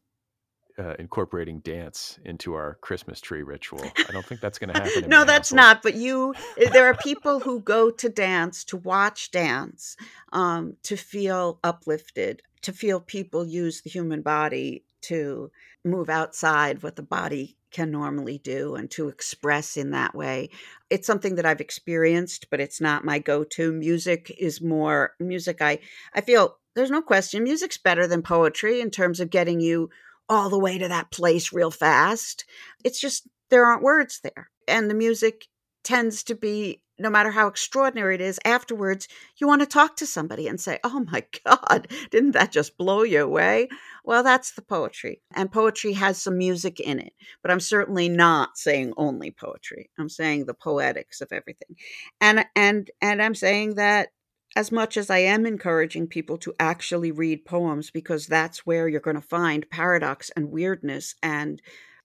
uh, 0.79 0.95
incorporating 0.99 1.61
dance 1.61 2.19
into 2.25 2.55
our 2.55 2.79
Christmas 2.81 3.21
tree 3.21 3.43
ritual. 3.43 3.85
I 4.09 4.13
don't 4.13 4.25
think 4.25 4.41
that's 4.41 4.59
going 4.59 4.73
to 4.73 4.81
happen. 4.81 5.09
no, 5.09 5.25
that's 5.25 5.51
household. 5.51 5.57
not. 5.57 5.83
But 5.83 5.95
you, 5.95 6.35
eh, 6.57 6.71
there 6.71 6.87
are 6.87 6.95
people 6.95 7.41
who 7.41 7.61
go 7.61 7.91
to 7.91 8.09
dance 8.09 8.65
to 8.65 8.77
watch 8.77 9.31
dance, 9.31 9.97
um, 10.33 10.77
to 10.85 10.97
feel 10.97 11.59
uplifted, 11.65 12.43
to 12.63 12.73
feel 12.73 13.01
people 13.01 13.47
use 13.47 13.81
the 13.81 13.91
human 13.91 14.23
body 14.23 14.85
to 15.03 15.51
move 15.85 16.09
outside 16.09 16.83
what 16.83 16.97
the 16.97 17.03
body 17.03 17.57
can 17.71 17.91
normally 17.91 18.39
do 18.39 18.75
and 18.75 18.91
to 18.91 19.09
express 19.09 19.77
in 19.77 19.91
that 19.91 20.15
way. 20.15 20.49
It's 20.91 21.07
something 21.07 21.35
that 21.35 21.47
I've 21.47 21.61
experienced, 21.61 22.49
but 22.51 22.61
it's 22.61 22.81
not 22.81 23.05
my 23.05 23.19
go-to. 23.19 23.73
Music 23.73 24.35
is 24.39 24.61
more 24.61 25.15
music 25.21 25.61
I 25.61 25.81
I 26.15 26.21
feel 26.21 26.57
there's 26.75 26.91
no 26.91 27.03
question 27.03 27.43
music's 27.43 27.77
better 27.77 28.07
than 28.07 28.23
poetry 28.23 28.81
in 28.81 28.91
terms 28.91 29.21
of 29.21 29.31
getting 29.31 29.61
you 29.61 29.91
all 30.29 30.51
the 30.51 30.59
way 30.59 30.79
to 30.79 30.89
that 30.89 31.11
place 31.11 31.53
real 31.53 31.71
fast. 31.71 32.45
It's 32.85 33.01
just 33.01 33.27
there 33.51 33.65
aren't 33.65 33.83
words 33.83 34.21
there. 34.23 34.51
And 34.67 34.91
the 34.91 34.95
music 34.95 35.47
tends 35.85 36.23
to 36.25 36.35
be 36.35 36.83
no 36.99 37.11
matter 37.11 37.31
how 37.31 37.47
extraordinary 37.47 38.17
it 38.17 38.21
is, 38.21 38.41
afterwards, 38.45 39.09
you 39.37 39.47
want 39.47 39.61
to 39.61 39.67
talk 39.67 39.97
to 39.97 40.07
somebody 40.07 40.49
and 40.49 40.61
say, 40.61 40.79
Oh 40.83 41.05
my 41.11 41.25
God, 41.47 41.89
didn't 42.11 42.33
that 42.33 42.53
just 42.53 42.77
blow 42.77 43.03
you 43.03 43.23
away? 43.23 43.69
Well, 44.05 44.23
that's 44.23 44.53
the 44.53 44.63
poetry. 44.63 45.23
And 45.35 45.53
poetry 45.53 45.93
has 45.93 46.21
some 46.21 46.39
music 46.39 46.81
in 46.81 46.99
it. 46.99 47.13
But 47.43 47.51
I'm 47.51 47.61
certainly 47.61 48.09
not 48.09 48.59
saying 48.59 48.95
only 48.97 49.31
poetry. 49.31 49.91
I'm 49.99 50.09
saying 50.09 50.47
the 50.47 50.55
poetics 50.55 51.21
of 51.21 51.33
everything. 51.33 51.77
And 52.21 52.45
and 52.57 52.91
and 53.01 53.23
I'm 53.23 53.35
saying 53.35 53.77
that 53.77 54.09
as 54.57 54.73
much 54.73 54.97
as 54.97 55.11
I 55.11 55.19
am 55.19 55.47
encouraging 55.47 56.07
people 56.07 56.39
to 56.39 56.55
actually 56.59 57.11
read 57.11 57.45
poems, 57.45 57.91
because 57.91 58.27
that's 58.27 58.67
where 58.67 58.89
you're 58.89 59.01
going 59.01 59.17
to 59.17 59.23
find 59.23 59.69
paradox 59.71 60.31
and 60.35 60.51
weirdness 60.51 61.15
and 61.23 61.61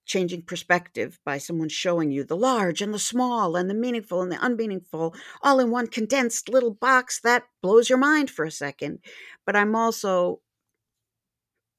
changing 0.05 0.41
perspective 0.41 1.19
by 1.25 1.37
someone 1.37 1.69
showing 1.69 2.11
you 2.11 2.25
the 2.25 2.35
large 2.35 2.81
and 2.81 2.93
the 2.93 2.99
small 2.99 3.55
and 3.55 3.69
the 3.69 3.73
meaningful 3.73 4.21
and 4.21 4.31
the 4.31 4.45
unmeaningful 4.45 5.15
all 5.41 5.61
in 5.61 5.71
one 5.71 5.87
condensed 5.87 6.49
little 6.49 6.73
box 6.73 7.21
that 7.21 7.43
blows 7.61 7.89
your 7.89 7.97
mind 7.97 8.29
for 8.29 8.43
a 8.43 8.51
second. 8.51 8.99
But 9.45 9.55
I'm 9.55 9.75
also 9.75 10.41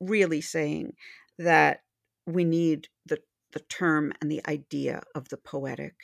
really 0.01 0.41
saying 0.41 0.95
that 1.39 1.83
we 2.27 2.45
need 2.45 2.89
the, 3.05 3.21
the 3.53 3.61
term 3.61 4.13
and 4.23 4.31
the 4.31 4.41
idea 4.49 5.03
of 5.15 5.29
the 5.29 5.37
poetic. 5.37 5.95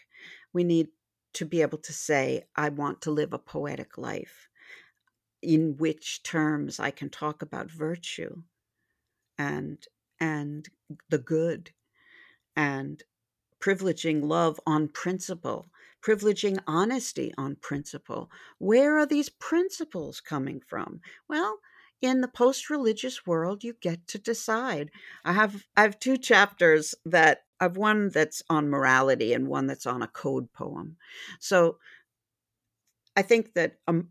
We 0.52 0.64
need 0.64 0.88
to 1.34 1.46
be 1.46 1.62
able 1.62 1.78
to 1.78 1.92
say, 1.92 2.42
I 2.54 2.68
want 2.68 3.00
to 3.02 3.10
live 3.10 3.32
a 3.32 3.38
poetic 3.38 3.96
life 3.96 4.48
in 5.42 5.76
which 5.78 6.22
terms 6.22 6.78
I 6.78 6.90
can 6.90 7.10
talk 7.10 7.42
about 7.42 7.70
virtue 7.70 8.42
and 9.38 9.78
and 10.18 10.68
the 11.08 11.18
good 11.18 11.70
and 12.56 13.02
privileging 13.60 14.22
love 14.22 14.58
on 14.66 14.88
principle, 14.88 15.68
privileging 16.02 16.58
honesty 16.66 17.32
on 17.38 17.56
principle. 17.56 18.30
Where 18.58 18.98
are 18.98 19.06
these 19.06 19.28
principles 19.28 20.20
coming 20.20 20.60
from? 20.66 21.00
Well, 21.28 21.58
in 22.00 22.22
the 22.22 22.28
post-religious 22.28 23.26
world, 23.26 23.62
you 23.62 23.74
get 23.80 24.06
to 24.08 24.18
decide. 24.18 24.90
I 25.24 25.34
have 25.34 25.66
I 25.76 25.82
have 25.82 25.98
two 25.98 26.16
chapters 26.16 26.94
that 27.04 27.44
I've 27.60 27.76
one 27.76 28.08
that's 28.08 28.42
on 28.48 28.70
morality 28.70 29.34
and 29.34 29.46
one 29.46 29.66
that's 29.66 29.86
on 29.86 30.02
a 30.02 30.08
code 30.08 30.50
poem. 30.52 30.96
So 31.38 31.78
I 33.16 33.22
think 33.22 33.52
that 33.54 33.76
um, 33.86 34.08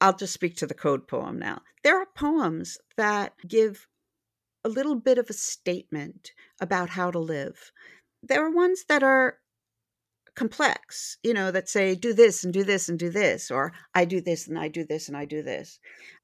I'll 0.00 0.16
just 0.16 0.34
speak 0.34 0.56
to 0.56 0.66
the 0.66 0.74
code 0.74 1.08
poem 1.08 1.38
now. 1.38 1.62
There 1.82 1.98
are 1.98 2.06
poems 2.14 2.78
that 2.96 3.34
give 3.46 3.86
a 4.64 4.68
little 4.68 4.96
bit 4.96 5.18
of 5.18 5.30
a 5.30 5.34
statement 5.34 6.32
about 6.60 6.90
how 6.90 7.10
to 7.10 7.18
live. 7.18 7.72
There 8.22 8.44
are 8.44 8.50
ones 8.50 8.84
that 8.88 9.02
are 9.02 9.38
complex, 10.34 11.16
you 11.22 11.32
know, 11.32 11.50
that 11.50 11.68
say, 11.68 11.94
do 11.94 12.12
this 12.12 12.44
and 12.44 12.52
do 12.52 12.62
this 12.62 12.88
and 12.88 12.98
do 12.98 13.08
this, 13.10 13.50
or 13.50 13.72
I 13.94 14.04
do 14.04 14.20
this 14.20 14.46
and 14.46 14.58
I 14.58 14.68
do 14.68 14.84
this 14.84 15.08
and 15.08 15.16
I 15.16 15.24
do 15.24 15.42
this. 15.42 15.78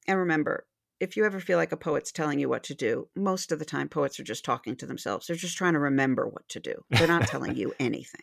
And 0.07 0.19
remember, 0.19 0.67
if 1.03 1.17
you 1.17 1.25
ever 1.25 1.41
feel 1.41 1.59
like 1.59 1.73
a 1.73 1.77
poet's 1.77 2.13
telling 2.13 2.39
you 2.39 2.49
what 2.49 2.63
to 2.63 2.77
do, 2.77 3.09
most 3.17 3.51
of 3.51 3.59
the 3.59 3.65
time 3.65 3.89
poets 3.89 4.21
are 4.21 4.25
just 4.25 4.45
talking 4.45 4.77
to 4.77 4.87
themselves. 4.87 5.27
They're 5.27 5.35
just 5.35 5.57
trying 5.57 5.73
to 5.73 5.81
remember 5.81 6.29
what 6.29 6.49
to 6.51 6.61
do. 6.61 6.85
They're 6.91 7.09
not 7.09 7.27
telling 7.27 7.57
you 7.57 7.75
anything. 7.81 8.23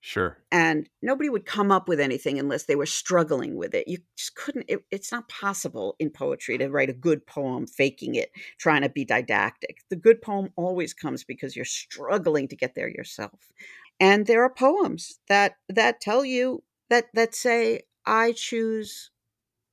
Sure. 0.00 0.38
And 0.52 0.88
nobody 1.02 1.28
would 1.28 1.46
come 1.46 1.72
up 1.72 1.88
with 1.88 1.98
anything 1.98 2.38
unless 2.38 2.66
they 2.66 2.76
were 2.76 2.86
struggling 2.86 3.56
with 3.56 3.74
it. 3.74 3.88
You 3.88 3.98
just 4.16 4.36
couldn't, 4.36 4.66
it, 4.68 4.84
it's 4.92 5.10
not 5.10 5.28
possible 5.28 5.96
in 5.98 6.10
poetry 6.10 6.56
to 6.58 6.68
write 6.68 6.90
a 6.90 6.92
good 6.92 7.26
poem 7.26 7.66
faking 7.66 8.14
it, 8.14 8.30
trying 8.56 8.82
to 8.82 8.88
be 8.88 9.04
didactic. 9.04 9.78
The 9.90 9.96
good 9.96 10.22
poem 10.22 10.50
always 10.54 10.94
comes 10.94 11.24
because 11.24 11.56
you're 11.56 11.64
struggling 11.64 12.46
to 12.48 12.56
get 12.56 12.76
there 12.76 12.88
yourself. 12.88 13.50
And 13.98 14.28
there 14.28 14.44
are 14.44 14.54
poems 14.54 15.18
that 15.28 15.56
that 15.70 16.00
tell 16.00 16.24
you 16.24 16.62
that 16.88 17.06
that 17.14 17.34
say 17.34 17.80
I 18.04 18.30
choose 18.30 19.10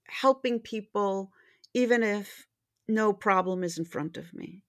helping 0.07 0.59
people 0.59 1.31
even 1.73 2.03
if 2.03 2.47
no 2.87 3.13
problem 3.13 3.63
is 3.63 3.77
in 3.77 3.85
front 3.85 4.17
of 4.17 4.33
me. 4.33 4.63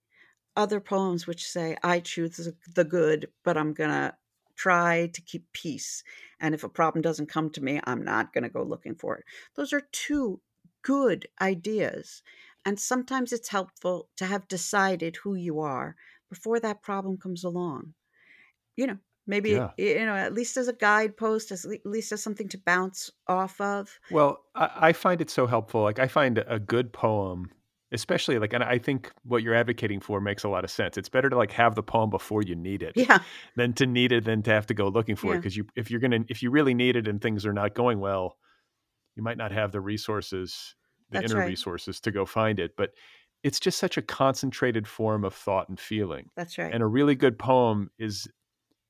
Other 0.56 0.80
poems 0.80 1.26
which 1.26 1.48
say 1.48 1.76
I 1.82 2.00
choose 2.00 2.48
the 2.74 2.84
good, 2.84 3.28
but 3.44 3.56
I'm 3.56 3.72
going 3.74 3.90
to 3.90 4.14
try 4.56 5.10
to 5.12 5.20
keep 5.20 5.52
peace. 5.52 6.04
And 6.40 6.54
if 6.54 6.62
a 6.62 6.68
problem 6.68 7.02
doesn't 7.02 7.28
come 7.28 7.50
to 7.50 7.60
me, 7.62 7.80
I'm 7.84 8.04
not 8.04 8.32
going 8.32 8.44
to 8.44 8.50
go 8.50 8.62
looking 8.62 8.94
for 8.94 9.16
it. 9.16 9.24
Those 9.56 9.72
are 9.72 9.82
two 9.92 10.40
good 10.82 11.26
ideas. 11.40 12.22
And 12.64 12.78
sometimes 12.78 13.32
it's 13.32 13.48
helpful 13.48 14.08
to 14.16 14.26
have 14.26 14.48
decided 14.48 15.16
who 15.16 15.34
you 15.34 15.60
are 15.60 15.96
before 16.30 16.60
that 16.60 16.82
problem 16.82 17.18
comes 17.18 17.42
along. 17.44 17.94
You 18.76 18.86
know, 18.86 18.98
maybe 19.26 19.50
yeah. 19.50 19.70
you 19.76 20.04
know 20.04 20.14
at 20.14 20.32
least 20.32 20.56
as 20.56 20.68
a 20.68 20.72
guidepost 20.72 21.50
as 21.50 21.64
at 21.64 21.84
least 21.84 22.12
as 22.12 22.22
something 22.22 22.48
to 22.48 22.58
bounce 22.58 23.10
off 23.26 23.60
of 23.60 23.98
well 24.10 24.44
I, 24.54 24.70
I, 24.76 24.92
find 24.92 25.20
it 25.20 25.30
so 25.30 25.46
helpful 25.46 25.82
like 25.82 25.98
i 25.98 26.08
find 26.08 26.38
a 26.46 26.58
good 26.58 26.92
poem 26.92 27.50
especially 27.92 28.38
like 28.38 28.52
and 28.52 28.62
i 28.62 28.78
think 28.78 29.12
what 29.24 29.42
you're 29.42 29.54
advocating 29.54 30.00
for 30.00 30.20
makes 30.20 30.44
a 30.44 30.48
lot 30.48 30.64
of 30.64 30.70
sense 30.70 30.96
it's 30.96 31.08
better 31.08 31.30
to 31.30 31.36
like 31.36 31.52
have 31.52 31.74
the 31.74 31.82
poem 31.82 32.10
before 32.10 32.42
you 32.42 32.54
need 32.54 32.82
it 32.82 32.92
yeah 32.96 33.18
than 33.56 33.72
to 33.72 33.86
need 33.86 34.12
it 34.12 34.24
than 34.24 34.42
to 34.42 34.50
have 34.50 34.66
to 34.66 34.74
go 34.74 34.88
looking 34.88 35.16
for 35.16 35.28
yeah. 35.28 35.34
it 35.34 35.36
because 35.38 35.56
you 35.56 35.66
if 35.76 35.90
you're 35.90 36.00
gonna 36.00 36.24
if 36.28 36.42
you 36.42 36.50
really 36.50 36.74
need 36.74 36.96
it 36.96 37.08
and 37.08 37.20
things 37.20 37.46
are 37.46 37.52
not 37.52 37.74
going 37.74 38.00
well 38.00 38.36
you 39.16 39.22
might 39.22 39.38
not 39.38 39.52
have 39.52 39.72
the 39.72 39.80
resources 39.80 40.74
the 41.10 41.20
That's 41.20 41.32
inner 41.32 41.40
right. 41.40 41.48
resources 41.48 42.00
to 42.00 42.10
go 42.10 42.26
find 42.26 42.58
it 42.58 42.72
but 42.76 42.90
it's 43.44 43.60
just 43.60 43.78
such 43.78 43.98
a 43.98 44.02
concentrated 44.02 44.88
form 44.88 45.22
of 45.22 45.34
thought 45.34 45.68
and 45.68 45.78
feeling 45.78 46.30
That's 46.34 46.58
right. 46.58 46.72
And 46.72 46.82
a 46.82 46.86
really 46.86 47.14
good 47.14 47.38
poem 47.38 47.90
is, 47.98 48.26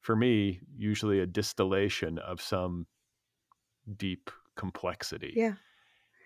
for 0.05 0.15
me, 0.15 0.61
usually 0.77 1.21
a 1.21 1.27
distillation 1.27 2.19
of 2.19 2.43
some 2.43 2.87
deep 3.97 4.31
complexity. 4.55 5.33
Yeah. 5.35 5.55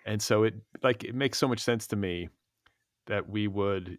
And 0.05 0.21
so 0.21 0.43
it 0.43 0.55
like 0.83 1.05
it 1.05 1.15
makes 1.15 1.39
so 1.39 1.47
much 1.47 1.61
sense 1.61 1.87
to 1.89 1.97
me 1.97 2.29
that 3.07 3.31
we 3.31 3.47
would 3.47 3.99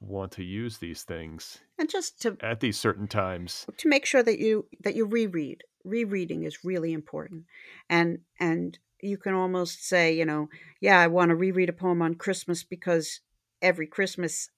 want 0.00 0.32
to 0.32 0.42
use 0.42 0.78
these 0.78 1.02
things 1.02 1.58
and 1.78 1.88
just 1.88 2.20
to 2.20 2.36
at 2.42 2.60
these 2.60 2.78
certain 2.78 3.08
times 3.08 3.66
to 3.78 3.88
make 3.88 4.04
sure 4.04 4.22
that 4.22 4.38
you 4.38 4.66
that 4.84 4.94
you 4.94 5.06
reread 5.06 5.64
rereading 5.84 6.44
is 6.44 6.62
really 6.62 6.92
important 6.92 7.44
and 7.88 8.18
and 8.38 8.78
you 9.00 9.16
can 9.16 9.32
almost 9.32 9.88
say 9.88 10.14
you 10.14 10.26
know 10.26 10.48
yeah 10.82 11.00
i 11.00 11.06
want 11.06 11.30
to 11.30 11.34
reread 11.34 11.70
a 11.70 11.72
poem 11.72 12.02
on 12.02 12.14
christmas 12.14 12.62
because 12.62 13.20
every 13.62 13.86
christmas 13.86 14.50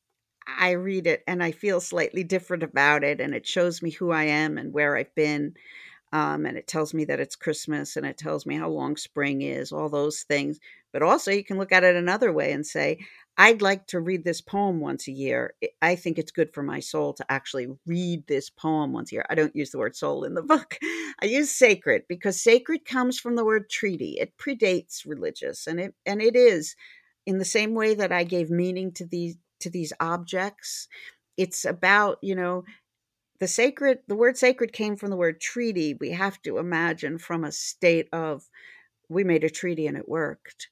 i 0.59 0.71
read 0.71 1.07
it 1.07 1.23
and 1.27 1.43
i 1.43 1.51
feel 1.51 1.81
slightly 1.81 2.25
different 2.25 2.63
about 2.63 3.05
it 3.05 3.21
and 3.21 3.35
it 3.35 3.47
shows 3.47 3.83
me 3.83 3.91
who 3.91 4.11
i 4.11 4.25
am 4.25 4.59
and 4.59 4.73
where 4.73 4.97
i've 4.97 5.15
been 5.15 5.55
um, 6.13 6.47
and 6.47 6.57
it 6.57 6.67
tells 6.67 6.95
me 6.95 7.05
that 7.07 7.21
it's 7.21 7.37
Christmas 7.37 7.97
and 7.97 8.07
it 8.07 8.17
tells 8.17 8.47
me 8.47 8.57
how 8.57 8.69
long 8.69 8.97
spring 8.97 9.43
is, 9.43 9.73
all 9.73 9.89
those 9.91 10.23
things. 10.23 10.59
But 10.93 11.03
also, 11.03 11.31
you 11.31 11.45
can 11.45 11.59
look 11.59 11.73
at 11.73 11.85
it 11.85 11.97
another 11.97 12.33
way 12.33 12.53
and 12.53 12.67
say, 12.67 12.99
I'd 13.37 13.61
like 13.63 13.87
to 13.89 14.01
read 14.01 14.25
this 14.25 14.41
poem 14.41 14.81
once 14.81 15.07
a 15.07 15.13
year. 15.13 15.55
I 15.83 15.97
think 15.97 16.19
it's 16.19 16.33
good 16.33 16.53
for 16.55 16.63
my 16.63 16.81
soul 16.81 17.13
to 17.15 17.27
actually 17.31 17.69
read 17.87 18.27
this 18.27 18.49
poem 18.49 18.93
once 18.93 19.13
a 19.13 19.17
year. 19.17 19.27
I 19.29 19.35
don't 19.35 19.55
use 19.55 19.71
the 19.71 19.79
word 19.79 19.95
soul 19.95 20.25
in 20.25 20.35
the 20.35 20.43
book. 20.45 20.79
I 21.21 21.27
use 21.27 21.51
sacred 21.51 22.05
because 22.09 22.41
sacred 22.41 22.85
comes 22.87 23.19
from 23.21 23.37
the 23.37 23.45
word 23.45 23.69
treaty. 23.71 24.17
It 24.19 24.37
predates 24.39 25.07
religious 25.07 25.67
and 25.67 25.79
it 25.79 25.95
and 26.07 26.23
it 26.23 26.35
is 26.35 26.75
in 27.27 27.39
the 27.39 27.45
same 27.45 27.75
way 27.75 27.95
that 27.95 28.13
I 28.13 28.25
gave 28.25 28.51
meaning 28.51 28.93
to 28.93 29.05
these 29.07 29.37
to 29.61 29.71
these 29.71 29.93
objects. 30.01 30.89
It's 31.37 31.65
about, 31.65 32.19
you 32.23 32.35
know, 32.35 32.65
the 33.41 33.49
sacred 33.49 34.01
the 34.09 34.17
word 34.17 34.37
sacred 34.37 34.73
came 34.73 34.97
from 34.97 35.11
the 35.11 35.17
word 35.17 35.41
treaty 35.41 35.95
we 35.95 36.11
have 36.11 36.43
to 36.43 36.59
imagine 36.59 37.19
from 37.19 37.45
a 37.45 37.53
state 37.53 38.09
of 38.13 38.43
we 39.09 39.23
made 39.25 39.45
a 39.45 39.51
treaty 39.51 39.87
and 39.87 39.97
it 39.97 40.09
worked 40.09 40.69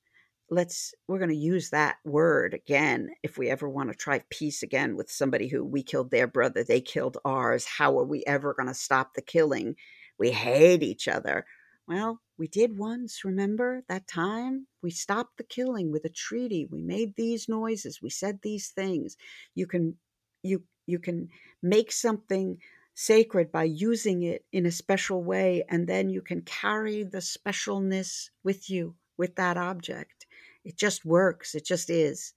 let's 0.51 0.93
we're 1.07 1.19
going 1.19 1.31
to 1.31 1.37
use 1.37 1.71
that 1.71 1.97
word 2.05 2.55
again 2.55 3.11
if 3.23 3.39
we 3.39 3.49
ever 3.49 3.69
want 3.69 3.89
to 3.89 3.95
try 3.95 4.21
peace 4.31 4.65
again 4.65 4.97
with 4.97 5.11
somebody 5.11 5.47
who 5.49 5.65
we 5.65 5.83
killed 5.83 6.11
their 6.11 6.27
brother 6.27 6.65
they 6.65 6.81
killed 6.81 7.19
ours 7.25 7.65
how 7.65 7.97
are 7.99 8.05
we 8.05 8.25
ever 8.27 8.53
going 8.53 8.69
to 8.69 8.75
stop 8.75 9.15
the 9.15 9.23
killing 9.23 9.77
we 10.19 10.31
hate 10.31 10.83
each 10.83 11.09
other. 11.09 11.45
Well, 11.89 12.21
we 12.37 12.49
did 12.49 12.79
once, 12.79 13.25
remember 13.25 13.83
that 13.89 14.07
time? 14.09 14.67
We 14.83 14.91
stopped 14.91 15.37
the 15.37 15.45
killing 15.45 15.91
with 15.91 16.05
a 16.05 16.09
treaty. 16.09 16.65
We 16.67 16.81
made 16.81 17.15
these 17.17 17.49
noises. 17.49 18.03
We 18.03 18.11
said 18.11 18.41
these 18.43 18.69
things. 18.71 19.17
You 19.55 19.67
can 19.67 19.99
you 20.43 20.65
you 20.87 20.99
can 20.99 21.29
make 21.63 21.91
something 21.93 22.61
sacred 22.95 23.51
by 23.53 23.65
using 23.65 24.23
it 24.23 24.45
in 24.53 24.65
a 24.67 24.71
special 24.71 25.23
way 25.23 25.65
and 25.69 25.87
then 25.87 26.09
you 26.09 26.23
can 26.23 26.43
carry 26.43 27.03
the 27.03 27.19
specialness 27.19 28.31
with 28.43 28.71
you 28.71 28.95
with 29.17 29.35
that 29.37 29.57
object. 29.57 30.27
It 30.65 30.77
just 30.77 31.05
works. 31.05 31.55
It 31.55 31.65
just 31.65 31.91
is. 31.91 32.33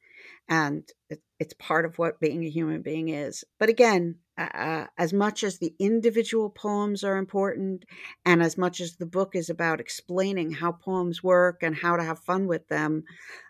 And 0.49 0.89
it, 1.09 1.21
it's 1.39 1.53
part 1.53 1.85
of 1.85 1.97
what 1.97 2.19
being 2.19 2.43
a 2.43 2.49
human 2.49 2.81
being 2.81 3.09
is. 3.09 3.43
But 3.59 3.69
again, 3.69 4.19
uh, 4.39 4.87
as 4.97 5.11
much 5.11 5.43
as 5.43 5.57
the 5.57 5.75
individual 5.79 6.49
poems 6.49 7.03
are 7.03 7.17
important, 7.17 7.83
and 8.25 8.41
as 8.41 8.57
much 8.57 8.79
as 8.79 8.95
the 8.95 9.05
book 9.05 9.35
is 9.35 9.49
about 9.49 9.81
explaining 9.81 10.51
how 10.51 10.71
poems 10.71 11.21
work 11.21 11.61
and 11.61 11.75
how 11.75 11.97
to 11.97 12.03
have 12.03 12.19
fun 12.19 12.47
with 12.47 12.67
them, 12.69 13.03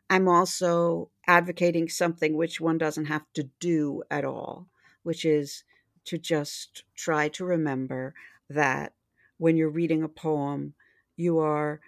I'm 0.09 0.27
also 0.27 1.11
advocating 1.27 1.89
something 1.89 2.35
which 2.35 2.59
one 2.59 2.79
doesn't 2.79 3.05
have 3.05 3.25
to 3.35 3.49
do 3.59 4.01
at 4.09 4.25
all, 4.25 4.67
which 5.03 5.25
is 5.25 5.63
to 6.05 6.17
just 6.17 6.83
try 6.95 7.27
to 7.29 7.45
remember 7.45 8.15
that 8.49 8.93
when 9.37 9.55
you're 9.55 9.69
reading 9.69 10.01
a 10.01 10.09
poem, 10.09 10.73
you 11.15 11.37
are, 11.37 11.81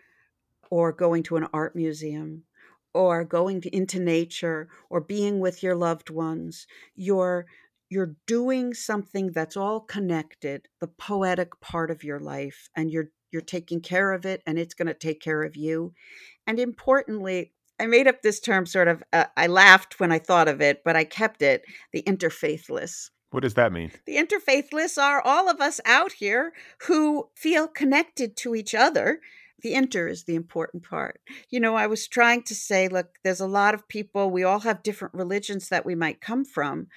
or 0.69 0.91
going 0.91 1.23
to 1.23 1.37
an 1.37 1.47
art 1.51 1.75
museum, 1.75 2.43
or 2.93 3.23
going 3.23 3.61
to, 3.61 3.75
into 3.75 3.99
nature, 3.99 4.69
or 4.89 5.01
being 5.01 5.39
with 5.39 5.63
your 5.63 5.75
loved 5.75 6.09
ones, 6.09 6.67
you're 6.95 7.47
you're 7.91 8.15
doing 8.25 8.73
something 8.73 9.33
that's 9.33 9.57
all 9.57 9.81
connected 9.81 10.67
the 10.79 10.87
poetic 10.87 11.59
part 11.59 11.91
of 11.91 12.03
your 12.03 12.19
life 12.19 12.69
and 12.75 12.89
you're 12.89 13.09
you're 13.31 13.41
taking 13.41 13.81
care 13.81 14.13
of 14.13 14.25
it 14.25 14.41
and 14.47 14.57
it's 14.57 14.73
going 14.73 14.87
to 14.87 14.93
take 14.93 15.21
care 15.21 15.43
of 15.43 15.55
you. 15.55 15.93
And 16.47 16.59
importantly 16.59 17.53
i 17.79 17.85
made 17.85 18.07
up 18.07 18.21
this 18.21 18.39
term 18.39 18.65
sort 18.65 18.87
of 18.87 19.03
uh, 19.11 19.25
i 19.35 19.47
laughed 19.47 19.99
when 19.99 20.11
i 20.11 20.19
thought 20.19 20.47
of 20.47 20.61
it 20.61 20.81
but 20.85 20.95
i 20.95 21.03
kept 21.03 21.41
it 21.41 21.63
the 21.91 22.03
interfaithless. 22.03 23.09
What 23.31 23.43
does 23.43 23.53
that 23.53 23.71
mean? 23.71 23.91
The 24.05 24.17
interfaithless 24.17 25.01
are 25.01 25.21
all 25.21 25.49
of 25.49 25.61
us 25.61 25.79
out 25.85 26.11
here 26.13 26.53
who 26.87 27.29
feel 27.35 27.67
connected 27.67 28.35
to 28.37 28.55
each 28.55 28.75
other. 28.75 29.19
The 29.61 29.73
inter 29.73 30.07
is 30.07 30.25
the 30.25 30.35
important 30.35 30.83
part. 30.83 31.21
You 31.49 31.61
know, 31.61 31.75
I 31.75 31.87
was 31.87 32.09
trying 32.09 32.43
to 32.43 32.55
say, 32.55 32.89
look, 32.89 33.15
there's 33.23 33.39
a 33.39 33.47
lot 33.47 33.73
of 33.73 33.87
people, 33.87 34.29
we 34.29 34.43
all 34.43 34.59
have 34.59 34.83
different 34.83 35.13
religions 35.13 35.69
that 35.69 35.85
we 35.85 35.95
might 35.95 36.19
come 36.19 36.43
from, 36.43 36.87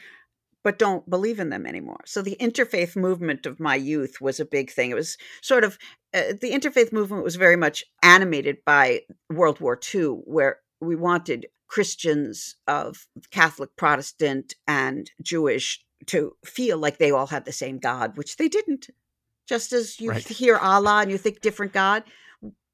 but 0.65 0.79
don't 0.79 1.09
believe 1.09 1.39
in 1.39 1.51
them 1.51 1.67
anymore. 1.67 2.01
So 2.07 2.23
the 2.23 2.37
interfaith 2.41 2.97
movement 2.97 3.47
of 3.47 3.61
my 3.61 3.77
youth 3.77 4.21
was 4.21 4.41
a 4.41 4.47
big 4.47 4.71
thing. 4.71 4.91
It 4.91 4.95
was 4.95 5.17
sort 5.43 5.63
of 5.63 5.79
uh, 6.15 6.33
the 6.41 6.53
interfaith 6.53 6.93
movement 6.93 7.23
was 7.23 7.37
very 7.37 7.57
much 7.57 7.85
animated 8.03 8.59
by 8.65 9.03
World 9.31 9.61
War 9.61 9.79
II, 9.95 10.23
where 10.25 10.61
we 10.81 10.97
wanted 10.97 11.47
Christians 11.69 12.57
of 12.67 13.07
Catholic, 13.31 13.77
Protestant, 13.77 14.55
and 14.67 15.11
Jewish 15.23 15.85
to 16.07 16.33
feel 16.45 16.79
like 16.79 16.99
they 16.99 17.11
all 17.11 17.27
had 17.27 17.45
the 17.45 17.53
same 17.53 17.79
God, 17.79 18.17
which 18.17 18.37
they 18.37 18.49
didn't. 18.49 18.89
Just 19.47 19.73
as 19.73 20.01
you 20.01 20.11
right. 20.11 20.27
hear 20.27 20.57
Allah 20.57 21.03
and 21.03 21.11
you 21.11 21.19
think 21.19 21.41
different 21.41 21.73
God, 21.73 22.05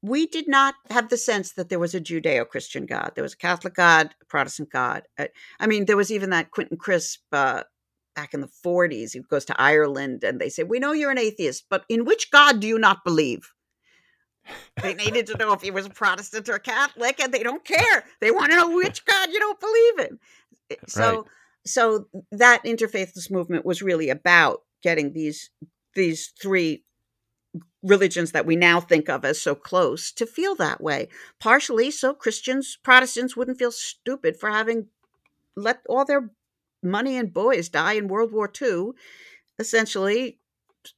we 0.01 0.25
did 0.25 0.47
not 0.47 0.75
have 0.89 1.09
the 1.09 1.17
sense 1.17 1.53
that 1.53 1.69
there 1.69 1.79
was 1.79 1.93
a 1.93 2.01
Judeo 2.01 2.47
Christian 2.47 2.85
God. 2.85 3.11
There 3.15 3.23
was 3.23 3.33
a 3.33 3.37
Catholic 3.37 3.75
God, 3.75 4.15
a 4.21 4.25
Protestant 4.25 4.71
God. 4.71 5.03
I 5.59 5.67
mean, 5.67 5.85
there 5.85 5.97
was 5.97 6.11
even 6.11 6.31
that 6.31 6.51
Quentin 6.51 6.77
Crisp 6.77 7.21
uh, 7.31 7.63
back 8.15 8.33
in 8.33 8.41
the 8.41 8.49
40s. 8.65 9.13
He 9.13 9.19
goes 9.19 9.45
to 9.45 9.61
Ireland 9.61 10.23
and 10.23 10.39
they 10.39 10.49
say, 10.49 10.63
We 10.63 10.79
know 10.79 10.91
you're 10.91 11.11
an 11.11 11.17
atheist, 11.17 11.65
but 11.69 11.85
in 11.89 12.05
which 12.05 12.31
God 12.31 12.59
do 12.59 12.67
you 12.67 12.79
not 12.79 13.03
believe? 13.03 13.53
They 14.81 14.95
needed 14.95 15.27
to 15.27 15.37
know 15.37 15.53
if 15.53 15.61
he 15.61 15.71
was 15.71 15.85
a 15.85 15.89
Protestant 15.89 16.49
or 16.49 16.55
a 16.55 16.59
Catholic, 16.59 17.19
and 17.19 17.33
they 17.33 17.43
don't 17.43 17.63
care. 17.63 18.05
They 18.19 18.31
want 18.31 18.51
to 18.51 18.57
know 18.57 18.75
which 18.75 19.05
God 19.05 19.29
you 19.29 19.39
don't 19.39 19.59
believe 19.59 20.09
in. 20.09 20.19
Eh, 20.71 20.75
so, 20.87 21.15
right. 21.15 21.25
so 21.65 22.07
that 22.31 22.63
interfaithless 22.63 23.29
movement 23.29 23.65
was 23.65 23.81
really 23.81 24.09
about 24.09 24.61
getting 24.81 25.13
these 25.13 25.49
these 25.93 26.33
three 26.41 26.83
religions 27.83 28.31
that 28.31 28.45
we 28.45 28.55
now 28.55 28.79
think 28.79 29.09
of 29.09 29.25
as 29.25 29.41
so 29.41 29.55
close 29.55 30.11
to 30.13 30.25
feel 30.25 30.55
that 30.55 30.81
way. 30.81 31.09
Partially 31.39 31.91
so 31.91 32.13
Christians, 32.13 32.77
Protestants 32.81 33.35
wouldn't 33.35 33.59
feel 33.59 33.71
stupid 33.71 34.39
for 34.39 34.49
having 34.49 34.87
let 35.55 35.81
all 35.89 36.05
their 36.05 36.31
money 36.83 37.17
and 37.17 37.33
boys 37.33 37.69
die 37.69 37.93
in 37.93 38.07
World 38.07 38.31
War 38.31 38.51
II, 38.61 38.91
essentially, 39.59 40.39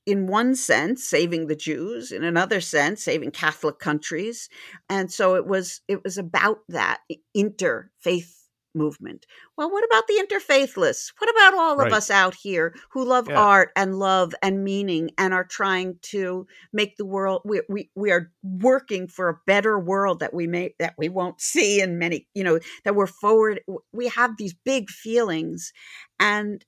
in 0.05 0.27
one 0.27 0.55
sense, 0.55 1.03
saving 1.03 1.47
the 1.47 1.55
Jews, 1.55 2.11
in 2.11 2.23
another 2.23 2.61
sense, 2.61 3.03
saving 3.03 3.31
Catholic 3.31 3.79
countries. 3.79 4.49
And 4.89 5.11
so 5.11 5.35
it 5.35 5.45
was 5.45 5.81
it 5.87 6.03
was 6.03 6.17
about 6.17 6.59
that 6.69 7.01
interfaith 7.35 8.42
movement. 8.75 9.25
Well, 9.57 9.71
what 9.71 9.83
about 9.83 10.07
the 10.07 10.23
interfaithless? 10.23 11.11
What 11.17 11.29
about 11.29 11.53
all 11.53 11.77
right. 11.77 11.87
of 11.87 11.93
us 11.93 12.09
out 12.09 12.35
here 12.35 12.75
who 12.91 13.05
love 13.05 13.29
yeah. 13.29 13.39
art 13.39 13.71
and 13.75 13.99
love 13.99 14.33
and 14.41 14.63
meaning 14.63 15.11
and 15.17 15.33
are 15.33 15.43
trying 15.43 15.97
to 16.03 16.47
make 16.71 16.97
the 16.97 17.05
world 17.05 17.41
we, 17.45 17.61
we 17.69 17.89
we 17.95 18.11
are 18.11 18.31
working 18.43 19.07
for 19.07 19.29
a 19.29 19.39
better 19.45 19.79
world 19.79 20.19
that 20.19 20.33
we 20.33 20.47
may 20.47 20.73
that 20.79 20.95
we 20.97 21.09
won't 21.09 21.41
see 21.41 21.81
in 21.81 21.97
many, 21.99 22.27
you 22.33 22.43
know, 22.43 22.59
that 22.83 22.95
we're 22.95 23.07
forward 23.07 23.61
we 23.91 24.07
have 24.09 24.37
these 24.37 24.53
big 24.53 24.89
feelings 24.89 25.71
and 26.19 26.63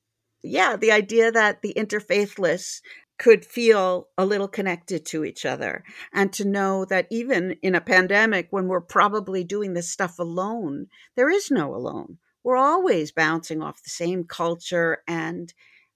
yeah, 0.45 0.75
the 0.75 0.91
idea 0.91 1.31
that 1.31 1.61
the 1.61 1.73
interfaithless 1.75 2.81
could 3.17 3.45
feel 3.45 4.09
a 4.17 4.25
little 4.25 4.47
connected 4.47 5.05
to 5.05 5.23
each 5.23 5.45
other 5.45 5.83
and 6.13 6.33
to 6.33 6.45
know 6.45 6.83
that 6.85 7.07
even 7.09 7.55
in 7.61 7.73
a 7.73 7.81
pandemic 7.81 8.47
when 8.49 8.67
we're 8.67 8.81
probably 8.81 9.43
doing 9.43 9.73
this 9.73 9.89
stuff 9.89 10.19
alone 10.19 10.87
there 11.15 11.29
is 11.29 11.49
no 11.49 11.73
alone. 11.73 12.17
We're 12.43 12.57
always 12.57 13.11
bouncing 13.11 13.63
off 13.63 13.83
the 13.83 13.89
same 13.89 14.25
culture 14.25 14.99
and 15.07 15.51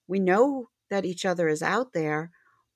we 0.08 0.18
know 0.18 0.70
that 0.90 1.04
each 1.04 1.24
other 1.24 1.48
is 1.48 1.62
out 1.62 1.92
there. 1.92 2.32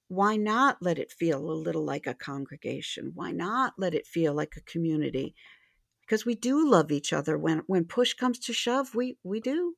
Why 0.08 0.36
not 0.36 0.76
let 0.80 0.98
it 0.98 1.10
feel 1.10 1.38
a 1.38 1.52
little 1.52 1.84
like 1.84 2.06
a 2.06 2.14
congregation? 2.14 3.12
Why 3.14 3.32
not 3.32 3.74
let 3.76 3.94
it 3.94 4.06
feel 4.06 4.32
like 4.32 4.54
a 4.56 4.60
community? 4.60 5.34
Because 6.02 6.24
we 6.24 6.34
do 6.36 6.70
love 6.70 6.92
each 6.92 7.12
other. 7.12 7.36
When 7.36 7.62
when 7.66 7.86
push 7.86 8.14
comes 8.14 8.38
to 8.40 8.52
shove 8.52 8.94
we 8.94 9.16
we 9.24 9.40
do. 9.40 9.74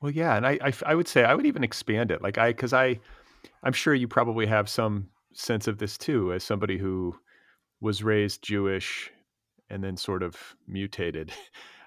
Well 0.00 0.10
yeah 0.10 0.36
and 0.36 0.46
i 0.46 0.58
i, 0.60 0.72
I 0.86 0.94
would 0.94 1.06
say 1.06 1.22
i 1.22 1.34
would 1.34 1.46
even 1.46 1.62
expand 1.62 2.10
it. 2.10 2.22
Like 2.22 2.38
i 2.38 2.48
because 2.48 2.72
i 2.72 2.98
I'm 3.62 3.72
sure 3.72 3.94
you 3.94 4.08
probably 4.08 4.46
have 4.46 4.68
some 4.68 5.08
sense 5.32 5.66
of 5.66 5.78
this 5.78 5.98
too, 5.98 6.32
as 6.32 6.44
somebody 6.44 6.78
who 6.78 7.14
was 7.80 8.02
raised 8.02 8.42
Jewish 8.42 9.10
and 9.70 9.82
then 9.82 9.96
sort 9.96 10.22
of 10.22 10.36
mutated. 10.66 11.32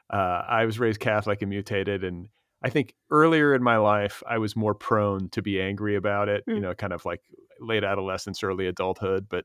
Uh, 0.09 0.41
I 0.47 0.63
was 0.63 0.79
raised 0.79 1.01
Catholic 1.01 1.41
and 1.41 1.49
mutated, 1.49 2.05
and 2.05 2.29
I 2.63 2.69
think 2.69 2.95
earlier 3.11 3.53
in 3.53 3.61
my 3.61 3.75
life 3.75 4.23
I 4.25 4.37
was 4.37 4.55
more 4.55 4.73
prone 4.73 5.27
to 5.31 5.41
be 5.41 5.61
angry 5.61 5.97
about 5.97 6.29
it. 6.29 6.45
Mm. 6.47 6.55
You 6.55 6.59
know, 6.61 6.73
kind 6.73 6.93
of 6.93 7.03
like 7.03 7.21
late 7.59 7.83
adolescence, 7.83 8.41
early 8.41 8.67
adulthood. 8.67 9.27
But 9.29 9.43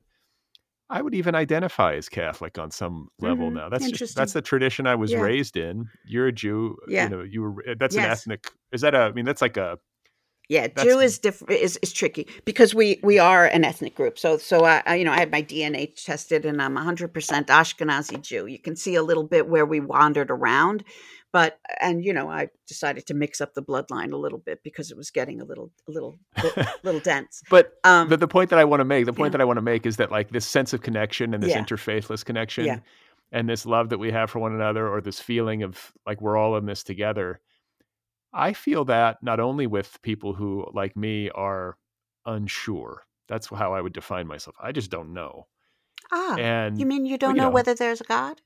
I 0.89 1.03
would 1.03 1.15
even 1.15 1.35
identify 1.35 1.95
as 1.95 2.09
Catholic 2.09 2.59
on 2.59 2.71
some 2.71 3.09
level 3.19 3.47
mm-hmm. 3.47 3.57
now. 3.57 3.69
That's 3.71 3.91
just 3.91 4.15
that's 4.15 4.35
the 4.35 4.43
tradition 4.43 4.87
I 4.87 4.95
was 4.95 5.11
yeah. 5.11 5.21
raised 5.21 5.57
in. 5.57 5.89
You're 6.07 6.29
a 6.29 6.33
Jew. 6.33 6.77
Yeah. 6.87 7.05
You 7.05 7.09
know, 7.09 7.23
you 7.23 7.43
were. 7.43 7.65
That's 7.79 7.97
yes. 7.97 8.05
an 8.05 8.11
ethnic. 8.13 8.53
Is 8.73 8.83
that 8.83 8.95
a? 8.95 8.99
I 8.99 9.13
mean, 9.13 9.25
that's 9.25 9.43
like 9.43 9.57
a 9.57 9.79
yeah, 10.49 10.67
That's, 10.67 10.83
Jew 10.83 10.99
is 10.99 11.19
different 11.19 11.53
is, 11.61 11.79
is 11.83 11.93
tricky 11.93 12.27
because 12.45 12.75
we 12.75 13.01
we 13.03 13.19
are 13.19 13.47
an 13.47 13.65
ethnic 13.65 13.95
group. 13.95 14.19
So 14.19 14.39
so 14.39 14.65
I, 14.65 14.83
I 14.85 14.95
you 14.97 15.05
know 15.05 15.13
I 15.13 15.19
had 15.19 15.31
my 15.31 15.43
DNA 15.43 15.95
tested 15.95 16.45
and 16.45 16.61
I'm 16.61 16.77
100% 16.77 17.13
Ashkenazi 17.47 18.21
Jew. 18.21 18.47
You 18.47 18.59
can 18.59 18.77
see 18.77 18.95
a 18.95 19.03
little 19.03 19.25
bit 19.25 19.49
where 19.49 19.65
we 19.65 19.81
wandered 19.81 20.31
around, 20.31 20.85
but 21.33 21.59
and 21.81 22.05
you 22.05 22.13
know 22.13 22.29
I 22.29 22.49
decided 22.67 23.07
to 23.07 23.15
mix 23.15 23.41
up 23.41 23.55
the 23.55 23.63
bloodline 23.63 24.13
a 24.13 24.17
little 24.17 24.39
bit 24.39 24.63
because 24.63 24.91
it 24.91 24.97
was 24.97 25.11
getting 25.11 25.41
a 25.41 25.45
little 25.45 25.71
a 25.89 25.93
little 25.93 26.19
little 26.83 27.01
dense. 27.01 27.43
but 27.49 27.75
um, 27.85 28.09
but 28.09 28.21
the 28.21 28.29
point 28.29 28.51
that 28.51 28.59
I 28.59 28.65
want 28.65 28.81
to 28.81 28.85
make, 28.85 29.07
the 29.07 29.13
point 29.13 29.29
yeah. 29.29 29.39
that 29.39 29.41
I 29.41 29.45
want 29.45 29.59
to 29.59 29.63
make 29.63 29.87
is 29.87 29.97
that 29.97 30.11
like 30.11 30.31
this 30.31 30.47
sense 30.47 30.73
of 30.73 30.83
connection 30.83 31.35
and 31.35 31.43
this 31.43 31.53
yeah. 31.53 31.63
interfaithless 31.63 32.25
connection 32.25 32.67
yeah. 32.67 32.79
and 33.31 33.49
this 33.49 33.65
love 33.65 33.91
that 33.91 33.99
we 33.99 34.11
have 34.11 34.29
for 34.29 34.41
one 34.41 34.53
another 34.53 34.89
or 34.89 35.01
this 35.01 35.21
feeling 35.21 35.63
of 35.63 35.93
like 36.05 36.21
we're 36.21 36.37
all 36.37 36.57
in 36.57 36.67
this 36.67 36.83
together 36.83 37.41
I 38.33 38.53
feel 38.53 38.85
that 38.87 39.23
not 39.23 39.41
only 39.41 39.67
with 39.67 40.01
people 40.03 40.35
who, 40.35 40.67
like 40.73 40.97
me, 40.97 41.31
are 41.31 41.77
unsure. 42.25 43.05
That's 43.29 43.49
how 43.49 43.75
I 43.75 43.81
would 43.81 43.93
define 43.93 44.27
myself. 44.27 44.57
I 44.63 44.73
just 44.73 44.91
don't 44.91 45.13
know. 45.13 45.47
Ah, 46.11 46.37
and 46.37 46.79
you 46.79 46.87
mean 46.87 47.07
you 47.07 47.17
don't 47.17 47.35
you 47.35 47.37
know, 47.37 47.45
know, 47.45 47.51
whether 47.51 47.75
there's 47.75 48.01
a 48.01 48.05
God? 48.05 48.41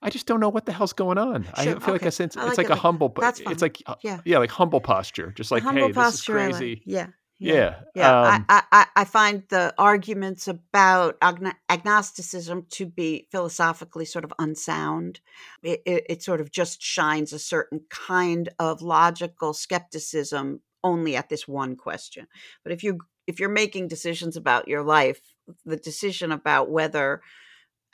I 0.00 0.10
just 0.10 0.26
don't 0.26 0.40
know 0.40 0.48
what 0.48 0.64
the 0.64 0.72
hell's 0.72 0.92
going 0.92 1.18
on. 1.18 1.44
Sure, 1.44 1.52
I 1.54 1.64
feel 1.64 1.76
okay. 1.76 1.92
like 1.92 2.02
a 2.02 2.10
sense. 2.10 2.36
Like 2.36 2.48
it's 2.48 2.58
like 2.58 2.70
it. 2.70 2.72
a 2.72 2.76
humble. 2.76 3.12
That's 3.18 3.40
fine. 3.40 3.52
It's 3.52 3.62
like 3.62 3.82
uh, 3.86 3.96
yeah, 4.02 4.20
yeah, 4.24 4.38
like 4.38 4.50
humble 4.50 4.80
posture. 4.80 5.32
Just 5.32 5.50
like 5.50 5.62
hey, 5.64 5.90
this 5.90 6.14
is 6.14 6.22
crazy. 6.22 6.70
Like. 6.70 6.82
Yeah, 6.86 7.06
yeah, 7.38 7.76
yeah. 7.94 8.20
Um, 8.20 8.46
I, 8.48 8.62
I, 8.72 8.86
I 8.96 9.04
find 9.04 9.44
the 9.48 9.72
arguments 9.78 10.48
about 10.48 11.16
agnosticism 11.22 12.66
to 12.70 12.86
be 12.86 13.28
philosophically 13.30 14.04
sort 14.04 14.24
of 14.24 14.32
unsound. 14.38 15.20
It, 15.62 15.82
it, 15.86 16.04
it, 16.08 16.22
sort 16.22 16.40
of 16.40 16.50
just 16.50 16.82
shines 16.82 17.32
a 17.32 17.38
certain 17.38 17.82
kind 17.90 18.48
of 18.58 18.82
logical 18.82 19.52
skepticism 19.52 20.62
only 20.82 21.16
at 21.16 21.28
this 21.28 21.46
one 21.46 21.76
question. 21.76 22.26
But 22.64 22.72
if 22.72 22.82
you 22.82 22.98
if 23.26 23.38
you're 23.38 23.50
making 23.50 23.88
decisions 23.88 24.36
about 24.36 24.68
your 24.68 24.82
life, 24.82 25.20
the 25.64 25.76
decision 25.76 26.32
about 26.32 26.70
whether 26.70 27.20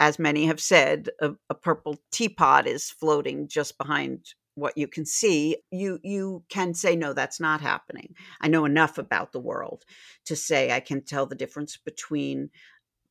as 0.01 0.19
many 0.19 0.47
have 0.47 0.61
said, 0.61 1.09
a, 1.21 1.33
a, 1.51 1.55
purple 1.55 1.99
teapot 2.11 2.67
is 2.67 2.91
floating 2.91 3.49
just 3.49 3.79
behind 3.79 4.35
what 4.55 4.77
you 4.77 4.89
can 4.89 5.05
see. 5.05 5.57
You 5.71 5.99
you 6.03 6.45
can 6.49 6.75
say 6.75 6.97
no, 6.97 7.13
that's 7.13 7.41
not 7.41 7.61
happening. 7.61 8.15
I 8.41 8.49
know 8.49 8.65
enough 8.65 8.99
about 8.99 9.33
the 9.33 9.41
world 9.41 9.85
to 10.27 10.37
say 10.37 10.73
I 10.73 10.81
can 10.81 11.03
tell 11.03 11.27
the 11.27 11.35
difference 11.35 11.77
between, 11.77 12.51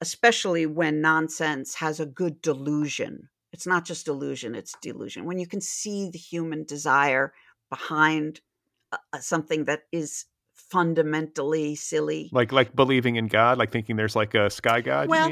especially 0.02 0.66
when 0.66 1.02
nonsense 1.02 1.76
has 1.76 2.00
a 2.00 2.06
good 2.06 2.41
delusion. 2.41 3.30
It's 3.52 3.68
not 3.68 3.86
just 3.86 4.06
delusion; 4.06 4.56
it's 4.56 4.76
delusion. 4.82 5.26
When 5.26 5.39
you 5.39 5.48
can 5.48 5.62
see 5.62 6.10
the 6.10 6.20
human 6.20 6.64
desire 6.64 7.34
behind 7.70 8.41
uh, 8.91 9.20
something 9.20 9.66
that 9.66 9.82
is 9.91 10.26
fundamentally 10.54 11.76
silly. 11.76 12.30
Like 12.32 12.52
like 12.52 12.76
believing 12.76 13.16
in 13.16 13.28
God, 13.28 13.58
like 13.58 13.72
thinking 13.72 13.96
there's 13.96 14.16
like 14.16 14.34
a 14.34 14.50
sky 14.50 14.82
god. 14.82 15.10
Well, 15.10 15.32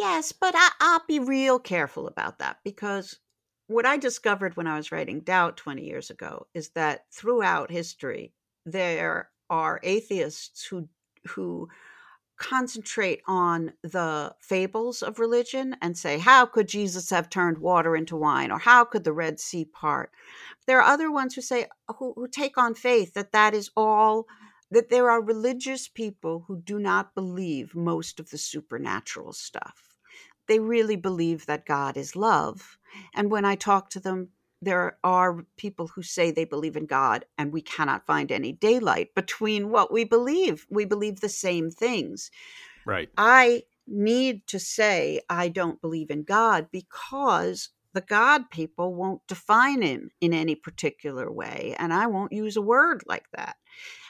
yes, 0.00 0.32
but 0.32 0.54
I, 0.56 0.70
I'll 0.80 1.02
be 1.06 1.18
real 1.18 1.58
careful 1.58 2.06
about 2.06 2.38
that 2.38 2.58
because 2.64 3.18
what 3.66 3.86
I 3.86 3.96
discovered 3.96 4.56
when 4.56 4.66
I 4.66 4.76
was 4.76 4.92
writing 4.92 5.20
Doubt 5.20 5.56
20 5.56 5.84
years 5.84 6.10
ago 6.10 6.46
is 6.54 6.70
that 6.70 7.04
throughout 7.10 7.70
history 7.70 8.32
there 8.66 9.30
are 9.50 9.80
atheists 9.82 10.64
who 10.66 10.88
who 11.28 11.68
concentrate 12.36 13.22
on 13.28 13.72
the 13.82 14.34
fables 14.40 15.02
of 15.02 15.20
religion 15.20 15.76
and 15.80 15.96
say 15.96 16.18
how 16.18 16.44
could 16.44 16.66
Jesus 16.66 17.10
have 17.10 17.28
turned 17.28 17.58
water 17.58 17.94
into 17.94 18.16
wine 18.16 18.50
or 18.50 18.58
how 18.58 18.84
could 18.84 19.04
the 19.04 19.12
Red 19.12 19.38
Sea 19.38 19.64
part. 19.64 20.10
There 20.66 20.80
are 20.80 20.92
other 20.92 21.10
ones 21.10 21.34
who 21.34 21.40
say 21.40 21.66
who, 21.98 22.12
who 22.16 22.26
take 22.26 22.58
on 22.58 22.74
faith 22.74 23.14
that 23.14 23.32
that 23.32 23.54
is 23.54 23.70
all 23.76 24.26
that 24.72 24.88
there 24.88 25.10
are 25.10 25.22
religious 25.22 25.86
people 25.86 26.44
who 26.48 26.60
do 26.60 26.78
not 26.78 27.14
believe 27.14 27.76
most 27.76 28.18
of 28.18 28.30
the 28.30 28.38
supernatural 28.38 29.32
stuff. 29.32 29.98
They 30.48 30.58
really 30.58 30.96
believe 30.96 31.46
that 31.46 31.66
God 31.66 31.96
is 31.96 32.16
love. 32.16 32.78
And 33.14 33.30
when 33.30 33.44
I 33.44 33.54
talk 33.54 33.90
to 33.90 34.00
them, 34.00 34.28
there 34.60 34.98
are 35.02 35.44
people 35.56 35.88
who 35.88 36.02
say 36.02 36.30
they 36.30 36.44
believe 36.44 36.76
in 36.76 36.86
God, 36.86 37.24
and 37.36 37.52
we 37.52 37.60
cannot 37.60 38.06
find 38.06 38.30
any 38.30 38.52
daylight 38.52 39.14
between 39.14 39.70
what 39.70 39.92
we 39.92 40.04
believe. 40.04 40.66
We 40.70 40.84
believe 40.84 41.20
the 41.20 41.28
same 41.28 41.70
things. 41.70 42.30
Right. 42.86 43.08
I 43.16 43.62
need 43.88 44.46
to 44.46 44.60
say 44.60 45.20
I 45.28 45.48
don't 45.48 45.80
believe 45.80 46.10
in 46.10 46.22
God 46.22 46.68
because 46.70 47.70
the 47.92 48.00
God 48.00 48.50
people 48.50 48.94
won't 48.94 49.20
define 49.26 49.82
him 49.82 50.10
in 50.20 50.32
any 50.32 50.54
particular 50.54 51.30
way. 51.30 51.74
And 51.78 51.92
I 51.92 52.06
won't 52.06 52.32
use 52.32 52.56
a 52.56 52.62
word 52.62 53.02
like 53.06 53.26
that. 53.34 53.56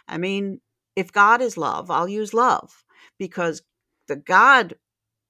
I 0.06 0.18
mean, 0.18 0.60
if 0.94 1.12
God 1.12 1.40
is 1.40 1.56
love, 1.56 1.90
I'll 1.90 2.08
use 2.08 2.34
love 2.34 2.84
because 3.18 3.62
the 4.08 4.16
God 4.16 4.74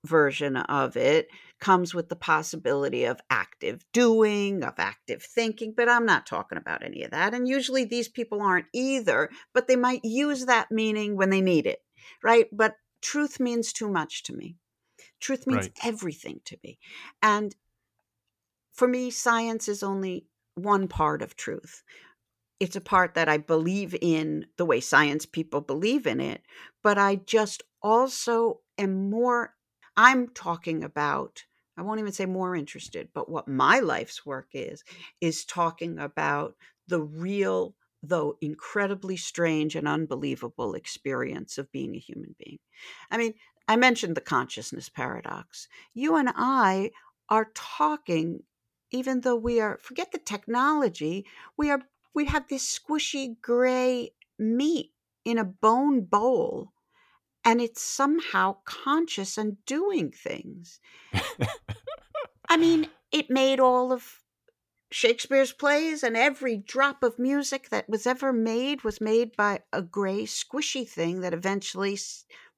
version 0.04 0.56
of 0.56 0.96
it 0.96 1.28
comes 1.62 1.94
with 1.94 2.08
the 2.08 2.16
possibility 2.16 3.04
of 3.04 3.20
active 3.30 3.86
doing, 3.92 4.64
of 4.64 4.74
active 4.78 5.22
thinking, 5.22 5.72
but 5.76 5.88
I'm 5.88 6.04
not 6.04 6.26
talking 6.26 6.58
about 6.58 6.84
any 6.84 7.04
of 7.04 7.12
that. 7.12 7.32
And 7.32 7.46
usually 7.46 7.84
these 7.84 8.08
people 8.08 8.42
aren't 8.42 8.66
either, 8.74 9.30
but 9.54 9.68
they 9.68 9.76
might 9.76 10.04
use 10.04 10.46
that 10.46 10.72
meaning 10.72 11.16
when 11.16 11.30
they 11.30 11.40
need 11.40 11.66
it, 11.66 11.78
right? 12.22 12.46
But 12.52 12.74
truth 13.00 13.38
means 13.38 13.72
too 13.72 13.88
much 13.88 14.24
to 14.24 14.34
me. 14.34 14.56
Truth 15.20 15.46
means 15.46 15.66
right. 15.66 15.78
everything 15.84 16.40
to 16.46 16.56
me. 16.64 16.78
And 17.22 17.54
for 18.72 18.88
me, 18.88 19.10
science 19.10 19.68
is 19.68 19.84
only 19.84 20.26
one 20.56 20.88
part 20.88 21.22
of 21.22 21.36
truth 21.36 21.84
it's 22.62 22.76
a 22.76 22.80
part 22.80 23.14
that 23.14 23.28
I 23.28 23.38
believe 23.38 23.96
in 24.00 24.46
the 24.56 24.64
way 24.64 24.78
science 24.78 25.26
people 25.26 25.60
believe 25.60 26.06
in 26.06 26.20
it, 26.20 26.42
but 26.80 26.96
I 26.96 27.16
just 27.16 27.64
also 27.82 28.60
am 28.78 29.10
more, 29.10 29.54
I'm 29.96 30.28
talking 30.28 30.84
about, 30.84 31.42
I 31.76 31.82
won't 31.82 32.00
even 32.00 32.12
say 32.12 32.26
more 32.26 32.54
interested, 32.54 33.08
but 33.14 33.28
what 33.30 33.48
my 33.48 33.80
life's 33.80 34.26
work 34.26 34.48
is, 34.52 34.84
is 35.20 35.44
talking 35.44 35.98
about 35.98 36.54
the 36.86 37.00
real, 37.00 37.74
though 38.02 38.36
incredibly 38.40 39.16
strange 39.16 39.74
and 39.74 39.88
unbelievable 39.88 40.74
experience 40.74 41.56
of 41.58 41.72
being 41.72 41.94
a 41.94 42.00
human 42.00 42.34
being. 42.38 42.58
I 43.10 43.16
mean, 43.16 43.34
I 43.68 43.76
mentioned 43.76 44.16
the 44.16 44.20
consciousness 44.20 44.88
paradox. 44.88 45.68
You 45.94 46.16
and 46.16 46.30
I 46.34 46.90
are 47.28 47.50
talking 47.54 48.42
even 48.90 49.22
though 49.22 49.36
we 49.36 49.58
are 49.60 49.78
forget 49.80 50.12
the 50.12 50.18
technology 50.18 51.24
we 51.56 51.70
are 51.70 51.80
we 52.14 52.26
have 52.26 52.46
this 52.48 52.78
squishy 52.78 53.40
gray 53.40 54.10
meat 54.38 54.92
in 55.24 55.38
a 55.38 55.44
bone 55.44 56.02
bowl 56.02 56.72
and 57.44 57.60
it's 57.60 57.82
somehow 57.82 58.56
conscious 58.64 59.36
and 59.36 59.64
doing 59.66 60.10
things. 60.10 60.80
I 62.48 62.56
mean, 62.56 62.88
it 63.12 63.30
made 63.30 63.60
all 63.60 63.92
of 63.92 64.20
Shakespeare's 64.90 65.52
plays, 65.52 66.02
and 66.02 66.16
every 66.16 66.56
drop 66.56 67.02
of 67.02 67.18
music 67.18 67.70
that 67.70 67.88
was 67.88 68.06
ever 68.06 68.32
made 68.32 68.84
was 68.84 69.00
made 69.00 69.34
by 69.36 69.60
a 69.72 69.80
gray, 69.80 70.24
squishy 70.24 70.86
thing 70.86 71.20
that 71.20 71.34
eventually 71.34 71.98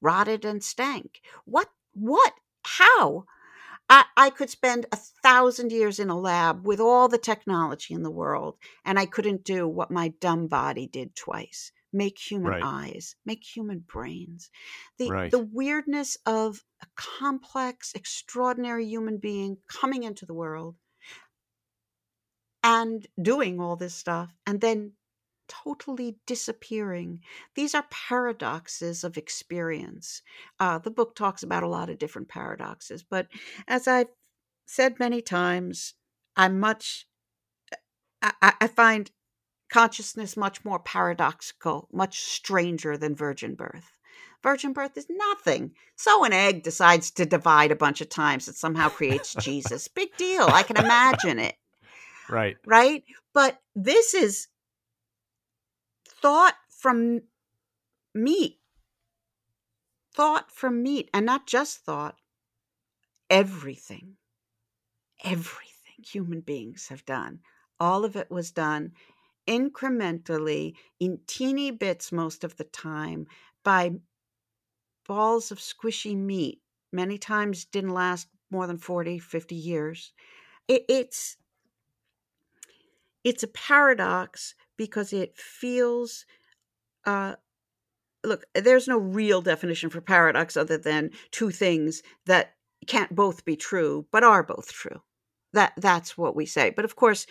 rotted 0.01 0.45
and 0.45 0.63
stank. 0.63 1.21
What? 1.45 1.71
What? 1.93 2.35
How? 2.65 3.25
I, 3.89 4.05
I 4.17 4.31
could 4.31 4.51
spend 4.51 4.87
a 4.91 4.97
thousand 4.97 5.71
years 5.71 5.99
in 6.01 6.11
a 6.11 6.19
lab 6.19 6.67
with 6.67 6.81
all 6.81 7.07
the 7.07 7.19
technology 7.19 7.95
in 7.95 8.03
the 8.03 8.11
world, 8.11 8.57
and 8.85 8.99
I 8.99 9.07
couldn't 9.07 9.45
do 9.45 9.69
what 9.69 9.91
my 9.91 10.09
dumb 10.09 10.49
body 10.49 10.87
did 10.87 11.15
twice 11.15 11.71
make 11.95 12.19
human 12.19 12.51
right. 12.51 12.63
eyes, 12.63 13.17
make 13.25 13.43
human 13.45 13.85
brains. 13.87 14.51
The, 14.99 15.09
right. 15.09 15.31
the 15.31 15.39
weirdness 15.39 16.19
of 16.27 16.63
a 16.83 16.87
complex, 16.97 17.93
extraordinary 17.95 18.85
human 18.87 19.19
being 19.19 19.59
coming 19.69 20.03
into 20.03 20.27
the 20.27 20.35
world 20.35 20.77
and 22.63 23.07
doing 23.21 23.61
all 23.61 23.77
this 23.77 23.95
stuff, 23.95 24.35
and 24.47 24.61
then 24.61 24.93
totally 25.49 26.17
disappearing. 26.27 27.21
These 27.55 27.75
are 27.75 27.87
paradoxes 27.91 29.05
of 29.05 29.17
experience. 29.17 30.23
Uh, 30.59 30.79
the 30.79 30.91
book 30.91 31.15
talks 31.15 31.43
about 31.43 31.63
a 31.63 31.69
lot 31.69 31.91
of 31.91 31.99
different 31.99 32.29
paradoxes, 32.29 33.03
but 33.03 33.29
as 33.69 33.87
I've 33.87 34.09
said 34.67 34.99
many 34.99 35.21
times, 35.21 35.95
I'm 36.37 36.59
much, 36.59 37.07
I, 38.23 38.55
I 38.61 38.67
find 38.67 39.11
consciousness 39.71 40.37
much 40.37 40.65
more 40.65 40.79
paradoxical, 40.79 41.89
much 41.93 42.21
stranger 42.21 42.97
than 42.97 43.15
virgin 43.15 43.55
birth. 43.55 43.99
Virgin 44.43 44.73
birth 44.75 44.97
is 44.97 45.07
nothing. 45.09 45.73
So 45.97 46.25
an 46.25 46.33
egg 46.33 46.63
decides 46.63 47.11
to 47.13 47.25
divide 47.25 47.71
a 47.71 47.77
bunch 47.77 48.01
of 48.01 48.11
times. 48.11 48.47
It 48.47 48.57
somehow 48.57 48.91
creates 48.91 49.35
Jesus. 49.35 49.89
Big 49.89 50.15
deal. 50.17 50.47
I 50.47 50.63
can 50.63 50.77
imagine 50.77 51.39
it. 51.39 51.57
Right. 52.27 52.57
Right. 52.65 53.05
But 53.35 53.59
this 53.77 54.15
is 54.15 54.49
thought 56.09 56.55
from 56.71 57.21
meat. 58.15 58.59
Thought 60.15 60.51
from 60.51 60.83
meat, 60.83 61.11
and 61.13 61.27
not 61.27 61.47
just 61.47 61.85
thought, 61.85 62.17
everything, 63.29 64.17
everything 65.23 65.75
human 66.03 66.41
beings 66.41 66.89
have 66.89 67.05
done. 67.05 67.41
All 67.81 68.05
of 68.05 68.17
it 68.17 68.31
was 68.31 68.53
done 68.53 68.93
incrementally 69.47 70.75
in 71.01 71.19
teeny 71.27 71.71
bits 71.71 72.13
most 72.13 72.45
of 72.45 72.57
the 72.57 72.65
time 72.65 73.27
by 73.63 73.93
balls 75.07 75.51
of 75.51 75.59
squishy 75.59 76.17
meat. 76.17 76.61
Many 76.93 77.19
times 77.19 77.65
didn't 77.65 77.95
last 77.95 78.29
more 78.51 78.67
than 78.67 78.79
40, 78.79 79.19
50 79.19 79.55
years. 79.55 80.13
It, 80.69 80.85
it's 80.89 81.37
it's 83.23 83.43
a 83.43 83.49
paradox 83.49 84.55
because 84.77 85.13
it 85.13 85.37
feels 85.37 86.27
uh, 87.07 87.35
look 88.25 88.45
there's 88.55 88.89
no 88.89 88.99
real 88.99 89.43
definition 89.43 89.91
for 89.91 90.01
paradox 90.01 90.57
other 90.57 90.79
than 90.79 91.11
two 91.31 91.51
things 91.51 92.03
that 92.27 92.55
can't 92.87 93.15
both 93.15 93.45
be 93.45 93.57
true 93.57 94.07
but 94.11 94.25
are 94.25 94.43
both 94.43 94.73
true 94.73 95.01
that 95.55 95.73
that's 95.79 96.17
what 96.17 96.37
we 96.37 96.47
say 96.47 96.71
but 96.71 96.85
of 96.85 96.97
course 96.97 97.27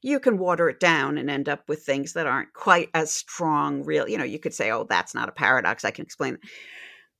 you 0.00 0.20
can 0.20 0.38
water 0.38 0.68
it 0.68 0.78
down 0.78 1.18
and 1.18 1.28
end 1.28 1.48
up 1.48 1.68
with 1.68 1.82
things 1.82 2.12
that 2.12 2.26
aren't 2.26 2.52
quite 2.52 2.88
as 2.94 3.12
strong 3.12 3.82
real 3.84 4.08
you 4.08 4.18
know 4.18 4.24
you 4.24 4.38
could 4.38 4.54
say 4.54 4.70
oh 4.70 4.86
that's 4.88 5.14
not 5.14 5.28
a 5.28 5.32
paradox 5.32 5.84
i 5.84 5.90
can 5.90 6.04
explain 6.04 6.34
it 6.34 6.40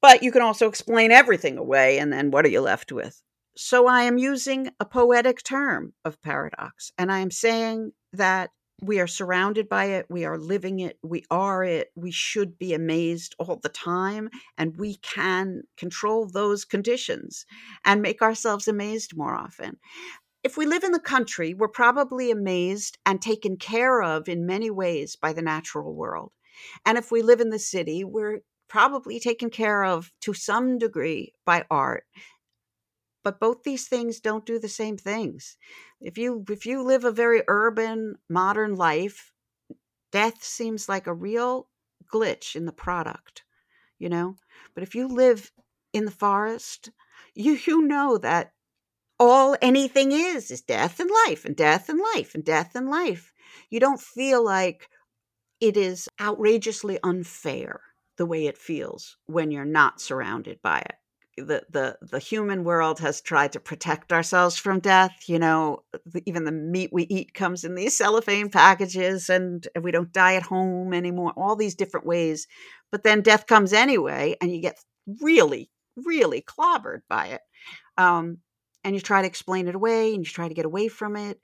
but 0.01 0.23
you 0.23 0.31
can 0.31 0.43
also 0.43 0.69
explain 0.69 1.11
everything 1.11 1.59
away 1.59 1.99
and 1.99 2.13
then 2.13 2.31
what 2.31 2.45
are 2.45 2.51
you 2.51 2.61
left 2.61 2.93
with? 2.93 3.21
So 3.57 3.89
i 3.89 4.03
am 4.03 4.19
using 4.19 4.71
a 4.79 4.85
poetic 4.85 5.43
term 5.43 5.93
of 6.05 6.21
paradox 6.23 6.93
and 6.97 7.11
i 7.11 7.19
am 7.19 7.31
saying 7.31 7.93
that 8.13 8.51
we 8.81 9.01
are 9.01 9.09
surrounded 9.09 9.69
by 9.69 9.87
it 9.87 10.07
we 10.09 10.25
are 10.25 10.39
living 10.39 10.79
it 10.79 10.97
we 11.03 11.25
are 11.31 11.65
it 11.65 11.89
we 11.97 12.13
should 12.13 12.57
be 12.59 12.73
amazed 12.73 13.35
all 13.39 13.59
the 13.61 13.69
time 13.69 14.31
and 14.57 14.79
we 14.79 14.95
can 14.97 15.63
control 15.77 16.27
those 16.27 16.65
conditions 16.65 17.45
and 17.85 18.01
make 18.01 18.23
ourselves 18.23 18.69
amazed 18.69 19.17
more 19.17 19.35
often 19.35 19.77
if 20.43 20.57
we 20.57 20.67
live 20.67 20.85
in 20.85 20.93
the 20.93 21.01
country 21.01 21.55
we're 21.55 21.69
probably 21.69 22.31
amazed 22.31 22.99
and 23.07 23.21
taken 23.21 23.57
care 23.57 24.03
of 24.03 24.29
in 24.29 24.47
many 24.47 24.71
ways 24.71 25.17
by 25.17 25.33
the 25.33 25.43
natural 25.43 25.95
world. 25.95 26.33
And 26.85 26.99
if 26.99 27.11
we 27.11 27.23
live 27.23 27.41
in 27.41 27.51
the 27.51 27.59
city 27.59 28.05
we're 28.05 28.41
probably 28.69 29.19
taken 29.21 29.51
care 29.51 29.85
of 29.85 30.13
to 30.21 30.35
some 30.35 30.79
degree 30.79 31.33
by 31.45 31.65
art. 31.71 32.05
But 33.23 33.41
both 33.41 33.63
these 33.63 33.89
things 33.89 34.21
don't 34.21 34.47
do 34.47 34.59
the 34.59 34.69
same 34.69 34.97
things. 34.97 35.57
If 36.01 36.19
you 36.19 36.45
if 36.49 36.67
you 36.67 36.83
live 36.83 37.05
a 37.05 37.13
very 37.13 37.43
urban 37.49 38.17
modern 38.29 38.75
life 38.77 39.33
death 40.13 40.43
seems 40.43 40.89
like 40.89 41.07
a 41.07 41.15
real 41.15 41.69
glitch 42.13 42.57
in 42.57 42.65
the 42.67 42.73
product 42.73 43.45
you 43.99 44.09
know? 44.09 44.37
But 44.75 44.83
if 44.83 44.95
you 44.95 45.09
live 45.09 45.53
in 45.93 46.05
the 46.05 46.11
forest 46.11 46.91
you 47.35 47.59
you 47.67 47.83
know 47.83 48.19
that 48.19 48.53
all 49.21 49.57
anything 49.63 50.13
is 50.13 50.51
is 50.51 50.61
death 50.63 51.01
and 51.01 51.11
life 51.27 51.45
and 51.45 51.57
death 51.57 51.89
and 51.89 52.01
life 52.15 52.35
and 52.35 52.45
death 52.45 52.75
and 52.75 52.89
life. 52.89 53.33
You 53.71 53.81
don't 53.81 54.01
feel 54.01 54.45
like 54.45 54.89
it 55.61 55.77
is 55.77 56.09
outrageously 56.21 56.99
unfair 57.03 57.81
the 58.17 58.27
way 58.27 58.47
it 58.47 58.59
feels 58.59 59.17
when 59.27 59.51
you're 59.51 59.65
not 59.65 60.01
surrounded 60.01 60.61
by 60.63 60.81
it. 60.81 60.95
The 61.39 61.65
the 61.71 61.99
the 62.03 62.19
human 62.19 62.65
world 62.65 62.99
has 62.99 63.21
tried 63.21 63.53
to 63.53 63.61
protect 63.61 64.13
ourselves 64.13 64.57
from 64.59 64.81
death 64.81 65.13
you 65.29 65.39
know 65.39 65.85
even 66.27 66.43
the 66.45 66.51
meat 66.53 66.91
we 66.93 67.05
eat 67.05 67.33
comes 67.33 67.63
in 67.65 67.77
these 67.77 67.97
cellophane 67.99 68.51
packages 68.51 69.31
and 69.31 69.69
we 69.81 69.93
don't 69.93 70.13
die 70.13 70.35
at 70.35 70.43
home 70.43 70.93
anymore 70.93 71.33
all 71.37 71.55
these 71.57 71.77
different 71.77 72.07
ways. 72.07 72.49
But 72.91 73.05
then 73.05 73.23
death 73.23 73.47
comes 73.47 73.73
anyway 73.73 74.37
and 74.41 74.53
you 74.53 74.61
get 74.61 74.79
really 75.21 75.71
really 75.97 76.43
clobbered 76.43 77.01
by 77.09 77.27
it. 77.29 77.41
Um, 77.97 78.39
and 78.85 78.95
you 78.95 79.01
try 79.01 79.21
to 79.21 79.29
explain 79.29 79.69
it 79.69 79.75
away 79.75 80.15
and 80.15 80.25
you 80.25 80.31
try 80.31 80.49
to 80.49 80.55
get 80.55 80.65
away 80.65 80.89
from 80.89 81.17
it 81.17 81.41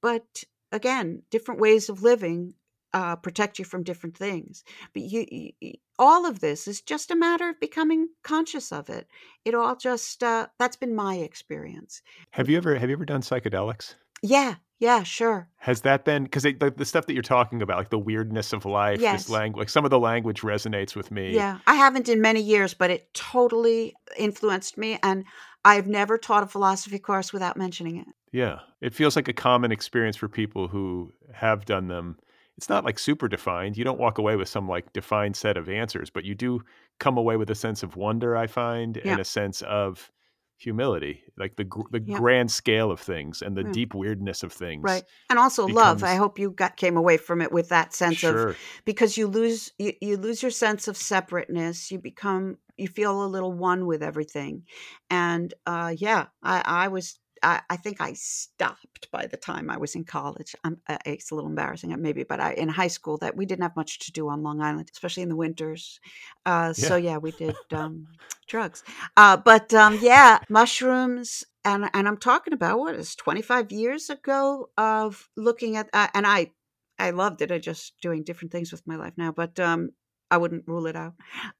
but 0.00 0.44
again 0.72 1.22
different 1.30 1.60
ways 1.60 1.88
of 1.88 2.02
living 2.02 2.54
uh, 2.94 3.16
protect 3.16 3.58
you 3.58 3.64
from 3.64 3.82
different 3.82 4.16
things. 4.16 4.64
But 4.92 5.02
you, 5.02 5.52
you, 5.60 5.72
all 5.98 6.26
of 6.26 6.40
this 6.40 6.66
is 6.66 6.80
just 6.80 7.10
a 7.10 7.16
matter 7.16 7.48
of 7.48 7.60
becoming 7.60 8.08
conscious 8.22 8.72
of 8.72 8.88
it. 8.88 9.06
It 9.44 9.54
all 9.54 9.76
just 9.76 10.22
uh, 10.22 10.46
that's 10.58 10.76
been 10.76 10.94
my 10.94 11.16
experience. 11.16 12.02
Have 12.30 12.48
you 12.48 12.56
ever 12.56 12.76
have 12.76 12.88
you 12.88 12.96
ever 12.96 13.04
done 13.04 13.22
psychedelics? 13.22 13.94
Yeah, 14.22 14.56
yeah, 14.80 15.02
sure. 15.02 15.48
Has 15.58 15.80
that 15.82 16.04
been 16.04 16.24
because 16.24 16.44
the, 16.44 16.72
the, 16.76 16.84
stuff 16.84 17.06
that 17.06 17.14
you're 17.14 17.22
talking 17.22 17.62
about, 17.62 17.78
like 17.78 17.90
the 17.90 17.98
weirdness 17.98 18.52
of 18.52 18.64
life, 18.64 19.00
yes. 19.00 19.24
this 19.24 19.30
language, 19.30 19.58
like 19.60 19.68
some 19.68 19.84
of 19.84 19.90
the 19.90 19.98
language 19.98 20.42
resonates 20.42 20.94
with 20.94 21.10
me. 21.10 21.34
Yeah, 21.34 21.58
I 21.66 21.74
haven't 21.74 22.08
in 22.08 22.20
many 22.20 22.40
years, 22.40 22.74
but 22.74 22.90
it 22.90 23.12
totally 23.12 23.94
influenced 24.16 24.78
me, 24.78 24.98
and 25.02 25.24
I've 25.64 25.86
never 25.86 26.18
taught 26.18 26.42
a 26.42 26.46
philosophy 26.46 26.98
course 26.98 27.32
without 27.32 27.56
mentioning 27.56 27.96
it. 27.96 28.06
Yeah, 28.32 28.60
it 28.80 28.94
feels 28.94 29.16
like 29.16 29.28
a 29.28 29.32
common 29.32 29.72
experience 29.72 30.16
for 30.16 30.28
people 30.28 30.68
who 30.68 31.12
have 31.32 31.64
done 31.64 31.88
them 31.88 32.18
it's 32.58 32.68
not 32.68 32.84
like 32.84 32.98
super 32.98 33.28
defined. 33.28 33.76
You 33.76 33.84
don't 33.84 34.00
walk 34.00 34.18
away 34.18 34.34
with 34.34 34.48
some 34.48 34.68
like 34.68 34.92
defined 34.92 35.36
set 35.36 35.56
of 35.56 35.68
answers, 35.68 36.10
but 36.10 36.24
you 36.24 36.34
do 36.34 36.60
come 36.98 37.16
away 37.16 37.36
with 37.36 37.48
a 37.50 37.54
sense 37.54 37.84
of 37.84 37.96
wonder, 37.96 38.36
I 38.36 38.48
find, 38.48 38.96
yeah. 38.96 39.12
and 39.12 39.20
a 39.20 39.24
sense 39.24 39.62
of 39.62 40.10
humility, 40.58 41.22
like 41.36 41.56
the 41.56 41.64
the 41.90 42.02
yeah. 42.04 42.18
grand 42.18 42.50
scale 42.50 42.90
of 42.90 43.00
things 43.00 43.42
and 43.42 43.56
the 43.56 43.62
yeah. 43.62 43.72
deep 43.72 43.94
weirdness 43.94 44.42
of 44.42 44.52
things. 44.52 44.82
Right. 44.82 45.04
And 45.30 45.38
also 45.38 45.66
becomes... 45.66 46.02
love. 46.02 46.04
I 46.04 46.16
hope 46.16 46.38
you 46.38 46.50
got 46.50 46.76
came 46.76 46.96
away 46.96 47.16
from 47.16 47.40
it 47.40 47.52
with 47.52 47.68
that 47.68 47.94
sense 47.94 48.16
sure. 48.18 48.48
of 48.48 48.58
because 48.84 49.16
you 49.16 49.28
lose 49.28 49.72
you, 49.78 49.92
you 50.00 50.16
lose 50.16 50.42
your 50.42 50.50
sense 50.50 50.88
of 50.88 50.96
separateness. 50.96 51.90
You 51.90 51.98
become 51.98 52.58
you 52.76 52.88
feel 52.88 53.24
a 53.24 53.26
little 53.26 53.52
one 53.52 53.86
with 53.86 54.02
everything. 54.02 54.64
And 55.10 55.54
uh 55.64 55.94
yeah, 55.96 56.26
I 56.42 56.62
I 56.64 56.88
was 56.88 57.18
I, 57.42 57.60
I, 57.70 57.76
think 57.76 58.00
I 58.00 58.12
stopped 58.14 59.10
by 59.10 59.26
the 59.26 59.36
time 59.36 59.70
I 59.70 59.76
was 59.76 59.94
in 59.94 60.04
college. 60.04 60.54
I'm, 60.64 60.78
uh, 60.88 60.98
it's 61.04 61.30
a 61.30 61.34
little 61.34 61.50
embarrassing, 61.50 61.92
uh, 61.92 61.96
maybe, 61.96 62.24
but 62.24 62.40
I, 62.40 62.52
in 62.54 62.68
high 62.68 62.88
school, 62.88 63.18
that 63.18 63.36
we 63.36 63.46
didn't 63.46 63.62
have 63.62 63.76
much 63.76 63.98
to 64.00 64.12
do 64.12 64.28
on 64.28 64.42
Long 64.42 64.60
Island, 64.60 64.90
especially 64.92 65.22
in 65.22 65.28
the 65.28 65.36
winters. 65.36 66.00
Uh, 66.46 66.72
yeah. 66.76 66.88
So 66.88 66.96
yeah, 66.96 67.18
we 67.18 67.32
did 67.32 67.56
um, 67.72 68.06
drugs. 68.46 68.82
Uh, 69.16 69.36
but 69.36 69.72
um, 69.74 69.98
yeah, 70.00 70.38
mushrooms, 70.48 71.44
and 71.64 71.88
and 71.92 72.08
I'm 72.08 72.18
talking 72.18 72.52
about 72.52 72.78
what 72.78 72.94
is 72.94 73.14
25 73.14 73.72
years 73.72 74.10
ago 74.10 74.70
of 74.76 75.28
looking 75.36 75.76
at, 75.76 75.88
uh, 75.92 76.08
and 76.14 76.26
I 76.26 76.52
I 76.98 77.10
loved 77.10 77.42
it. 77.42 77.52
I 77.52 77.58
just 77.58 78.00
doing 78.00 78.24
different 78.24 78.52
things 78.52 78.72
with 78.72 78.86
my 78.86 78.96
life 78.96 79.14
now, 79.16 79.32
but 79.32 79.58
um, 79.60 79.90
I 80.30 80.36
wouldn't 80.36 80.66
rule 80.66 80.86
it 80.86 80.96
out. 80.96 81.14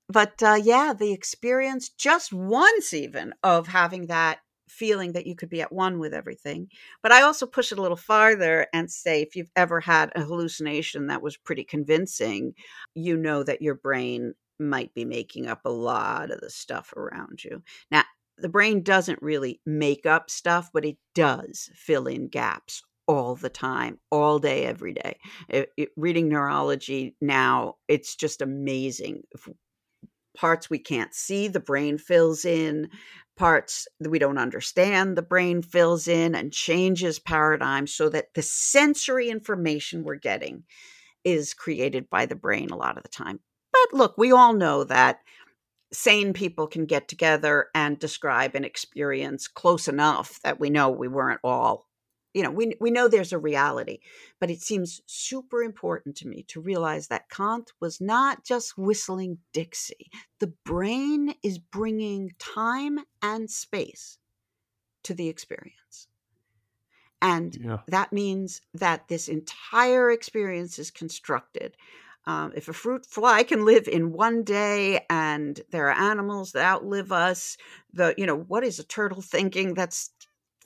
But 0.08 0.42
uh, 0.42 0.58
yeah, 0.62 0.92
the 0.98 1.12
experience 1.12 1.88
just 1.88 2.32
once 2.32 2.92
even 2.92 3.34
of 3.42 3.68
having 3.68 4.06
that 4.06 4.40
feeling 4.68 5.12
that 5.12 5.26
you 5.26 5.34
could 5.34 5.48
be 5.48 5.60
at 5.60 5.72
one 5.72 5.98
with 5.98 6.14
everything. 6.14 6.68
But 7.02 7.12
I 7.12 7.22
also 7.22 7.46
push 7.46 7.72
it 7.72 7.78
a 7.78 7.82
little 7.82 7.96
farther 7.96 8.66
and 8.72 8.90
say 8.90 9.22
if 9.22 9.36
you've 9.36 9.50
ever 9.56 9.80
had 9.80 10.12
a 10.14 10.22
hallucination 10.22 11.08
that 11.08 11.22
was 11.22 11.36
pretty 11.36 11.64
convincing, 11.64 12.54
you 12.94 13.16
know 13.16 13.42
that 13.42 13.62
your 13.62 13.74
brain 13.74 14.34
might 14.60 14.92
be 14.94 15.04
making 15.04 15.46
up 15.46 15.60
a 15.64 15.70
lot 15.70 16.30
of 16.30 16.40
the 16.40 16.50
stuff 16.50 16.92
around 16.96 17.44
you. 17.44 17.62
Now, 17.90 18.04
the 18.36 18.48
brain 18.48 18.82
doesn't 18.82 19.22
really 19.22 19.60
make 19.66 20.06
up 20.06 20.30
stuff, 20.30 20.70
but 20.72 20.84
it 20.84 20.96
does 21.14 21.70
fill 21.74 22.06
in 22.06 22.28
gaps 22.28 22.82
all 23.06 23.34
the 23.34 23.48
time, 23.48 23.98
all 24.10 24.38
day, 24.38 24.64
every 24.64 24.92
day. 24.92 25.18
It, 25.48 25.70
it, 25.76 25.88
reading 25.96 26.28
neurology 26.28 27.16
now, 27.20 27.76
it's 27.88 28.14
just 28.14 28.42
amazing. 28.42 29.22
If 29.32 29.48
parts 30.36 30.70
we 30.70 30.78
can't 30.78 31.14
see, 31.14 31.48
the 31.48 31.58
brain 31.58 31.98
fills 31.98 32.44
in 32.44 32.90
parts 33.38 33.88
that 34.00 34.10
we 34.10 34.18
don't 34.18 34.36
understand, 34.36 35.16
the 35.16 35.22
brain 35.22 35.62
fills 35.62 36.08
in 36.08 36.34
and 36.34 36.52
changes 36.52 37.18
paradigms 37.18 37.94
so 37.94 38.08
that 38.10 38.34
the 38.34 38.42
sensory 38.42 39.30
information 39.30 40.02
we're 40.02 40.16
getting 40.16 40.64
is 41.24 41.54
created 41.54 42.10
by 42.10 42.26
the 42.26 42.34
brain 42.34 42.70
a 42.70 42.76
lot 42.76 42.96
of 42.96 43.02
the 43.02 43.08
time. 43.08 43.40
But 43.72 43.96
look, 43.96 44.18
we 44.18 44.32
all 44.32 44.52
know 44.52 44.84
that 44.84 45.20
sane 45.92 46.32
people 46.32 46.66
can 46.66 46.84
get 46.84 47.08
together 47.08 47.68
and 47.74 47.98
describe 47.98 48.54
an 48.54 48.64
experience 48.64 49.48
close 49.48 49.88
enough 49.88 50.38
that 50.42 50.60
we 50.60 50.68
know 50.68 50.90
we 50.90 51.08
weren't 51.08 51.40
all 51.42 51.87
you 52.34 52.42
know 52.42 52.50
we, 52.50 52.74
we 52.80 52.90
know 52.90 53.08
there's 53.08 53.32
a 53.32 53.38
reality 53.38 53.98
but 54.40 54.50
it 54.50 54.60
seems 54.60 55.00
super 55.06 55.62
important 55.62 56.16
to 56.16 56.28
me 56.28 56.44
to 56.48 56.60
realize 56.60 57.08
that 57.08 57.28
kant 57.30 57.72
was 57.80 58.00
not 58.00 58.44
just 58.44 58.78
whistling 58.78 59.38
dixie. 59.52 60.10
The 60.38 60.52
brain 60.64 61.34
is 61.42 61.58
bringing 61.58 62.32
time 62.38 63.00
and 63.22 63.50
space 63.50 64.18
to 65.04 65.14
the 65.14 65.28
experience. 65.28 66.08
And 67.20 67.56
yeah. 67.56 67.78
that 67.88 68.12
means 68.12 68.60
that 68.74 69.08
this 69.08 69.28
entire 69.28 70.10
experience 70.10 70.78
is 70.78 70.90
constructed 70.92 71.76
um, 72.28 72.52
if 72.54 72.68
a 72.68 72.74
fruit 72.74 73.06
fly 73.06 73.42
can 73.42 73.64
live 73.64 73.88
in 73.88 74.12
one 74.12 74.42
day 74.44 75.06
and 75.08 75.58
there 75.70 75.88
are 75.88 75.98
animals 75.98 76.52
that 76.52 76.62
outlive 76.62 77.10
us 77.10 77.56
the 77.94 78.14
you 78.18 78.26
know 78.26 78.36
what 78.36 78.64
is 78.64 78.78
a 78.78 78.84
turtle 78.84 79.22
thinking? 79.22 79.72
That's 79.72 80.10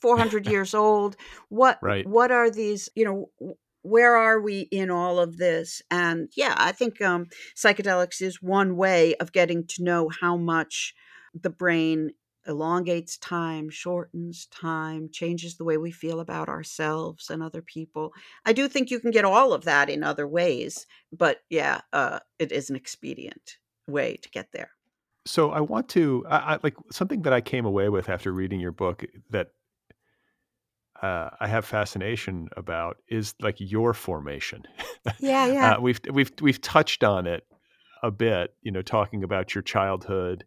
400 0.03 0.47
years 0.49 0.75
old 0.75 1.17
what 1.49 1.79
right. 1.81 2.07
what 2.07 2.31
are 2.31 2.51
these 2.51 2.89
you 2.95 3.05
know 3.05 3.57
where 3.83 4.17
are 4.17 4.41
we 4.41 4.61
in 4.61 4.91
all 4.91 5.19
of 5.19 5.39
this? 5.39 5.83
And 5.91 6.29
yeah 6.37 6.55
i 6.59 6.73
think 6.73 7.01
um, 7.01 7.27
psychedelics 7.57 8.21
is 8.21 8.43
one 8.43 8.77
way 8.77 9.15
of 9.17 9.33
getting 9.33 9.67
to 9.69 9.85
know 9.85 10.09
how 10.21 10.37
much 10.37 10.95
the 11.35 11.51
brain 11.51 12.13
elongates 12.47 13.17
time 13.19 13.71
shortens 13.71 14.47
time 14.47 15.09
changes 15.13 15.57
the 15.57 15.65
way 15.65 15.77
we 15.77 15.93
feel 15.93 16.19
about 16.19 16.49
ourselves 16.49 17.31
and 17.31 17.41
other 17.41 17.63
people. 17.63 18.13
I 18.45 18.53
do 18.53 18.67
think 18.67 18.91
you 18.91 18.99
can 18.99 19.13
get 19.13 19.25
all 19.25 19.53
of 19.53 19.63
that 19.65 19.89
in 19.89 20.03
other 20.03 20.27
ways 20.27 20.87
but 21.13 21.39
yeah 21.51 21.83
uh, 21.93 22.19
it 22.41 22.51
is 22.51 22.69
an 22.69 22.77
expedient 22.77 23.59
way 23.87 24.17
to 24.17 24.29
get 24.31 24.51
there. 24.53 24.71
So 25.25 25.51
i 25.53 25.61
want 25.61 25.89
to 25.91 26.25
I, 26.29 26.55
I, 26.55 26.59
like 26.63 26.77
something 26.91 27.23
that 27.23 27.33
i 27.33 27.41
came 27.41 27.65
away 27.65 27.89
with 27.89 28.09
after 28.09 28.33
reading 28.33 28.59
your 28.59 28.73
book 28.73 29.05
that 29.31 29.49
uh, 31.03 31.31
I 31.41 31.49
have 31.49 31.65
fascination 31.65 32.49
about 32.57 32.99
is 33.09 33.35
like 33.41 33.57
your 33.59 33.93
formation. 33.93 34.63
Yeah, 35.19 35.47
yeah. 35.53 35.75
uh, 35.75 35.81
we've 35.81 36.01
we've 36.13 36.31
we've 36.41 36.61
touched 36.61 37.03
on 37.03 37.27
it 37.27 37.45
a 38.03 38.11
bit, 38.11 38.55
you 38.63 38.71
know, 38.71 38.83
talking 38.83 39.25
about 39.25 39.55
your 39.55 39.63
childhood, 39.63 40.45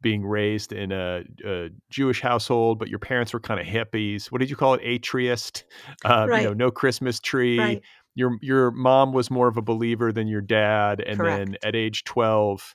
being 0.00 0.26
raised 0.26 0.72
in 0.72 0.90
a, 0.90 1.22
a 1.44 1.68
Jewish 1.88 2.20
household, 2.20 2.80
but 2.80 2.88
your 2.88 2.98
parents 2.98 3.32
were 3.32 3.40
kind 3.40 3.60
of 3.60 3.66
hippies. 3.66 4.26
What 4.26 4.40
did 4.40 4.50
you 4.50 4.56
call 4.56 4.74
it? 4.74 4.80
Atheist. 4.82 5.64
Uh, 6.04 6.26
right. 6.28 6.42
You 6.42 6.48
know, 6.48 6.54
no 6.54 6.70
Christmas 6.72 7.20
tree. 7.20 7.58
Right. 7.58 7.82
Your 8.16 8.36
your 8.42 8.72
mom 8.72 9.12
was 9.12 9.30
more 9.30 9.46
of 9.46 9.56
a 9.56 9.62
believer 9.62 10.12
than 10.12 10.26
your 10.26 10.42
dad, 10.42 11.00
and 11.00 11.18
Correct. 11.18 11.46
then 11.46 11.56
at 11.62 11.76
age 11.76 12.02
twelve, 12.02 12.74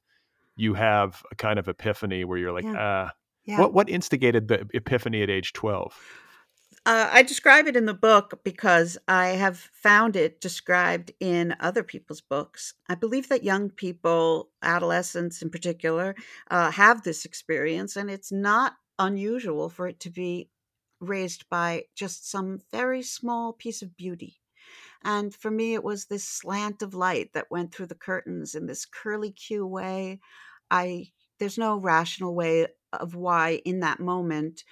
you 0.55 0.75
have 0.75 1.23
a 1.30 1.36
kind 1.36 1.59
of 1.59 1.67
epiphany 1.67 2.23
where 2.23 2.38
you're 2.38 2.53
like, 2.53 2.63
yeah. 2.63 2.75
ah. 2.78 3.11
Yeah. 3.43 3.59
What 3.59 3.73
what 3.73 3.89
instigated 3.89 4.47
the 4.47 4.67
epiphany 4.73 5.23
at 5.23 5.30
age 5.30 5.53
twelve? 5.53 5.93
Uh, 6.88 7.09
I 7.11 7.21
describe 7.21 7.67
it 7.67 7.75
in 7.75 7.85
the 7.85 7.93
book 7.93 8.39
because 8.45 8.97
I 9.09 9.31
have 9.31 9.57
found 9.73 10.15
it 10.15 10.39
described 10.39 11.11
in 11.19 11.53
other 11.59 11.83
people's 11.83 12.21
books. 12.21 12.75
I 12.88 12.95
believe 12.95 13.27
that 13.27 13.43
young 13.43 13.69
people, 13.69 14.51
adolescents 14.61 15.41
in 15.41 15.49
particular, 15.49 16.15
uh, 16.49 16.71
have 16.71 17.03
this 17.03 17.25
experience, 17.25 17.97
and 17.97 18.09
it's 18.09 18.31
not 18.31 18.75
unusual 18.99 19.67
for 19.67 19.89
it 19.89 19.99
to 19.99 20.09
be 20.09 20.49
raised 21.01 21.49
by 21.49 21.83
just 21.93 22.31
some 22.31 22.59
very 22.71 23.03
small 23.03 23.51
piece 23.51 23.81
of 23.81 23.97
beauty. 23.97 24.39
And 25.03 25.35
for 25.35 25.51
me, 25.51 25.73
it 25.73 25.83
was 25.83 26.05
this 26.05 26.23
slant 26.23 26.81
of 26.81 26.93
light 26.93 27.33
that 27.33 27.51
went 27.51 27.73
through 27.75 27.88
the 27.88 27.95
curtains 27.95 28.55
in 28.55 28.65
this 28.65 28.85
curly 28.85 29.31
Q 29.31 29.67
way. 29.67 30.21
I 30.71 31.07
there's 31.39 31.57
no 31.57 31.77
rational 31.77 32.33
way 32.33 32.67
of 32.93 33.13
why 33.13 33.61
in 33.65 33.81
that 33.81 33.99
moment 33.99 34.63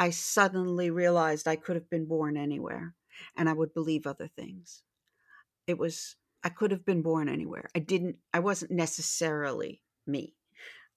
I 0.00 0.08
suddenly 0.08 0.88
realized 0.90 1.46
I 1.46 1.56
could 1.56 1.76
have 1.76 1.90
been 1.90 2.06
born 2.06 2.38
anywhere 2.38 2.94
and 3.36 3.50
I 3.50 3.52
would 3.52 3.74
believe 3.74 4.06
other 4.06 4.28
things. 4.28 4.82
It 5.66 5.78
was 5.78 6.16
I 6.42 6.48
could 6.48 6.70
have 6.70 6.86
been 6.86 7.02
born 7.02 7.28
anywhere. 7.28 7.68
I 7.76 7.80
didn't 7.80 8.16
I 8.32 8.38
wasn't 8.38 8.70
necessarily 8.70 9.82
me. 10.06 10.36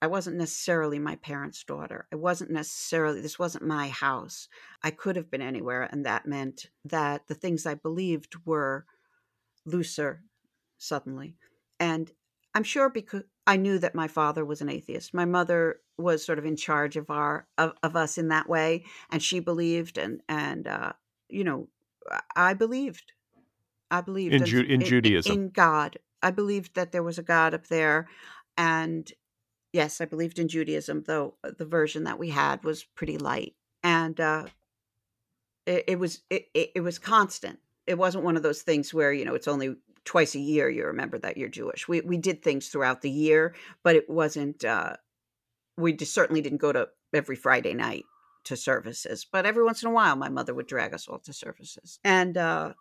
I 0.00 0.06
wasn't 0.06 0.36
necessarily 0.36 0.98
my 0.98 1.16
parents' 1.16 1.64
daughter. 1.64 2.06
I 2.10 2.16
wasn't 2.16 2.50
necessarily 2.50 3.20
this 3.20 3.38
wasn't 3.38 3.66
my 3.66 3.88
house. 3.88 4.48
I 4.82 4.90
could 4.90 5.16
have 5.16 5.30
been 5.30 5.42
anywhere 5.42 5.82
and 5.82 6.06
that 6.06 6.24
meant 6.24 6.70
that 6.86 7.26
the 7.26 7.34
things 7.34 7.66
I 7.66 7.74
believed 7.74 8.36
were 8.46 8.86
looser 9.66 10.22
suddenly. 10.78 11.36
And 11.78 12.10
I'm 12.54 12.64
sure 12.64 12.88
because 12.88 13.22
I 13.46 13.56
knew 13.56 13.78
that 13.78 13.94
my 13.94 14.08
father 14.08 14.44
was 14.44 14.60
an 14.60 14.68
atheist. 14.68 15.12
My 15.12 15.24
mother 15.24 15.80
was 15.98 16.24
sort 16.24 16.38
of 16.38 16.44
in 16.44 16.56
charge 16.56 16.96
of 16.96 17.10
our 17.10 17.46
of, 17.58 17.74
of 17.82 17.96
us 17.96 18.16
in 18.16 18.28
that 18.28 18.48
way, 18.48 18.84
and 19.10 19.22
she 19.22 19.40
believed, 19.40 19.98
and 19.98 20.20
and 20.28 20.66
uh, 20.66 20.92
you 21.28 21.44
know, 21.44 21.68
I 22.36 22.54
believed, 22.54 23.12
I 23.90 24.00
believed 24.00 24.34
in, 24.34 24.44
Ju- 24.44 24.60
in, 24.60 24.80
in 24.80 24.84
Judaism 24.84 25.32
in 25.32 25.48
God. 25.50 25.98
I 26.22 26.30
believed 26.30 26.74
that 26.74 26.92
there 26.92 27.02
was 27.02 27.18
a 27.18 27.22
God 27.22 27.54
up 27.54 27.66
there, 27.66 28.08
and 28.56 29.10
yes, 29.72 30.00
I 30.00 30.06
believed 30.06 30.38
in 30.38 30.48
Judaism, 30.48 31.04
though 31.06 31.34
uh, 31.44 31.50
the 31.56 31.66
version 31.66 32.04
that 32.04 32.18
we 32.18 32.30
had 32.30 32.64
was 32.64 32.84
pretty 32.84 33.18
light, 33.18 33.54
and 33.82 34.18
uh, 34.20 34.46
it, 35.66 35.84
it 35.88 35.98
was 35.98 36.22
it, 36.30 36.46
it, 36.54 36.70
it 36.76 36.80
was 36.80 36.98
constant. 36.98 37.58
It 37.86 37.98
wasn't 37.98 38.24
one 38.24 38.36
of 38.36 38.42
those 38.42 38.62
things 38.62 38.94
where 38.94 39.12
you 39.12 39.24
know 39.24 39.34
it's 39.34 39.48
only 39.48 39.76
twice 40.04 40.34
a 40.34 40.40
year 40.40 40.68
you 40.68 40.84
remember 40.84 41.18
that 41.18 41.36
you're 41.36 41.48
Jewish. 41.48 41.88
We 41.88 42.00
we 42.02 42.16
did 42.18 42.42
things 42.42 42.68
throughout 42.68 43.02
the 43.02 43.10
year, 43.10 43.54
but 43.82 43.96
it 43.96 44.08
wasn't. 44.08 44.64
Uh, 44.64 44.96
we 45.76 45.92
just 45.92 46.14
certainly 46.14 46.40
didn't 46.40 46.58
go 46.58 46.72
to 46.72 46.88
every 47.12 47.36
Friday 47.36 47.74
night 47.74 48.04
to 48.44 48.56
services, 48.56 49.26
but 49.30 49.46
every 49.46 49.64
once 49.64 49.82
in 49.82 49.88
a 49.88 49.92
while, 49.92 50.16
my 50.16 50.28
mother 50.28 50.54
would 50.54 50.66
drag 50.66 50.94
us 50.94 51.08
all 51.08 51.18
to 51.20 51.32
services, 51.32 51.98
and 52.04 52.36
uh, 52.36 52.74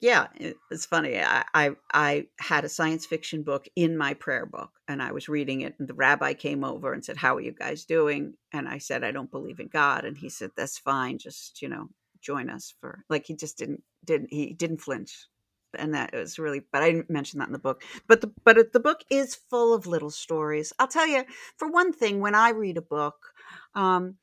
yeah, 0.00 0.28
it's 0.70 0.86
funny. 0.86 1.18
I, 1.20 1.44
I, 1.54 1.70
I 1.92 2.26
had 2.38 2.64
a 2.64 2.68
science 2.68 3.04
fiction 3.04 3.42
book 3.42 3.66
in 3.74 3.96
my 3.96 4.14
prayer 4.14 4.46
book, 4.46 4.70
and 4.86 5.02
I 5.02 5.10
was 5.10 5.28
reading 5.28 5.62
it, 5.62 5.74
and 5.78 5.88
the 5.88 5.94
rabbi 5.94 6.34
came 6.34 6.62
over 6.62 6.92
and 6.92 7.04
said, 7.04 7.16
"How 7.16 7.36
are 7.36 7.40
you 7.40 7.52
guys 7.52 7.84
doing?" 7.84 8.34
And 8.52 8.68
I 8.68 8.78
said, 8.78 9.02
"I 9.02 9.10
don't 9.10 9.30
believe 9.30 9.58
in 9.58 9.68
God," 9.68 10.04
and 10.04 10.16
he 10.16 10.28
said, 10.28 10.50
"That's 10.56 10.78
fine. 10.78 11.18
Just 11.18 11.62
you 11.62 11.68
know, 11.68 11.88
join 12.20 12.48
us 12.48 12.74
for 12.80 13.04
like." 13.08 13.26
He 13.26 13.34
just 13.34 13.58
didn't 13.58 13.82
didn't 14.04 14.32
he 14.32 14.54
didn't 14.54 14.82
flinch 14.82 15.26
and 15.74 15.94
that 15.94 16.12
was 16.14 16.38
really 16.38 16.62
but 16.72 16.82
i 16.82 16.90
didn't 16.90 17.10
mention 17.10 17.38
that 17.38 17.48
in 17.48 17.52
the 17.52 17.58
book 17.58 17.82
but 18.06 18.20
the 18.20 18.32
but 18.44 18.72
the 18.72 18.80
book 18.80 19.00
is 19.10 19.34
full 19.34 19.74
of 19.74 19.86
little 19.86 20.10
stories 20.10 20.72
i'll 20.78 20.88
tell 20.88 21.06
you 21.06 21.24
for 21.56 21.68
one 21.68 21.92
thing 21.92 22.20
when 22.20 22.34
i 22.34 22.50
read 22.50 22.76
a 22.76 22.82
book 22.82 23.16
um 23.74 24.16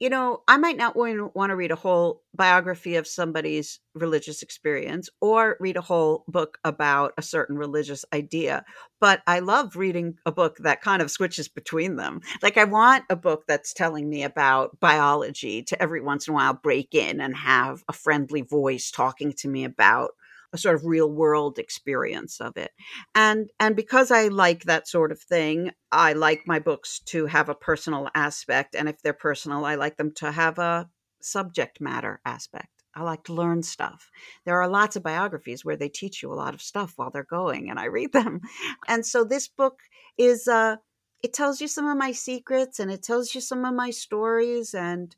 you 0.00 0.08
know, 0.08 0.42
I 0.48 0.56
might 0.56 0.78
not 0.78 0.96
want 0.96 1.50
to 1.50 1.56
read 1.56 1.70
a 1.70 1.76
whole 1.76 2.22
biography 2.34 2.96
of 2.96 3.06
somebody's 3.06 3.80
religious 3.94 4.42
experience 4.42 5.10
or 5.20 5.58
read 5.60 5.76
a 5.76 5.82
whole 5.82 6.24
book 6.26 6.56
about 6.64 7.12
a 7.18 7.22
certain 7.22 7.56
religious 7.58 8.02
idea, 8.14 8.64
but 8.98 9.20
I 9.26 9.40
love 9.40 9.76
reading 9.76 10.14
a 10.24 10.32
book 10.32 10.56
that 10.60 10.80
kind 10.80 11.02
of 11.02 11.10
switches 11.10 11.48
between 11.48 11.96
them. 11.96 12.22
Like, 12.42 12.56
I 12.56 12.64
want 12.64 13.04
a 13.10 13.16
book 13.16 13.44
that's 13.46 13.74
telling 13.74 14.08
me 14.08 14.22
about 14.22 14.80
biology 14.80 15.62
to 15.64 15.82
every 15.82 16.00
once 16.00 16.26
in 16.26 16.32
a 16.32 16.34
while 16.34 16.54
break 16.54 16.94
in 16.94 17.20
and 17.20 17.36
have 17.36 17.84
a 17.86 17.92
friendly 17.92 18.40
voice 18.40 18.90
talking 18.90 19.34
to 19.34 19.48
me 19.48 19.64
about 19.64 20.12
a 20.52 20.58
sort 20.58 20.74
of 20.74 20.84
real 20.84 21.10
world 21.10 21.58
experience 21.58 22.40
of 22.40 22.56
it 22.56 22.70
and 23.14 23.50
and 23.60 23.76
because 23.76 24.10
i 24.10 24.28
like 24.28 24.64
that 24.64 24.88
sort 24.88 25.12
of 25.12 25.20
thing 25.20 25.70
i 25.92 26.12
like 26.12 26.42
my 26.46 26.58
books 26.58 27.00
to 27.00 27.26
have 27.26 27.48
a 27.48 27.54
personal 27.54 28.08
aspect 28.14 28.74
and 28.74 28.88
if 28.88 29.00
they're 29.02 29.12
personal 29.12 29.64
i 29.64 29.74
like 29.74 29.96
them 29.96 30.12
to 30.12 30.30
have 30.30 30.58
a 30.58 30.88
subject 31.20 31.80
matter 31.80 32.20
aspect 32.24 32.80
I 32.94 33.02
like 33.02 33.24
to 33.24 33.34
learn 33.34 33.62
stuff. 33.62 34.10
There 34.44 34.60
are 34.60 34.68
lots 34.68 34.96
of 34.96 35.02
biographies 35.02 35.64
where 35.64 35.76
they 35.76 35.88
teach 35.88 36.22
you 36.22 36.32
a 36.32 36.34
lot 36.34 36.54
of 36.54 36.62
stuff 36.62 36.94
while 36.96 37.10
they're 37.10 37.24
going, 37.24 37.70
and 37.70 37.78
I 37.78 37.84
read 37.84 38.12
them. 38.12 38.40
And 38.88 39.06
so 39.06 39.24
this 39.24 39.46
book 39.48 39.78
is, 40.18 40.48
uh, 40.48 40.76
it 41.22 41.32
tells 41.32 41.60
you 41.60 41.68
some 41.68 41.86
of 41.86 41.96
my 41.96 42.12
secrets 42.12 42.80
and 42.80 42.90
it 42.90 43.02
tells 43.02 43.34
you 43.34 43.40
some 43.40 43.64
of 43.64 43.74
my 43.74 43.90
stories. 43.90 44.74
And, 44.74 45.14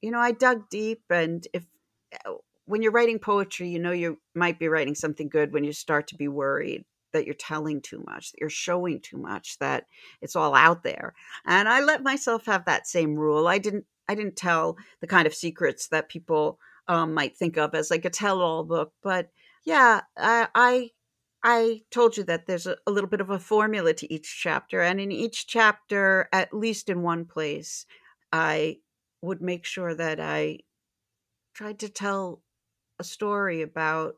you 0.00 0.10
know, 0.10 0.20
I 0.20 0.32
dug 0.32 0.68
deep. 0.70 1.02
And 1.10 1.46
if 1.52 1.64
uh, 2.24 2.34
when 2.70 2.82
you're 2.82 2.92
writing 2.92 3.18
poetry, 3.18 3.68
you 3.68 3.80
know 3.80 3.90
you 3.90 4.18
might 4.34 4.60
be 4.60 4.68
writing 4.68 4.94
something 4.94 5.28
good 5.28 5.52
when 5.52 5.64
you 5.64 5.72
start 5.72 6.06
to 6.08 6.14
be 6.14 6.28
worried 6.28 6.84
that 7.12 7.26
you're 7.26 7.34
telling 7.34 7.80
too 7.80 8.00
much, 8.06 8.30
that 8.30 8.38
you're 8.40 8.48
showing 8.48 9.00
too 9.00 9.18
much, 9.18 9.58
that 9.58 9.86
it's 10.22 10.36
all 10.36 10.54
out 10.54 10.84
there. 10.84 11.12
And 11.44 11.68
I 11.68 11.80
let 11.80 12.04
myself 12.04 12.46
have 12.46 12.64
that 12.66 12.86
same 12.86 13.16
rule. 13.16 13.48
I 13.48 13.58
didn't 13.58 13.86
I 14.08 14.14
didn't 14.14 14.36
tell 14.36 14.76
the 15.00 15.08
kind 15.08 15.26
of 15.26 15.34
secrets 15.34 15.88
that 15.88 16.08
people 16.08 16.60
um, 16.86 17.12
might 17.12 17.36
think 17.36 17.56
of 17.56 17.74
as 17.74 17.90
like 17.90 18.04
a 18.04 18.10
tell-all 18.10 18.64
book, 18.64 18.92
but 19.02 19.30
yeah, 19.64 20.02
I, 20.16 20.48
I 20.54 20.90
I 21.42 21.80
told 21.90 22.16
you 22.16 22.24
that 22.24 22.46
there's 22.46 22.66
a, 22.66 22.76
a, 22.86 22.90
little 22.90 23.08
bit 23.08 23.20
of 23.20 23.30
a 23.30 23.38
formula 23.38 23.94
to 23.94 24.12
each 24.12 24.38
chapter, 24.42 24.80
and 24.80 25.00
in 25.00 25.10
each 25.10 25.46
chapter, 25.46 26.28
at 26.32 26.52
least 26.52 26.88
in 26.88 27.02
one 27.02 27.24
place, 27.24 27.86
I 28.32 28.78
would 29.22 29.40
make 29.40 29.64
sure 29.64 29.94
that 29.94 30.20
I 30.20 30.60
tried 31.54 31.78
to 31.80 31.88
tell 31.88 32.42
a 33.00 33.04
story 33.04 33.62
about 33.62 34.14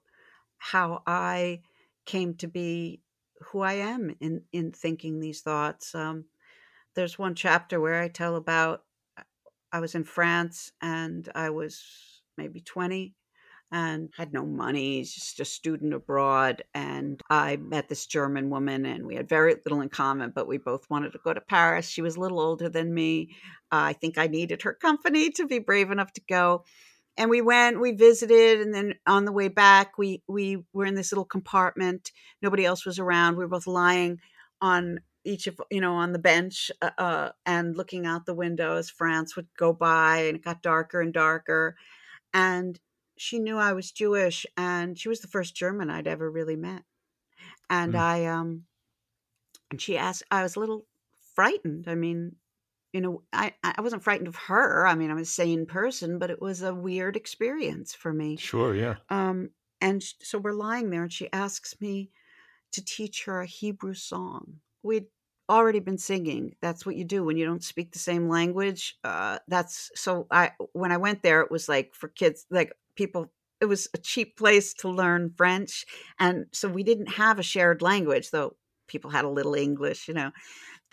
how 0.59 1.03
I 1.07 1.63
came 2.05 2.35
to 2.37 2.49
be 2.49 3.01
who 3.51 3.61
I 3.61 3.75
am 3.75 4.15
in 4.21 4.43
in 4.53 4.73
thinking 4.73 5.21
these 5.21 5.41
thoughts. 5.41 5.95
Um, 5.95 6.27
there's 6.95 7.19
one 7.19 7.35
chapter 7.35 7.81
where 7.81 8.01
I 8.03 8.09
tell 8.09 8.37
about 8.37 8.83
I 9.73 9.81
was 9.81 9.95
in 9.95 10.05
France 10.05 10.73
and 10.83 11.29
I 11.35 11.51
was 11.51 11.83
maybe 12.37 12.61
20 12.61 13.15
and 13.73 14.11
had 14.19 14.35
no 14.35 14.45
money, 14.45 15.03
just 15.03 15.41
a 15.41 15.47
student 15.47 15.95
abroad. 15.95 16.63
And 16.75 17.23
I 17.31 17.57
met 17.57 17.89
this 17.89 18.05
German 18.05 18.51
woman, 18.51 18.85
and 18.85 19.07
we 19.07 19.15
had 19.15 19.31
very 19.31 19.55
little 19.55 19.81
in 19.81 19.89
common, 19.89 20.31
but 20.35 20.47
we 20.47 20.59
both 20.59 20.91
wanted 20.91 21.13
to 21.13 21.21
go 21.25 21.33
to 21.33 21.41
Paris. 21.41 21.89
She 21.89 22.03
was 22.03 22.17
a 22.17 22.21
little 22.21 22.39
older 22.39 22.69
than 22.69 22.93
me. 22.93 23.31
Uh, 23.73 23.89
I 23.89 23.93
think 23.95 24.19
I 24.19 24.27
needed 24.27 24.61
her 24.63 24.75
company 24.75 25.31
to 25.31 25.47
be 25.47 25.59
brave 25.59 25.91
enough 25.91 26.13
to 26.13 26.23
go 26.29 26.65
and 27.17 27.31
we 27.31 27.41
went 27.41 27.81
we 27.81 27.93
visited 27.93 28.61
and 28.61 28.75
then 28.75 28.95
on 29.07 29.25
the 29.25 29.33
way 29.33 29.49
back 29.49 29.99
we 29.99 30.23
we 30.27 30.65
were 30.73 30.87
in 30.87 30.95
this 30.95 31.13
little 31.13 31.25
compartment. 31.25 32.11
Nobody 32.41 32.65
else 32.65 32.87
was 32.87 32.99
around. 32.99 33.37
We 33.37 33.45
were 33.45 33.49
both 33.49 33.67
lying 33.67 34.21
on 34.61 35.01
each 35.25 35.47
of 35.47 35.61
you 35.71 35.81
know 35.81 35.95
on 35.95 36.13
the 36.13 36.19
bench 36.19 36.71
uh, 36.81 36.91
uh, 36.99 37.31
and 37.47 37.77
looking 37.77 38.07
out 38.07 38.27
the 38.27 38.35
window 38.35 38.77
as 38.77 38.91
france 38.91 39.37
would 39.37 39.47
go 39.57 39.73
by 39.73 40.17
and 40.19 40.37
it 40.37 40.45
got 40.45 40.63
darker 40.63 41.01
and 41.01 41.13
darker 41.13 41.77
and 42.35 42.81
she 43.17 43.39
knew 43.39 43.57
i 43.57 43.73
was 43.73 43.93
jewish 43.93 44.45
and 44.57 44.99
she 44.99 45.09
was 45.09 45.21
the 45.21 45.29
first 45.29 45.55
german 45.55 45.91
i'd 45.91 46.09
ever 46.09 46.29
really 46.29 46.57
met 46.57 46.83
and 47.71 47.95
mm. 47.95 48.01
i 48.01 48.27
um 48.27 48.65
and 49.71 49.81
she 49.81 49.97
asked 49.97 50.25
i 50.33 50.43
was 50.43 50.57
a 50.57 50.61
little 50.61 50.85
frightened. 51.35 51.87
I 51.89 51.95
mean 51.95 52.37
you 52.93 53.01
know, 53.01 53.23
I, 53.33 53.55
I 53.65 53.81
wasn't 53.81 54.03
frightened 54.03 54.29
of 54.29 54.37
her. 54.37 54.87
I 54.87 54.95
mean, 54.95 55.11
I'm 55.11 55.19
a 55.19 55.25
sane 55.25 55.67
person, 55.67 56.19
but 56.19 56.31
it 56.31 56.43
was 56.43 56.63
a 56.63 56.75
weird 56.75 57.17
experience 57.17 57.95
for 57.95 58.13
me. 58.13 58.37
Sure, 58.37 58.75
yeah. 58.75 58.97
Um, 59.09 59.51
and 59.81 60.03
so 60.03 60.39
we're 60.39 60.53
lying 60.53 60.91
there, 60.91 61.03
and 61.03 61.13
she 61.13 61.33
asks 61.33 61.81
me 61.81 62.11
to 62.73 62.85
teach 62.85 63.25
her 63.25 63.41
a 63.41 63.47
Hebrew 63.47 63.95
song. 63.95 64.59
We'd 64.83 65.07
already 65.49 65.81
been 65.81 65.99
singing. 65.99 66.55
That's 66.61 66.85
what 66.85 66.97
you 66.97 67.05
do 67.05 67.25
when 67.25 67.37
you 67.37 67.45
don't 67.45 67.65
speak 67.65 67.93
the 67.93 67.99
same 67.99 68.29
language. 68.29 68.99
Uh, 69.03 69.39
that's 69.49 69.91
so. 69.95 70.27
I 70.31 70.53
when 70.73 70.93
I 70.93 70.99
went 70.99 71.23
there, 71.23 71.41
it 71.41 71.51
was 71.51 71.69
like 71.69 71.95
for 71.95 72.09
kids, 72.09 72.47
like 72.51 72.73
people. 72.95 73.33
It 73.61 73.67
was 73.67 73.89
a 73.95 73.99
cheap 73.99 74.37
place 74.37 74.75
to 74.75 74.89
learn 74.89 75.35
French, 75.37 75.87
and 76.19 76.47
so 76.53 76.69
we 76.69 76.83
didn't 76.83 77.13
have 77.13 77.39
a 77.39 77.45
shared 77.45 77.81
language, 77.81 78.31
though 78.31 78.57
people 78.89 79.11
had 79.11 79.25
a 79.25 79.31
little 79.31 79.55
English, 79.55 80.09
you 80.09 80.15
know. 80.15 80.33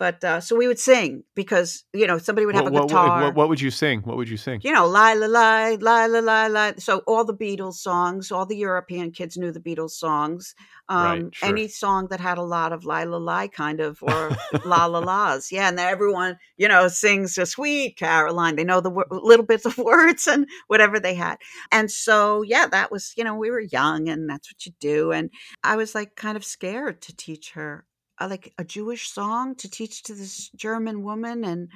But 0.00 0.24
uh, 0.24 0.40
so 0.40 0.56
we 0.56 0.66
would 0.66 0.78
sing 0.78 1.24
because 1.34 1.84
you 1.92 2.06
know 2.06 2.16
somebody 2.16 2.46
would 2.46 2.54
have 2.54 2.64
what, 2.64 2.84
a 2.84 2.86
guitar. 2.86 3.20
What, 3.24 3.34
what, 3.34 3.48
would 3.50 3.60
you 3.60 3.70
sing? 3.70 4.00
What 4.00 4.16
would 4.16 4.30
you 4.30 4.38
sing? 4.38 4.62
You 4.64 4.72
know, 4.72 4.86
la 4.86 5.12
la 5.12 5.26
la 5.26 5.76
la 5.78 6.06
la 6.06 6.20
la 6.20 6.46
la. 6.46 6.72
So 6.78 7.02
all 7.06 7.26
the 7.26 7.34
Beatles 7.34 7.74
songs, 7.74 8.32
all 8.32 8.46
the 8.46 8.56
European 8.56 9.10
kids 9.10 9.36
knew 9.36 9.52
the 9.52 9.60
Beatles 9.60 9.90
songs. 9.90 10.54
Um, 10.88 11.04
right, 11.04 11.34
sure. 11.34 11.48
Any 11.50 11.68
song 11.68 12.08
that 12.08 12.18
had 12.18 12.38
a 12.38 12.42
lot 12.42 12.72
of 12.72 12.86
la 12.86 13.02
la 13.02 13.18
la 13.18 13.46
kind 13.48 13.78
of 13.78 14.02
or 14.02 14.34
la 14.64 14.86
la 14.86 15.00
las, 15.00 15.52
yeah. 15.52 15.68
And 15.68 15.76
then 15.76 15.86
everyone, 15.86 16.38
you 16.56 16.66
know, 16.66 16.88
sings 16.88 17.36
a 17.36 17.44
sweet 17.44 17.98
Caroline. 17.98 18.56
They 18.56 18.64
know 18.64 18.80
the 18.80 18.88
w- 18.88 19.06
little 19.10 19.44
bits 19.44 19.66
of 19.66 19.76
words 19.92 20.26
and 20.26 20.46
whatever 20.68 20.98
they 20.98 21.12
had. 21.12 21.36
And 21.70 21.90
so 21.90 22.40
yeah, 22.40 22.66
that 22.68 22.90
was 22.90 23.12
you 23.18 23.24
know 23.24 23.34
we 23.34 23.50
were 23.50 23.60
young 23.60 24.08
and 24.08 24.30
that's 24.30 24.50
what 24.50 24.64
you 24.64 24.72
do. 24.80 25.12
And 25.12 25.28
I 25.62 25.76
was 25.76 25.94
like 25.94 26.16
kind 26.16 26.38
of 26.38 26.44
scared 26.46 27.02
to 27.02 27.14
teach 27.14 27.50
her 27.50 27.84
like 28.26 28.52
a 28.58 28.64
Jewish 28.64 29.10
song 29.10 29.54
to 29.56 29.70
teach 29.70 30.02
to 30.04 30.14
this 30.14 30.48
German 30.50 31.02
woman, 31.02 31.44
and 31.44 31.68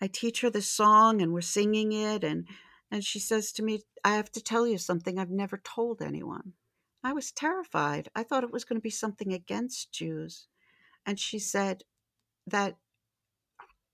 I 0.00 0.06
teach 0.08 0.40
her 0.40 0.50
this 0.50 0.68
song, 0.68 1.22
and 1.22 1.32
we're 1.32 1.40
singing 1.40 1.92
it, 1.92 2.24
and 2.24 2.46
and 2.90 3.04
she 3.04 3.18
says 3.18 3.52
to 3.52 3.62
me, 3.62 3.82
"I 4.04 4.14
have 4.16 4.30
to 4.32 4.42
tell 4.42 4.66
you 4.66 4.78
something 4.78 5.18
I've 5.18 5.30
never 5.30 5.58
told 5.58 6.02
anyone." 6.02 6.54
I 7.02 7.12
was 7.12 7.32
terrified. 7.32 8.08
I 8.14 8.22
thought 8.22 8.44
it 8.44 8.52
was 8.52 8.64
going 8.64 8.78
to 8.78 8.82
be 8.82 8.90
something 8.90 9.32
against 9.32 9.92
Jews, 9.92 10.48
and 11.04 11.20
she 11.20 11.38
said, 11.38 11.84
that 12.46 12.76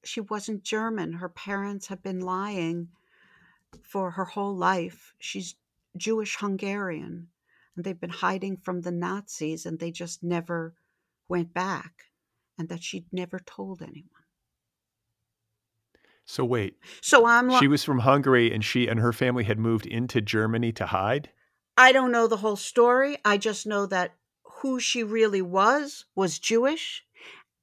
she 0.05 0.21
wasn't 0.21 0.63
German. 0.63 1.15
Her 1.15 1.29
parents 1.29 1.89
have 1.89 2.03
been 2.03 2.21
lying 2.21 2.89
for 3.83 4.13
her 4.13 4.25
whole 4.25 4.57
life. 4.57 5.15
She's 5.19 5.57
Jewish 5.97 6.37
Hungarian, 6.37 7.29
and 7.77 7.85
they've 7.85 8.01
been 8.01 8.11
hiding 8.11 8.57
from 8.57 8.81
the 8.81 8.93
Nazis, 8.93 9.67
and 9.67 9.79
they 9.79 9.91
just 9.91 10.23
never 10.23 10.75
went 11.31 11.55
back, 11.55 11.93
and 12.59 12.69
that 12.69 12.83
she'd 12.83 13.07
never 13.13 13.39
told 13.39 13.81
anyone. 13.81 14.07
So 16.25 16.45
wait. 16.45 16.77
So 17.01 17.27
I'm. 17.27 17.51
She 17.59 17.69
was 17.69 17.83
from 17.83 18.01
Hungary, 18.01 18.53
and 18.53 18.65
she 18.65 18.87
and 18.87 19.01
her 19.01 19.13
family 19.13 19.45
had 19.45 19.59
moved 19.59 19.87
into 19.87 20.21
Germany 20.21 20.73
to 20.73 20.87
hide. 20.87 21.31
I 21.77 21.93
don't 21.93 22.13
know 22.13 22.27
the 22.27 22.37
whole 22.37 22.57
story. 22.57 23.17
I 23.25 23.39
just 23.39 23.67
know 23.67 23.87
that 23.87 24.15
who 24.61 24.79
she 24.79 25.03
really 25.03 25.43
was 25.43 26.05
was 26.15 26.39
Jewish. 26.39 27.05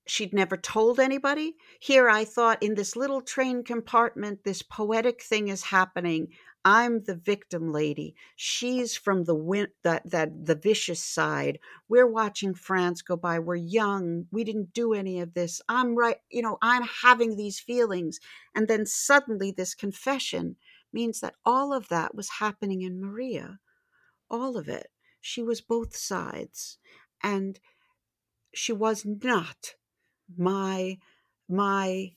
She'd 0.07 0.33
never 0.33 0.57
told 0.57 0.99
anybody. 0.99 1.55
Here, 1.79 2.09
I 2.09 2.23
thought 2.25 2.63
in 2.63 2.75
this 2.75 2.95
little 2.95 3.21
train 3.21 3.63
compartment, 3.63 4.43
this 4.43 4.61
poetic 4.61 5.21
thing 5.21 5.49
is 5.49 5.63
happening. 5.63 6.29
I'm 6.69 7.03
the 7.03 7.15
victim 7.15 7.71
lady. 7.71 8.13
She's 8.35 8.97
from 8.97 9.23
the 9.23 9.33
win- 9.33 9.71
that 9.83 10.09
that 10.11 10.47
the 10.47 10.53
vicious 10.55 11.01
side. 11.01 11.59
We're 11.87 12.05
watching 12.11 12.53
France 12.53 13.01
go 13.01 13.15
by. 13.15 13.39
We're 13.39 13.55
young. 13.55 14.27
We 14.33 14.43
didn't 14.43 14.73
do 14.73 14.93
any 14.93 15.21
of 15.21 15.33
this. 15.33 15.61
I'm 15.69 15.95
right. 15.95 16.17
You 16.29 16.41
know, 16.41 16.57
I'm 16.61 16.83
having 16.83 17.37
these 17.37 17.57
feelings, 17.61 18.19
and 18.53 18.67
then 18.67 18.85
suddenly 18.85 19.49
this 19.51 19.73
confession 19.73 20.57
means 20.91 21.21
that 21.21 21.35
all 21.45 21.71
of 21.71 21.87
that 21.87 22.13
was 22.13 22.27
happening 22.39 22.81
in 22.81 22.99
Maria, 22.99 23.59
all 24.29 24.57
of 24.57 24.67
it. 24.67 24.87
She 25.21 25.41
was 25.41 25.61
both 25.61 25.95
sides, 25.95 26.79
and 27.23 27.61
she 28.53 28.73
was 28.73 29.05
not 29.05 29.75
my 30.37 30.97
my 31.47 32.11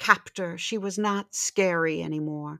captor. 0.00 0.58
She 0.58 0.76
was 0.76 0.98
not 0.98 1.36
scary 1.36 2.02
anymore. 2.02 2.58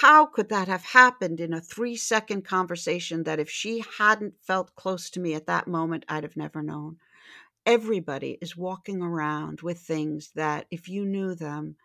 How 0.00 0.24
could 0.24 0.48
that 0.48 0.66
have 0.66 0.82
happened 0.82 1.40
in 1.40 1.52
a 1.52 1.60
three 1.60 1.96
second 1.96 2.42
conversation 2.42 3.24
that 3.24 3.38
if 3.38 3.50
she 3.50 3.84
hadn't 3.98 4.34
felt 4.40 4.74
close 4.74 5.10
to 5.10 5.20
me 5.20 5.34
at 5.34 5.46
that 5.46 5.68
moment, 5.68 6.06
I'd 6.08 6.24
have 6.24 6.38
never 6.38 6.62
known? 6.62 6.96
Everybody 7.66 8.38
is 8.40 8.56
walking 8.56 9.02
around 9.02 9.60
with 9.60 9.78
things 9.78 10.30
that 10.36 10.66
if 10.70 10.88
you 10.88 11.04
knew 11.04 11.34
them, 11.34 11.76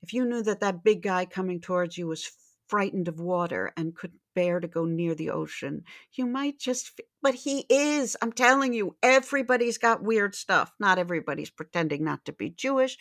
if 0.00 0.14
you 0.14 0.24
knew 0.24 0.42
that 0.42 0.60
that 0.60 0.82
big 0.82 1.02
guy 1.02 1.26
coming 1.26 1.60
towards 1.60 1.98
you 1.98 2.06
was 2.06 2.32
frightened 2.68 3.06
of 3.06 3.20
water 3.20 3.70
and 3.76 3.94
couldn't 3.94 4.20
bear 4.34 4.58
to 4.58 4.66
go 4.66 4.86
near 4.86 5.14
the 5.14 5.28
ocean. 5.28 5.84
You 6.14 6.24
might 6.24 6.58
just, 6.58 7.02
but 7.20 7.34
he 7.34 7.66
is. 7.68 8.16
I'm 8.22 8.32
telling 8.32 8.72
you, 8.72 8.96
everybody's 9.02 9.76
got 9.76 10.02
weird 10.02 10.34
stuff. 10.34 10.72
Not 10.80 10.98
everybody's 10.98 11.50
pretending 11.50 12.02
not 12.02 12.24
to 12.24 12.32
be 12.32 12.48
Jewish, 12.48 12.96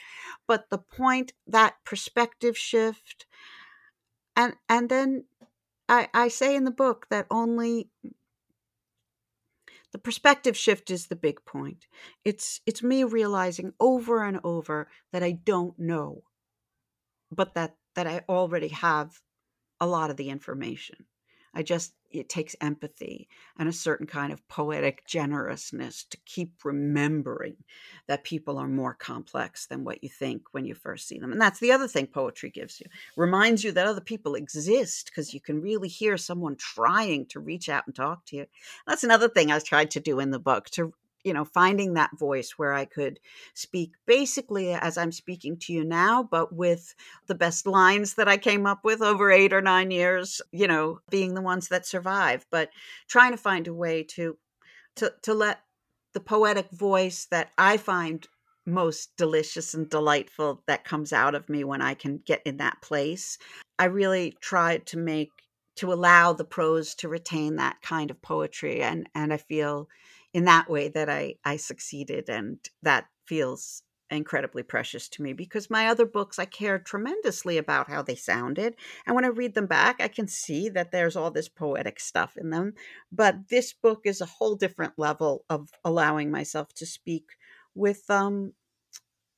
but 0.45 0.69
the 0.69 0.77
point 0.77 1.31
that 1.47 1.75
perspective 1.85 2.57
shift, 2.57 3.25
and 4.35 4.55
and 4.69 4.89
then 4.89 5.25
I, 5.89 6.09
I 6.13 6.27
say 6.29 6.55
in 6.55 6.63
the 6.63 6.71
book 6.71 7.07
that 7.09 7.27
only 7.31 7.89
the 9.91 9.99
perspective 9.99 10.57
shift 10.57 10.89
is 10.89 11.07
the 11.07 11.15
big 11.15 11.43
point. 11.45 11.87
It's 12.25 12.61
it's 12.65 12.81
me 12.83 13.03
realizing 13.03 13.73
over 13.79 14.23
and 14.23 14.39
over 14.43 14.89
that 15.11 15.23
I 15.23 15.33
don't 15.33 15.77
know, 15.77 16.23
but 17.31 17.53
that 17.55 17.75
that 17.95 18.07
I 18.07 18.23
already 18.29 18.69
have 18.69 19.21
a 19.79 19.87
lot 19.87 20.09
of 20.11 20.17
the 20.17 20.29
information. 20.29 21.07
I 21.53 21.63
just, 21.63 21.93
it 22.11 22.29
takes 22.29 22.55
empathy 22.61 23.27
and 23.57 23.67
a 23.67 23.73
certain 23.73 24.07
kind 24.07 24.31
of 24.31 24.47
poetic 24.47 25.05
generousness 25.05 26.05
to 26.05 26.17
keep 26.25 26.51
remembering 26.63 27.55
that 28.07 28.23
people 28.23 28.57
are 28.57 28.67
more 28.67 28.93
complex 28.93 29.67
than 29.67 29.83
what 29.83 30.03
you 30.03 30.09
think 30.09 30.43
when 30.51 30.65
you 30.65 30.75
first 30.75 31.07
see 31.07 31.19
them. 31.19 31.31
And 31.31 31.41
that's 31.41 31.59
the 31.59 31.71
other 31.71 31.87
thing 31.87 32.07
poetry 32.07 32.49
gives 32.49 32.79
you 32.79 32.87
reminds 33.15 33.63
you 33.63 33.71
that 33.73 33.87
other 33.87 34.01
people 34.01 34.35
exist 34.35 35.07
because 35.07 35.33
you 35.33 35.41
can 35.41 35.61
really 35.61 35.87
hear 35.87 36.17
someone 36.17 36.55
trying 36.55 37.25
to 37.27 37.39
reach 37.39 37.69
out 37.69 37.85
and 37.85 37.95
talk 37.95 38.25
to 38.25 38.35
you. 38.37 38.45
That's 38.87 39.03
another 39.03 39.29
thing 39.29 39.51
I 39.51 39.59
tried 39.59 39.91
to 39.91 39.99
do 39.99 40.19
in 40.19 40.31
the 40.31 40.39
book 40.39 40.69
to 40.71 40.93
you 41.23 41.33
know, 41.33 41.45
finding 41.45 41.93
that 41.93 42.17
voice 42.17 42.51
where 42.57 42.73
I 42.73 42.85
could 42.85 43.19
speak 43.53 43.93
basically 44.05 44.73
as 44.73 44.97
I'm 44.97 45.11
speaking 45.11 45.57
to 45.59 45.73
you 45.73 45.83
now, 45.83 46.23
but 46.23 46.53
with 46.53 46.93
the 47.27 47.35
best 47.35 47.67
lines 47.67 48.15
that 48.15 48.27
I 48.27 48.37
came 48.37 48.65
up 48.65 48.83
with 48.83 49.01
over 49.01 49.31
eight 49.31 49.53
or 49.53 49.61
nine 49.61 49.91
years, 49.91 50.41
you 50.51 50.67
know, 50.67 50.99
being 51.09 51.33
the 51.33 51.41
ones 51.41 51.67
that 51.69 51.85
survive, 51.85 52.45
but 52.51 52.69
trying 53.07 53.31
to 53.31 53.37
find 53.37 53.67
a 53.67 53.73
way 53.73 54.03
to 54.03 54.37
to 54.97 55.13
to 55.23 55.33
let 55.33 55.61
the 56.13 56.19
poetic 56.19 56.69
voice 56.71 57.25
that 57.31 57.51
I 57.57 57.77
find 57.77 58.27
most 58.65 59.15
delicious 59.17 59.73
and 59.73 59.89
delightful 59.89 60.63
that 60.67 60.83
comes 60.83 61.13
out 61.13 61.35
of 61.35 61.49
me 61.49 61.63
when 61.63 61.81
I 61.81 61.93
can 61.93 62.17
get 62.25 62.41
in 62.45 62.57
that 62.57 62.81
place. 62.81 63.37
I 63.79 63.85
really 63.85 64.37
tried 64.41 64.85
to 64.87 64.97
make 64.97 65.31
to 65.77 65.91
allow 65.91 66.33
the 66.33 66.45
prose 66.45 66.93
to 66.95 67.07
retain 67.07 67.55
that 67.55 67.81
kind 67.81 68.11
of 68.11 68.21
poetry 68.21 68.81
and 68.81 69.07
and 69.15 69.33
I 69.33 69.37
feel 69.37 69.87
in 70.33 70.45
that 70.45 70.69
way 70.69 70.89
that 70.89 71.09
I 71.09 71.35
I 71.43 71.57
succeeded 71.57 72.29
and 72.29 72.57
that 72.83 73.05
feels 73.25 73.83
incredibly 74.09 74.61
precious 74.61 75.07
to 75.07 75.21
me 75.21 75.31
because 75.31 75.69
my 75.69 75.87
other 75.87 76.05
books 76.05 76.37
I 76.37 76.43
cared 76.43 76.85
tremendously 76.85 77.57
about 77.57 77.87
how 77.89 78.01
they 78.01 78.15
sounded 78.15 78.75
and 79.05 79.15
when 79.15 79.23
I 79.23 79.29
read 79.29 79.53
them 79.53 79.67
back 79.67 80.01
I 80.01 80.09
can 80.09 80.27
see 80.27 80.67
that 80.69 80.91
there's 80.91 81.15
all 81.15 81.31
this 81.31 81.47
poetic 81.47 81.99
stuff 81.99 82.35
in 82.37 82.49
them 82.49 82.73
but 83.11 83.47
this 83.49 83.73
book 83.73 84.01
is 84.05 84.19
a 84.19 84.25
whole 84.25 84.55
different 84.55 84.93
level 84.97 85.45
of 85.49 85.69
allowing 85.85 86.29
myself 86.29 86.73
to 86.75 86.85
speak 86.85 87.25
with 87.73 88.09
um 88.09 88.53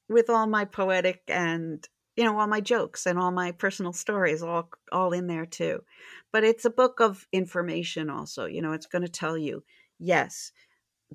with 0.10 0.30
all 0.30 0.48
my 0.48 0.66
poetic 0.66 1.22
and 1.28 1.88
you 2.16 2.24
know 2.24 2.38
all 2.40 2.48
my 2.48 2.62
jokes 2.62 3.06
and 3.06 3.18
all 3.20 3.32
my 3.32 3.52
personal 3.52 3.94
stories 3.94 4.42
all 4.44 4.70
all 4.92 5.14
in 5.14 5.28
there 5.28 5.46
too. 5.46 5.84
But 6.32 6.44
it's 6.44 6.66
a 6.66 6.70
book 6.70 7.00
of 7.00 7.28
information 7.32 8.10
also 8.10 8.46
you 8.46 8.62
know 8.62 8.74
it's 8.74 8.88
going 8.88 9.04
to 9.04 9.08
tell 9.10 9.38
you 9.38 9.64
yes 10.00 10.52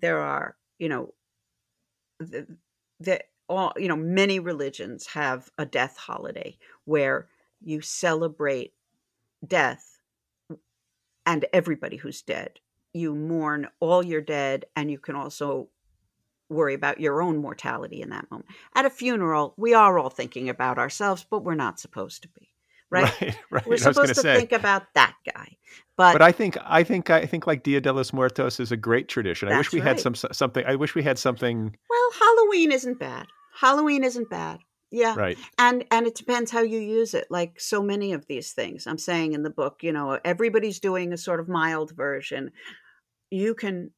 there 0.01 0.21
are, 0.21 0.57
you 0.79 0.89
know, 0.89 1.15
the, 2.21 2.47
all 3.49 3.73
you 3.77 3.89
know 3.89 3.97
many 3.97 4.39
religions 4.39 5.07
have 5.07 5.51
a 5.57 5.65
death 5.65 5.97
holiday 5.97 6.57
where 6.85 7.29
you 7.63 7.81
celebrate 7.81 8.73
death 9.47 9.99
and 11.27 11.45
everybody 11.53 11.97
who's 11.97 12.23
dead. 12.23 12.61
You 12.93 13.15
mourn 13.15 13.69
all 13.81 14.03
your 14.03 14.21
dead, 14.21 14.65
and 14.75 14.91
you 14.91 14.99
can 14.99 15.15
also 15.15 15.69
worry 16.49 16.75
about 16.75 17.01
your 17.01 17.21
own 17.21 17.37
mortality 17.39 18.01
in 18.01 18.11
that 18.11 18.31
moment. 18.31 18.49
At 18.75 18.87
a 18.87 18.91
funeral, 18.91 19.55
we 19.57 19.75
are 19.75 19.99
all 19.99 20.11
thinking 20.11 20.49
about 20.49 20.79
ourselves, 20.79 21.27
but 21.29 21.45
we're 21.45 21.55
not 21.55 21.79
supposed 21.79 22.23
to 22.23 22.29
be 22.29 22.49
right? 22.91 23.13
Right, 23.21 23.37
right. 23.51 23.67
We're 23.67 23.77
supposed 23.77 24.15
to 24.15 24.21
say. 24.21 24.37
think 24.37 24.53
about 24.53 24.85
that 24.95 25.15
guy. 25.35 25.57
But, 25.97 26.13
but 26.13 26.23
I 26.23 26.33
think 26.33 26.57
I 26.65 26.85
think 26.85 27.11
I 27.11 27.27
think 27.27 27.47
like 27.47 27.63
Dia 27.63 27.81
de 27.81 27.93
los 27.93 28.13
Muertos 28.13 28.61
is 28.61 28.71
a 28.71 28.77
great 28.77 29.09
tradition. 29.09 29.49
I 29.49 29.59
wish 29.59 29.73
we 29.73 29.81
right. 29.81 29.89
had 29.89 30.01
some 30.01 30.15
something. 30.15 30.65
I 30.67 30.77
wish 30.77 30.95
we 30.95 31.03
had 31.03 31.19
something. 31.19 31.77
Well, 31.91 32.11
Halloween 32.19 32.73
isn't 32.73 32.99
bad. 32.99 33.27
Halloween 33.55 34.05
isn't 34.05 34.31
bad. 34.31 34.61
Yeah. 34.91 35.15
Right. 35.17 35.37
And 35.59 35.85
and 35.91 36.07
it 36.07 36.15
depends 36.15 36.51
how 36.51 36.63
you 36.63 36.79
use 36.79 37.15
it. 37.15 37.27
Like 37.31 37.61
so 37.61 37.83
many 37.83 38.13
of 38.13 38.27
these 38.27 38.53
things 38.53 38.87
I'm 38.87 38.99
saying 38.99 39.33
in 39.33 39.43
the 39.43 39.51
book, 39.51 39.83
you 39.83 39.93
know, 39.93 40.19
everybody's 40.25 40.79
doing 40.79 41.13
a 41.13 41.19
sort 41.19 41.41
of 41.41 41.49
mild 41.49 41.95
version. 41.95 42.53
You 43.31 43.55
can 43.55 43.91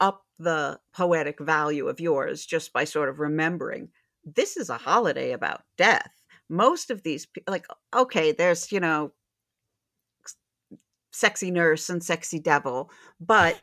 up 0.00 0.24
the 0.38 0.78
poetic 0.92 1.40
value 1.40 1.88
of 1.88 2.00
yours 2.00 2.44
just 2.44 2.72
by 2.72 2.84
sort 2.84 3.08
of 3.08 3.20
remembering 3.20 3.88
this 4.24 4.56
is 4.56 4.68
a 4.68 4.78
holiday 4.78 5.32
about 5.32 5.62
death 5.76 6.10
most 6.52 6.90
of 6.90 7.02
these 7.02 7.26
like 7.48 7.66
okay 7.94 8.30
there's 8.30 8.70
you 8.70 8.78
know 8.78 9.10
sexy 11.14 11.50
nurse 11.50 11.90
and 11.90 12.02
sexy 12.02 12.38
devil 12.38 12.90
but 13.20 13.60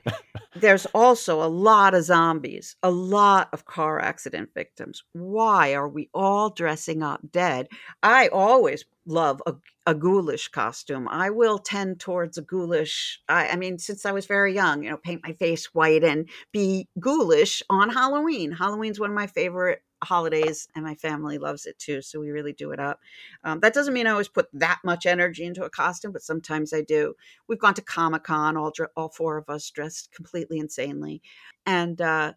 there's 0.56 0.86
also 0.88 1.42
a 1.42 1.48
lot 1.48 1.94
of 1.94 2.04
zombies 2.04 2.76
a 2.84 2.92
lot 2.92 3.50
of 3.54 3.66
car 3.66 4.00
accident 4.00 4.50
victims. 4.54 5.04
Why 5.14 5.74
are 5.74 5.88
we 5.88 6.10
all 6.14 6.50
dressing 6.50 7.04
up 7.04 7.22
dead? 7.32 7.68
I 8.04 8.28
always 8.30 8.86
love 9.06 9.42
a, 9.46 9.56
a 9.86 9.96
ghoulish 9.96 10.50
costume. 10.50 11.08
I 11.10 11.30
will 11.30 11.58
tend 11.58 12.00
towards 12.00 12.38
a 12.38 12.42
ghoulish 12.42 13.22
I, 13.30 13.50
I 13.50 13.56
mean 13.56 13.78
since 13.80 14.06
i 14.06 14.12
was 14.12 14.26
very 14.26 14.54
young 14.54 14.84
you 14.84 14.90
know 14.90 14.98
paint 14.98 15.22
my 15.24 15.34
face 15.34 15.74
white 15.74 16.04
and 16.04 16.30
be 16.52 16.88
ghoulish 17.00 17.62
on 17.70 17.90
halloween. 17.90 18.52
Halloween's 18.52 19.00
one 19.00 19.12
of 19.12 19.16
my 19.16 19.28
favorite 19.28 19.82
holidays 20.04 20.68
and 20.76 20.84
my 20.84 20.96
family 20.96 21.38
loves 21.38 21.66
it 21.66 21.78
too 21.80 22.02
so 22.02 22.20
we 22.20 22.30
really 22.30 22.54
do 22.54 22.72
it 22.72 22.80
up. 22.80 23.00
Um, 23.44 23.60
that 23.62 23.74
doesn't 23.74 23.94
mean 23.94 24.08
i 24.08 24.12
always 24.12 24.28
put 24.28 24.48
that 24.54 24.80
much 24.84 25.06
energy 25.06 25.44
into 25.44 25.64
a 25.64 25.70
costume 25.70 26.12
but 26.12 26.24
sometimes 26.24 26.74
i 26.74 26.82
do. 26.82 27.16
We've 27.48 27.60
gone 27.60 27.74
to 27.76 27.82
comic-con 27.82 28.58
all, 28.58 28.72
all 28.96 29.10
four 29.10 29.38
of 29.38 29.50
us 29.50 29.70
dressed 29.70 30.12
completely 30.12 30.60
insanely 30.60 31.22
and 31.66 32.02
uh, 32.02 32.34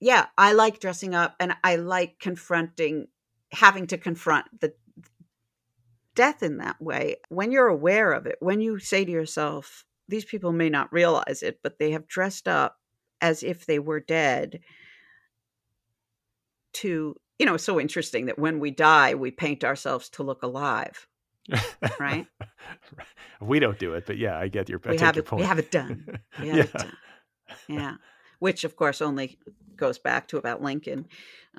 yeah 0.00 0.26
i 0.38 0.52
like 0.52 0.80
dressing 0.80 1.14
up 1.14 1.34
and 1.40 1.54
i 1.64 1.76
like 1.76 2.18
confronting 2.18 3.08
having 3.52 3.86
to 3.86 3.98
confront 3.98 4.46
the 4.60 4.72
death 6.14 6.42
in 6.42 6.58
that 6.58 6.80
way. 6.80 7.16
When 7.28 7.52
you're 7.52 7.68
aware 7.68 8.12
of 8.12 8.26
it 8.26 8.36
when 8.40 8.60
you 8.60 8.78
say 8.78 9.04
to 9.04 9.10
yourself 9.10 9.84
these 10.08 10.24
people 10.24 10.52
may 10.52 10.68
not 10.68 10.92
realize 10.92 11.42
it 11.42 11.60
but 11.62 11.78
they 11.78 11.92
have 11.92 12.06
dressed 12.06 12.48
up 12.48 12.78
as 13.20 13.42
if 13.42 13.64
they 13.66 13.78
were 13.78 14.00
dead 14.00 14.60
to 16.74 17.16
you 17.42 17.46
know, 17.46 17.54
it's 17.54 17.64
so 17.64 17.80
interesting 17.80 18.26
that 18.26 18.38
when 18.38 18.60
we 18.60 18.70
die, 18.70 19.14
we 19.14 19.32
paint 19.32 19.64
ourselves 19.64 20.08
to 20.10 20.22
look 20.22 20.44
alive. 20.44 21.08
right? 21.98 22.26
we 23.40 23.58
don't 23.58 23.80
do 23.80 23.94
it, 23.94 24.06
but 24.06 24.16
yeah, 24.16 24.38
I 24.38 24.46
get 24.46 24.68
your, 24.68 24.80
I 24.84 24.90
we 24.92 24.98
have 24.98 25.16
it, 25.16 25.24
point. 25.24 25.40
We 25.40 25.46
have 25.46 25.58
it 25.58 25.72
done. 25.72 26.20
We 26.40 26.48
have 26.48 26.56
yeah. 26.56 26.62
it 26.62 26.72
done. 26.72 26.92
Yeah. 27.66 27.94
Which, 28.42 28.64
of 28.64 28.74
course, 28.74 29.00
only 29.00 29.38
goes 29.76 30.00
back 30.00 30.26
to 30.28 30.36
about 30.36 30.60
Lincoln 30.60 31.06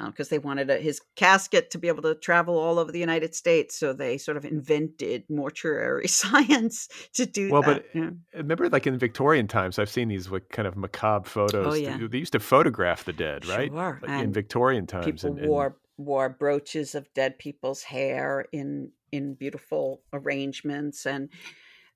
because 0.06 0.28
uh, 0.28 0.32
they 0.32 0.40
wanted 0.40 0.70
a, 0.70 0.78
his 0.78 1.00
casket 1.16 1.72
to 1.72 1.78
be 1.78 1.88
able 1.88 2.02
to 2.02 2.14
travel 2.14 2.58
all 2.58 2.78
over 2.78 2.92
the 2.92 3.00
United 3.00 3.34
States. 3.34 3.78
So 3.78 3.94
they 3.94 4.18
sort 4.18 4.36
of 4.36 4.44
invented 4.44 5.24
mortuary 5.30 6.08
science 6.10 6.90
to 7.14 7.26
do 7.26 7.52
well, 7.52 7.62
that. 7.62 7.68
Well, 7.68 7.80
but 7.94 8.00
yeah. 8.02 8.10
remember, 8.40 8.68
like 8.70 8.86
in 8.86 8.98
Victorian 8.98 9.48
times, 9.48 9.80
I've 9.80 9.90
seen 9.90 10.10
these 10.10 10.30
like 10.30 10.50
kind 10.50 10.68
of 10.68 10.76
macabre 10.76 11.30
photos. 11.30 11.68
Oh, 11.68 11.74
yeah. 11.74 11.98
They 12.06 12.18
used 12.18 12.34
to 12.34 12.42
photograph 12.42 13.06
the 13.06 13.14
dead, 13.14 13.46
right? 13.46 13.72
Sure. 13.72 14.02
Like 14.02 14.24
in 14.24 14.34
Victorian 14.34 14.86
times. 14.86 15.06
People 15.06 15.30
and, 15.30 15.40
and... 15.40 15.50
wore 15.50 15.78
wore 15.98 16.28
brooches 16.28 16.96
of 16.96 17.08
dead 17.14 17.40
people's 17.40 17.84
hair 17.84 18.46
in 18.52 18.92
in 19.14 19.36
beautiful 19.36 20.02
arrangements 20.12 21.06
and 21.06 21.30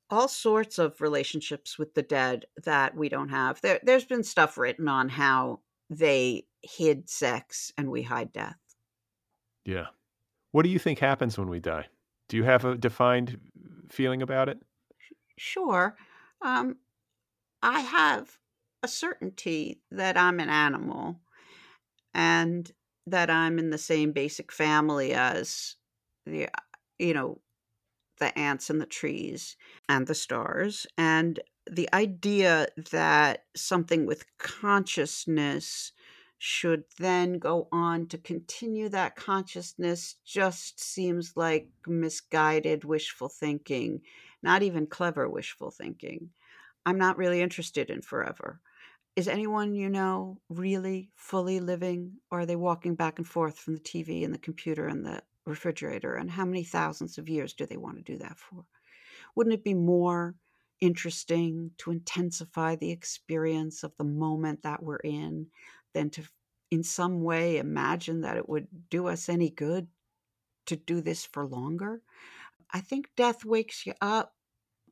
all 0.09 0.27
sorts 0.27 0.79
of 0.79 1.01
relationships 1.01 1.77
with 1.77 1.93
the 1.93 2.01
dead 2.01 2.45
that 2.63 2.95
we 2.95 3.09
don't 3.09 3.29
have. 3.29 3.59
There, 3.61 3.79
there's 3.83 4.05
been 4.05 4.23
stuff 4.23 4.57
written 4.57 4.87
on 4.87 5.09
how 5.09 5.59
they 5.89 6.45
hid 6.61 7.09
sex 7.09 7.71
and 7.77 7.89
we 7.89 8.03
hide 8.03 8.31
death. 8.31 8.57
Yeah. 9.65 9.87
What 10.51 10.63
do 10.63 10.69
you 10.69 10.79
think 10.79 10.99
happens 10.99 11.37
when 11.37 11.49
we 11.49 11.59
die? 11.59 11.87
Do 12.29 12.37
you 12.37 12.43
have 12.43 12.65
a 12.65 12.77
defined 12.77 13.39
feeling 13.89 14.21
about 14.21 14.49
it? 14.49 14.59
Sure. 15.37 15.95
Um, 16.41 16.77
I 17.61 17.81
have 17.81 18.37
a 18.83 18.87
certainty 18.87 19.81
that 19.91 20.17
I'm 20.17 20.39
an 20.39 20.49
animal 20.49 21.19
and 22.13 22.71
that 23.07 23.29
I'm 23.29 23.59
in 23.59 23.69
the 23.69 23.77
same 23.77 24.11
basic 24.11 24.51
family 24.51 25.13
as 25.13 25.75
the, 26.25 26.49
you 26.99 27.13
know, 27.13 27.39
the 28.19 28.37
ants 28.37 28.69
and 28.69 28.81
the 28.81 28.85
trees 28.85 29.55
and 29.89 30.07
the 30.07 30.15
stars. 30.15 30.87
And 30.97 31.39
the 31.69 31.89
idea 31.93 32.67
that 32.91 33.45
something 33.55 34.05
with 34.05 34.25
consciousness 34.37 35.91
should 36.39 36.83
then 36.99 37.39
go 37.39 37.67
on 37.71 38.07
to 38.07 38.17
continue 38.17 38.89
that 38.89 39.15
consciousness 39.15 40.15
just 40.23 40.79
seems 40.79 41.35
like 41.35 41.69
misguided 41.87 42.83
wishful 42.83 43.29
thinking, 43.29 44.01
not 44.43 44.61
even 44.61 44.85
clever 44.85 45.27
wishful 45.27 45.71
thinking. 45.71 46.29
I'm 46.85 46.97
not 46.97 47.17
really 47.17 47.41
interested 47.41 47.89
in 47.89 48.01
forever. 48.01 48.61
Is 49.15 49.27
anyone 49.27 49.73
you 49.73 49.89
know 49.89 50.41
really 50.47 51.11
fully 51.15 51.59
living, 51.59 52.17
or 52.31 52.41
are 52.41 52.45
they 52.45 52.55
walking 52.55 52.95
back 52.95 53.17
and 53.17 53.27
forth 53.27 53.59
from 53.59 53.73
the 53.73 53.79
TV 53.79 54.23
and 54.23 54.33
the 54.33 54.37
computer 54.39 54.87
and 54.87 55.05
the 55.05 55.23
refrigerator? 55.47 56.15
And 56.15 56.29
how 56.29 56.45
many 56.45 56.63
thousands 56.63 57.17
of 57.17 57.29
years 57.29 57.53
do 57.53 57.65
they 57.65 57.77
want 57.77 57.97
to 57.97 58.03
do 58.03 58.17
that 58.19 58.37
for? 58.37 58.65
Wouldn't 59.35 59.53
it 59.53 59.63
be 59.63 59.73
more 59.73 60.35
interesting 60.79 61.71
to 61.79 61.91
intensify 61.91 62.75
the 62.75 62.91
experience 62.91 63.83
of 63.83 63.91
the 63.97 64.03
moment 64.03 64.63
that 64.63 64.83
we're 64.83 64.97
in 64.97 65.47
than 65.93 66.09
to 66.11 66.23
in 66.69 66.83
some 66.83 67.23
way 67.23 67.57
imagine 67.57 68.21
that 68.21 68.37
it 68.37 68.47
would 68.47 68.67
do 68.89 69.07
us 69.07 69.29
any 69.29 69.49
good 69.49 69.87
to 70.65 70.75
do 70.75 71.01
this 71.01 71.25
for 71.25 71.45
longer. 71.45 72.01
I 72.71 72.81
think 72.81 73.09
death 73.15 73.45
wakes 73.45 73.85
you 73.85 73.93
up. 74.01 74.33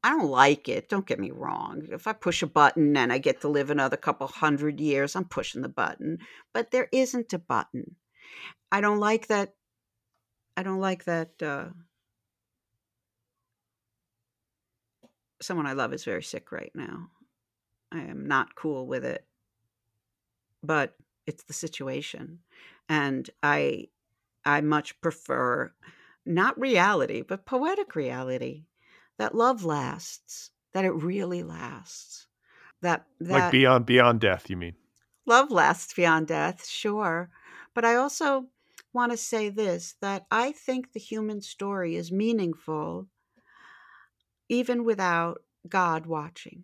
I 0.03 0.09
don't 0.09 0.29
like 0.29 0.69
it. 0.69 0.87
Don't 0.87 1.05
get 1.05 1.19
me 1.19 1.31
wrong. 1.31 1.87
If 1.91 2.07
I 2.07 2.13
push 2.13 2.43
a 2.43 2.47
button 2.47 2.95
and 2.95 3.11
I 3.11 3.17
get 3.17 3.41
to 3.41 3.49
live 3.49 3.69
another 3.69 3.97
couple 3.97 4.27
hundred 4.27 4.79
years, 4.79 5.15
I'm 5.15 5.25
pushing 5.25 5.61
the 5.61 5.69
button. 5.69 6.19
But 6.53 6.71
there 6.71 6.87
isn't 6.91 7.33
a 7.33 7.39
button. 7.39 7.95
I 8.71 8.81
don't 8.81 8.99
like 8.99 9.27
that. 9.27 9.53
I 10.57 10.63
don't 10.63 10.79
like 10.79 11.05
that. 11.05 11.41
Uh, 11.41 11.69
someone 15.41 15.67
I 15.67 15.73
love 15.73 15.93
is 15.93 16.03
very 16.03 16.23
sick 16.23 16.51
right 16.51 16.71
now. 16.75 17.11
I 17.91 18.01
am 18.01 18.27
not 18.27 18.55
cool 18.55 18.87
with 18.87 19.05
it. 19.05 19.27
But 20.63 20.97
it's 21.25 21.43
the 21.43 21.53
situation. 21.53 22.43
And 22.89 23.29
I 23.41 23.89
I 24.45 24.61
much 24.61 24.99
prefer 25.01 25.73
not 26.25 26.59
reality, 26.59 27.21
but 27.23 27.45
poetic 27.45 27.95
reality 27.95 28.67
that 29.17 29.35
love 29.35 29.65
lasts, 29.65 30.51
that 30.73 30.85
it 30.85 30.91
really 30.91 31.43
lasts. 31.43 32.27
That, 32.81 33.07
that 33.21 33.49
like 33.49 33.51
beyond 33.51 33.85
beyond 33.85 34.21
death, 34.21 34.49
you 34.49 34.57
mean? 34.57 34.75
Love 35.27 35.51
lasts 35.51 35.93
beyond 35.93 36.27
death, 36.27 36.65
sure. 36.65 37.29
But 37.75 37.85
I 37.85 37.95
also 37.95 38.49
want 38.95 39.11
to 39.11 39.17
say 39.17 39.49
this 39.49 39.95
that 40.01 40.25
I 40.31 40.51
think 40.53 40.93
the 40.93 40.99
human 40.99 41.41
story 41.41 41.95
is 41.95 42.11
meaningful 42.11 43.07
even 44.49 44.83
without 44.83 45.41
God 45.67 46.05
watching. 46.05 46.63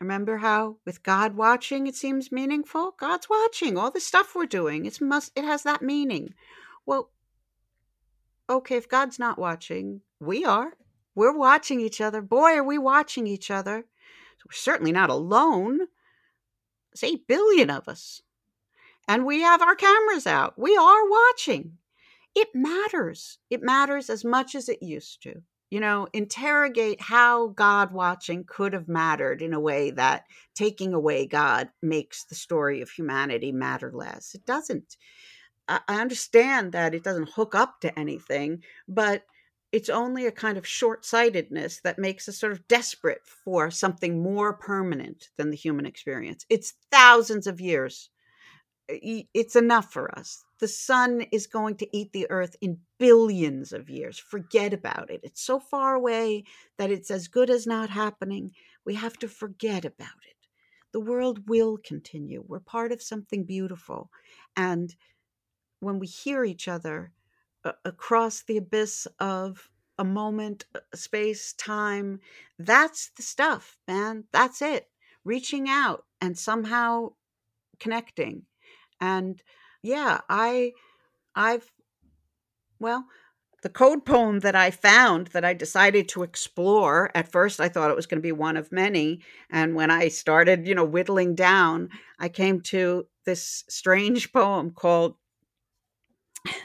Remember 0.00 0.36
how 0.36 0.76
with 0.86 1.02
God 1.02 1.34
watching 1.34 1.86
it 1.86 1.96
seems 1.96 2.30
meaningful? 2.30 2.94
God's 2.98 3.28
watching 3.28 3.76
all 3.76 3.90
the 3.90 4.00
stuff 4.00 4.34
we're 4.34 4.46
doing. 4.46 4.86
It's 4.86 5.00
must 5.00 5.32
it 5.36 5.44
has 5.44 5.64
that 5.64 5.82
meaning. 5.82 6.34
Well, 6.86 7.10
okay, 8.48 8.76
if 8.76 8.88
God's 8.88 9.18
not 9.18 9.38
watching, 9.38 10.02
we 10.20 10.44
are. 10.44 10.74
We're 11.14 11.36
watching 11.36 11.80
each 11.80 12.00
other. 12.00 12.22
Boy, 12.22 12.54
are 12.54 12.64
we 12.64 12.78
watching 12.78 13.26
each 13.26 13.50
other. 13.50 13.84
So 14.38 14.44
we're 14.46 14.52
certainly 14.52 14.92
not 14.92 15.10
alone. 15.10 15.78
There's 16.92 17.12
8 17.12 17.26
billion 17.26 17.70
of 17.70 17.88
us. 17.88 18.22
And 19.08 19.26
we 19.26 19.40
have 19.40 19.62
our 19.62 19.74
cameras 19.74 20.26
out. 20.26 20.58
We 20.58 20.76
are 20.76 21.08
watching. 21.08 21.78
It 22.34 22.48
matters. 22.54 23.38
It 23.50 23.62
matters 23.62 24.10
as 24.10 24.24
much 24.24 24.54
as 24.54 24.68
it 24.68 24.82
used 24.82 25.22
to 25.22 25.42
you 25.70 25.80
know, 25.80 26.08
interrogate 26.12 27.00
how 27.00 27.48
God 27.48 27.92
watching 27.92 28.44
could 28.44 28.72
have 28.72 28.88
mattered 28.88 29.42
in 29.42 29.52
a 29.52 29.60
way 29.60 29.90
that 29.90 30.24
taking 30.54 30.94
away 30.94 31.26
God 31.26 31.68
makes 31.82 32.24
the 32.24 32.34
story 32.34 32.80
of 32.80 32.90
humanity 32.90 33.52
matter 33.52 33.92
less. 33.92 34.34
It 34.34 34.46
doesn't. 34.46 34.96
I 35.68 35.80
understand 35.88 36.72
that 36.72 36.94
it 36.94 37.04
doesn't 37.04 37.28
hook 37.28 37.54
up 37.54 37.82
to 37.82 37.98
anything, 37.98 38.62
but 38.88 39.24
it's 39.70 39.90
only 39.90 40.24
a 40.24 40.32
kind 40.32 40.56
of 40.56 40.66
short 40.66 41.04
sightedness 41.04 41.80
that 41.84 41.98
makes 41.98 42.26
us 42.26 42.38
sort 42.38 42.52
of 42.52 42.66
desperate 42.68 43.20
for 43.26 43.70
something 43.70 44.22
more 44.22 44.54
permanent 44.54 45.28
than 45.36 45.50
the 45.50 45.56
human 45.56 45.84
experience. 45.84 46.46
It's 46.48 46.72
thousands 46.90 47.46
of 47.46 47.60
years. 47.60 48.08
It's 48.88 49.56
enough 49.56 49.92
for 49.92 50.16
us 50.18 50.44
the 50.58 50.68
sun 50.68 51.22
is 51.32 51.46
going 51.46 51.76
to 51.76 51.96
eat 51.96 52.12
the 52.12 52.28
earth 52.30 52.56
in 52.60 52.78
billions 52.98 53.72
of 53.72 53.88
years. 53.88 54.18
Forget 54.18 54.72
about 54.72 55.10
it. 55.10 55.20
It's 55.22 55.42
so 55.42 55.60
far 55.60 55.94
away 55.94 56.44
that 56.78 56.90
it's 56.90 57.10
as 57.10 57.28
good 57.28 57.50
as 57.50 57.66
not 57.66 57.90
happening. 57.90 58.52
We 58.84 58.94
have 58.94 59.16
to 59.18 59.28
forget 59.28 59.84
about 59.84 60.08
it. 60.28 60.48
The 60.92 61.00
world 61.00 61.48
will 61.48 61.78
continue. 61.78 62.42
We're 62.46 62.60
part 62.60 62.92
of 62.92 63.02
something 63.02 63.44
beautiful. 63.44 64.10
And 64.56 64.94
when 65.80 65.98
we 65.98 66.06
hear 66.06 66.44
each 66.44 66.66
other 66.66 67.12
uh, 67.64 67.72
across 67.84 68.42
the 68.42 68.56
abyss 68.56 69.06
of 69.20 69.68
a 69.98 70.04
moment, 70.04 70.64
space, 70.94 71.52
time, 71.52 72.20
that's 72.58 73.10
the 73.16 73.22
stuff, 73.22 73.76
man. 73.86 74.24
That's 74.32 74.62
it. 74.62 74.88
Reaching 75.24 75.68
out 75.68 76.04
and 76.20 76.36
somehow 76.38 77.10
connecting. 77.78 78.42
And 79.00 79.42
yeah, 79.82 80.20
I 80.28 80.72
I've 81.34 81.70
well, 82.80 83.06
the 83.62 83.68
code 83.68 84.04
poem 84.04 84.40
that 84.40 84.54
I 84.54 84.70
found 84.70 85.28
that 85.28 85.44
I 85.44 85.52
decided 85.52 86.08
to 86.10 86.22
explore, 86.22 87.10
at 87.14 87.30
first 87.30 87.58
I 87.60 87.68
thought 87.68 87.90
it 87.90 87.96
was 87.96 88.06
going 88.06 88.18
to 88.18 88.26
be 88.26 88.32
one 88.32 88.56
of 88.56 88.70
many. 88.70 89.20
And 89.50 89.74
when 89.74 89.90
I 89.90 90.08
started, 90.08 90.68
you 90.68 90.74
know, 90.74 90.84
whittling 90.84 91.34
down, 91.34 91.88
I 92.18 92.28
came 92.28 92.60
to 92.62 93.06
this 93.24 93.64
strange 93.68 94.32
poem 94.32 94.70
called 94.70 95.16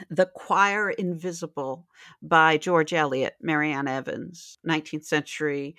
The 0.08 0.26
Choir 0.26 0.90
Invisible 0.90 1.88
by 2.22 2.58
George 2.58 2.92
Eliot, 2.92 3.34
Marianne 3.40 3.88
Evans, 3.88 4.58
19th 4.66 5.04
century 5.04 5.74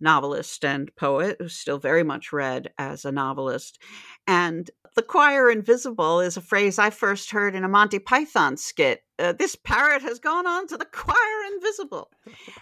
novelist 0.00 0.64
and 0.64 0.94
poet 0.96 1.36
who's 1.38 1.56
still 1.56 1.78
very 1.78 2.02
much 2.02 2.32
read 2.32 2.72
as 2.78 3.04
a 3.04 3.12
novelist. 3.12 3.80
And 4.26 4.70
the 4.94 5.02
choir 5.02 5.50
invisible 5.50 6.20
is 6.20 6.36
a 6.36 6.40
phrase 6.40 6.78
I 6.78 6.90
first 6.90 7.30
heard 7.30 7.54
in 7.54 7.64
a 7.64 7.68
Monty 7.68 7.98
Python 7.98 8.56
skit. 8.56 9.02
Uh, 9.18 9.32
this 9.32 9.56
parrot 9.56 10.02
has 10.02 10.18
gone 10.18 10.46
on 10.46 10.66
to 10.68 10.76
the 10.76 10.84
choir 10.84 11.52
invisible. 11.54 12.10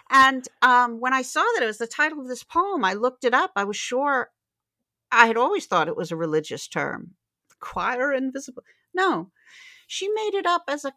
And 0.09 0.47
um, 0.61 0.99
when 0.99 1.13
I 1.13 1.21
saw 1.21 1.43
that 1.55 1.63
it 1.63 1.67
was 1.67 1.77
the 1.77 1.87
title 1.87 2.21
of 2.21 2.27
this 2.27 2.43
poem, 2.43 2.83
I 2.83 2.93
looked 2.93 3.23
it 3.23 3.33
up. 3.33 3.51
I 3.55 3.63
was 3.63 3.77
sure 3.77 4.29
I 5.11 5.27
had 5.27 5.37
always 5.37 5.67
thought 5.67 5.87
it 5.87 5.95
was 5.95 6.11
a 6.11 6.15
religious 6.15 6.67
term. 6.67 7.11
The 7.49 7.55
choir 7.59 8.11
invisible. 8.11 8.63
No, 8.95 9.31
she 9.87 10.09
made 10.09 10.33
it 10.33 10.45
up 10.45 10.63
as 10.67 10.85
a 10.85 10.93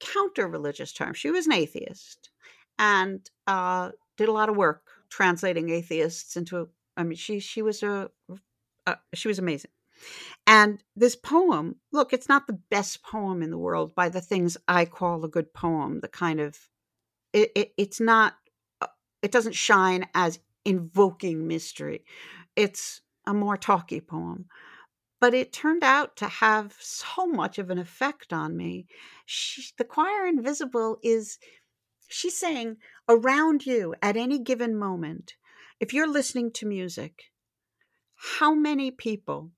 counter 0.00 0.48
religious 0.48 0.92
term. 0.92 1.12
She 1.14 1.30
was 1.30 1.46
an 1.46 1.52
atheist 1.52 2.30
and 2.78 3.28
uh, 3.46 3.90
did 4.16 4.28
a 4.28 4.32
lot 4.32 4.48
of 4.48 4.56
work 4.56 4.82
translating 5.12 5.70
atheists 5.70 6.36
into. 6.36 6.68
I 6.96 7.04
mean, 7.04 7.16
she 7.16 7.38
she 7.38 7.62
was 7.62 7.82
a 7.82 8.10
uh, 8.86 8.94
she 9.14 9.28
was 9.28 9.38
amazing. 9.38 9.70
And 10.46 10.82
this 10.96 11.14
poem, 11.14 11.76
look, 11.92 12.12
it's 12.12 12.28
not 12.28 12.46
the 12.46 12.58
best 12.70 13.02
poem 13.04 13.42
in 13.42 13.50
the 13.50 13.58
world 13.58 13.94
by 13.94 14.08
the 14.08 14.20
things 14.20 14.56
I 14.66 14.84
call 14.84 15.24
a 15.24 15.28
good 15.28 15.54
poem, 15.54 16.00
the 16.00 16.08
kind 16.08 16.40
of, 16.40 16.58
it, 17.32 17.52
it, 17.54 17.72
it's 17.76 18.00
not, 18.00 18.34
uh, 18.80 18.88
it 19.22 19.30
doesn't 19.30 19.54
shine 19.54 20.06
as 20.14 20.40
invoking 20.64 21.46
mystery. 21.46 22.04
It's 22.56 23.00
a 23.26 23.32
more 23.32 23.56
talky 23.56 24.00
poem. 24.00 24.46
But 25.20 25.34
it 25.34 25.52
turned 25.52 25.84
out 25.84 26.16
to 26.16 26.26
have 26.26 26.74
so 26.80 27.26
much 27.28 27.60
of 27.60 27.70
an 27.70 27.78
effect 27.78 28.32
on 28.32 28.56
me. 28.56 28.86
She, 29.26 29.62
the 29.78 29.84
choir 29.84 30.26
invisible 30.26 30.98
is, 31.04 31.38
she's 32.12 32.36
saying, 32.36 32.76
around 33.08 33.66
you 33.66 33.94
at 34.02 34.16
any 34.16 34.38
given 34.38 34.76
moment, 34.76 35.34
if 35.80 35.92
you're 35.92 36.10
listening 36.10 36.50
to 36.52 36.66
music, 36.66 37.32
how 38.38 38.54
many 38.54 38.90
people 38.90 39.50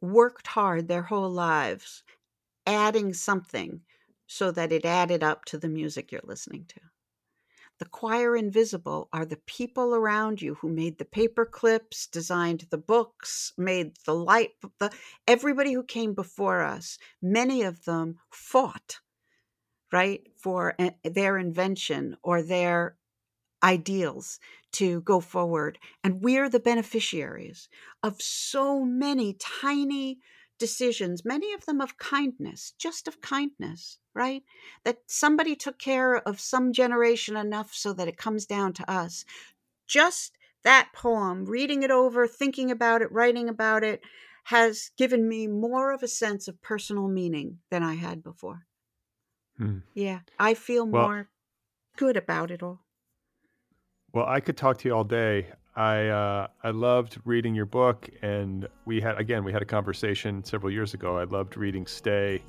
worked 0.00 0.48
hard 0.48 0.86
their 0.86 1.02
whole 1.02 1.30
lives 1.30 2.04
adding 2.66 3.12
something 3.12 3.80
so 4.26 4.50
that 4.50 4.70
it 4.70 4.84
added 4.84 5.22
up 5.22 5.44
to 5.46 5.58
the 5.58 5.68
music 5.68 6.12
you're 6.12 6.20
listening 6.22 6.64
to. 6.68 6.80
The 7.78 7.86
choir 7.86 8.36
invisible 8.36 9.08
are 9.12 9.24
the 9.24 9.40
people 9.46 9.94
around 9.94 10.42
you 10.42 10.56
who 10.56 10.68
made 10.68 10.98
the 10.98 11.04
paper 11.04 11.46
clips, 11.46 12.06
designed 12.06 12.66
the 12.70 12.78
books, 12.78 13.52
made 13.56 13.96
the 14.04 14.14
light, 14.14 14.50
the, 14.78 14.90
everybody 15.26 15.72
who 15.72 15.84
came 15.84 16.12
before 16.12 16.62
us. 16.62 16.98
Many 17.22 17.62
of 17.62 17.84
them 17.84 18.18
fought, 18.30 18.98
right, 19.92 20.26
for 20.36 20.74
eh, 20.78 20.90
their 21.04 21.38
invention 21.38 22.16
or 22.22 22.42
their 22.42 22.96
ideals 23.62 24.38
to 24.72 25.00
go 25.02 25.20
forward. 25.20 25.78
And 26.04 26.22
we're 26.22 26.48
the 26.48 26.60
beneficiaries 26.60 27.68
of 28.02 28.22
so 28.22 28.84
many 28.84 29.34
tiny 29.34 30.20
decisions, 30.58 31.24
many 31.24 31.52
of 31.52 31.66
them 31.66 31.80
of 31.80 31.98
kindness, 31.98 32.72
just 32.78 33.08
of 33.08 33.20
kindness, 33.20 33.98
right? 34.14 34.44
That 34.84 34.98
somebody 35.08 35.56
took 35.56 35.78
care 35.78 36.16
of 36.16 36.40
some 36.40 36.72
generation 36.72 37.36
enough 37.36 37.74
so 37.74 37.92
that 37.94 38.08
it 38.08 38.16
comes 38.16 38.46
down 38.46 38.72
to 38.74 38.90
us. 38.90 39.24
Just 39.88 40.38
that 40.62 40.92
poem, 40.94 41.46
reading 41.46 41.82
it 41.82 41.90
over, 41.90 42.28
thinking 42.28 42.70
about 42.70 43.02
it, 43.02 43.10
writing 43.10 43.48
about 43.48 43.82
it, 43.84 44.02
has 44.44 44.92
given 44.96 45.28
me 45.28 45.48
more 45.48 45.92
of 45.92 46.04
a 46.04 46.08
sense 46.08 46.46
of 46.48 46.62
personal 46.62 47.08
meaning 47.08 47.60
than 47.70 47.82
I 47.82 47.94
had 47.96 48.22
before. 48.22 48.67
Hmm. 49.58 49.78
Yeah, 49.94 50.20
I 50.38 50.54
feel 50.54 50.86
well, 50.86 51.08
more 51.08 51.28
good 51.96 52.16
about 52.16 52.50
it 52.50 52.62
all. 52.62 52.80
Well, 54.12 54.26
I 54.26 54.40
could 54.40 54.56
talk 54.56 54.78
to 54.78 54.88
you 54.88 54.94
all 54.94 55.04
day. 55.04 55.48
I 55.76 56.08
uh, 56.08 56.46
I 56.64 56.70
loved 56.70 57.18
reading 57.24 57.54
your 57.54 57.66
book, 57.66 58.08
and 58.22 58.66
we 58.84 59.00
had 59.00 59.18
again 59.18 59.44
we 59.44 59.52
had 59.52 59.62
a 59.62 59.66
conversation 59.66 60.42
several 60.44 60.72
years 60.72 60.94
ago. 60.94 61.18
I 61.18 61.24
loved 61.24 61.56
reading 61.56 61.86
"Stay," 61.86 62.42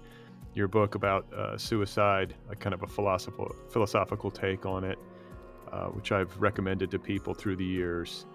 your 0.54 0.68
book 0.68 0.96
about 0.96 1.32
uh, 1.34 1.58
suicide, 1.58 2.34
a 2.50 2.56
kind 2.56 2.74
of 2.74 2.84
a 2.84 2.88
philosophical 2.88 3.56
philosophical 3.70 4.32
take 4.32 4.66
on 4.66 4.84
it, 4.84 4.98
uh, 5.72 5.88
which 5.88 6.12
I've 6.12 6.36
recommended 6.40 6.90
to 6.92 7.00
people 7.00 7.34
through 7.34 7.58
the 7.58 7.66
years. 7.66 8.26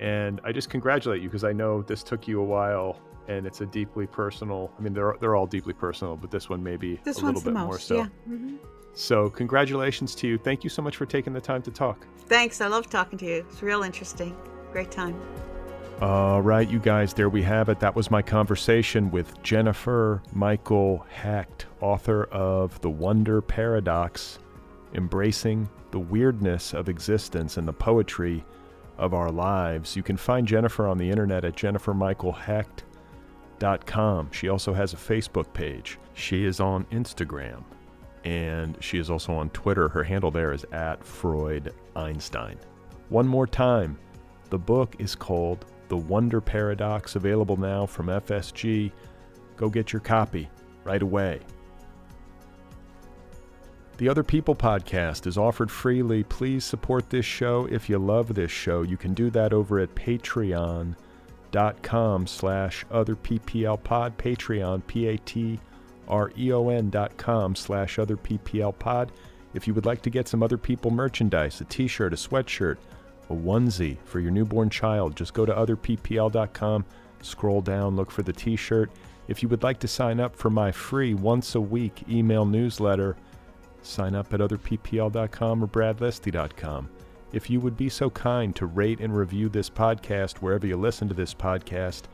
And 0.00 0.40
I 0.44 0.52
just 0.52 0.68
congratulate 0.68 1.22
you 1.22 1.28
because 1.28 1.44
I 1.44 1.52
know 1.52 1.82
this 1.82 2.02
took 2.02 2.28
you 2.28 2.40
a 2.40 2.44
while, 2.44 3.00
and 3.28 3.46
it's 3.46 3.60
a 3.60 3.66
deeply 3.66 4.06
personal. 4.06 4.70
I 4.78 4.82
mean, 4.82 4.92
they're 4.92 5.16
they're 5.20 5.36
all 5.36 5.46
deeply 5.46 5.72
personal, 5.72 6.16
but 6.16 6.30
this 6.30 6.48
one 6.48 6.62
maybe 6.62 7.00
this 7.04 7.20
a 7.20 7.24
little 7.24 7.40
bit 7.40 7.54
most, 7.54 7.66
more 7.66 7.78
so. 7.78 7.96
Yeah. 7.96 8.08
Mm-hmm. 8.28 8.56
So, 8.94 9.28
congratulations 9.28 10.14
to 10.16 10.26
you. 10.26 10.38
Thank 10.38 10.64
you 10.64 10.70
so 10.70 10.80
much 10.80 10.96
for 10.96 11.04
taking 11.04 11.34
the 11.34 11.40
time 11.40 11.60
to 11.62 11.70
talk. 11.70 12.06
Thanks. 12.28 12.62
I 12.62 12.66
love 12.68 12.88
talking 12.88 13.18
to 13.18 13.26
you. 13.26 13.46
It's 13.50 13.62
real 13.62 13.82
interesting. 13.82 14.34
Great 14.72 14.90
time. 14.90 15.20
All 16.00 16.42
right, 16.42 16.68
you 16.68 16.78
guys, 16.78 17.14
there 17.14 17.30
we 17.30 17.42
have 17.42 17.70
it. 17.70 17.80
That 17.80 17.96
was 17.96 18.10
my 18.10 18.20
conversation 18.20 19.10
with 19.10 19.42
Jennifer 19.42 20.22
Michael 20.34 21.06
Hecht, 21.08 21.66
author 21.80 22.24
of 22.24 22.78
The 22.82 22.90
Wonder 22.90 23.40
Paradox 23.40 24.38
Embracing 24.92 25.68
the 25.92 25.98
Weirdness 25.98 26.74
of 26.74 26.90
Existence 26.90 27.56
and 27.56 27.66
the 27.66 27.72
Poetry 27.72 28.44
of 28.98 29.14
Our 29.14 29.30
Lives. 29.30 29.96
You 29.96 30.02
can 30.02 30.18
find 30.18 30.46
Jennifer 30.46 30.86
on 30.86 30.98
the 30.98 31.08
internet 31.08 31.46
at 31.46 31.56
jennifermichaelhecht.com. 33.58 34.30
She 34.32 34.48
also 34.48 34.72
has 34.72 34.92
a 34.92 34.96
Facebook 34.96 35.52
page. 35.52 35.98
She 36.14 36.44
is 36.44 36.60
on 36.60 36.84
Instagram 36.86 37.62
and 38.24 38.76
she 38.80 38.98
is 38.98 39.10
also 39.10 39.34
on 39.34 39.50
Twitter. 39.50 39.88
Her 39.88 40.02
handle 40.02 40.30
there 40.30 40.52
is 40.52 40.64
at 40.72 41.04
Freud 41.04 41.72
Einstein. 41.94 42.58
One 43.08 43.26
more 43.26 43.46
time, 43.46 43.98
the 44.50 44.58
book 44.58 44.96
is 44.98 45.14
called 45.14 45.64
The 45.88 45.96
Wonder 45.96 46.40
Paradox, 46.40 47.14
available 47.14 47.56
now 47.56 47.86
from 47.86 48.06
FSG. 48.06 48.90
Go 49.56 49.68
get 49.68 49.92
your 49.92 50.00
copy 50.00 50.48
right 50.84 51.02
away. 51.02 51.40
The 53.98 54.08
Other 54.08 54.24
People 54.24 54.54
podcast 54.54 55.26
is 55.26 55.38
offered 55.38 55.70
freely. 55.70 56.22
Please 56.24 56.64
support 56.64 57.08
this 57.08 57.24
show 57.24 57.66
if 57.70 57.88
you 57.88 57.98
love 57.98 58.34
this 58.34 58.50
show. 58.50 58.82
You 58.82 58.96
can 58.96 59.14
do 59.14 59.30
that 59.30 59.54
over 59.54 59.78
at 59.78 59.94
patreon.com 61.56 62.26
slash 62.26 62.84
other 62.90 63.16
PPL 63.16 63.82
pod. 63.82 64.16
Patreon, 64.18 64.86
P 64.86 65.08
A 65.08 65.16
T 65.18 65.58
R 66.08 66.30
E 66.38 66.52
O 66.52 66.68
N 66.68 66.90
dot 66.90 67.16
com 67.16 67.54
slash 67.54 67.98
other 67.98 68.16
PPL 68.16 68.78
pod. 68.78 69.10
If 69.54 69.66
you 69.66 69.74
would 69.74 69.86
like 69.86 70.02
to 70.02 70.10
get 70.10 70.28
some 70.28 70.42
other 70.42 70.58
people 70.58 70.90
merchandise, 70.90 71.60
a 71.62 71.64
t-shirt, 71.64 72.12
a 72.12 72.16
sweatshirt, 72.16 72.76
a 73.30 73.32
onesie 73.32 73.96
for 74.04 74.20
your 74.20 74.30
newborn 74.30 74.68
child, 74.68 75.16
just 75.16 75.32
go 75.32 75.46
to 75.46 75.52
otherppl.com, 75.52 76.84
scroll 77.22 77.62
down, 77.62 77.96
look 77.96 78.10
for 78.10 78.22
the 78.22 78.34
t-shirt. 78.34 78.90
If 79.28 79.42
you 79.42 79.48
would 79.48 79.62
like 79.62 79.80
to 79.80 79.88
sign 79.88 80.20
up 80.20 80.36
for 80.36 80.50
my 80.50 80.72
free 80.72 81.14
once 81.14 81.54
a 81.54 81.60
week 81.60 82.02
email 82.08 82.44
newsletter, 82.44 83.16
sign 83.82 84.14
up 84.14 84.34
at 84.34 84.40
otherppl.com 84.40 85.64
or 85.64 85.66
bradlisti.com. 85.66 86.90
If 87.36 87.50
you 87.50 87.60
would 87.60 87.76
be 87.76 87.90
so 87.90 88.08
kind 88.08 88.56
to 88.56 88.64
rate 88.64 89.00
and 89.00 89.14
review 89.14 89.50
this 89.50 89.68
podcast 89.68 90.38
wherever 90.38 90.66
you 90.66 90.78
listen 90.78 91.06
to 91.08 91.12
this 91.12 91.34
podcast, 91.34 92.04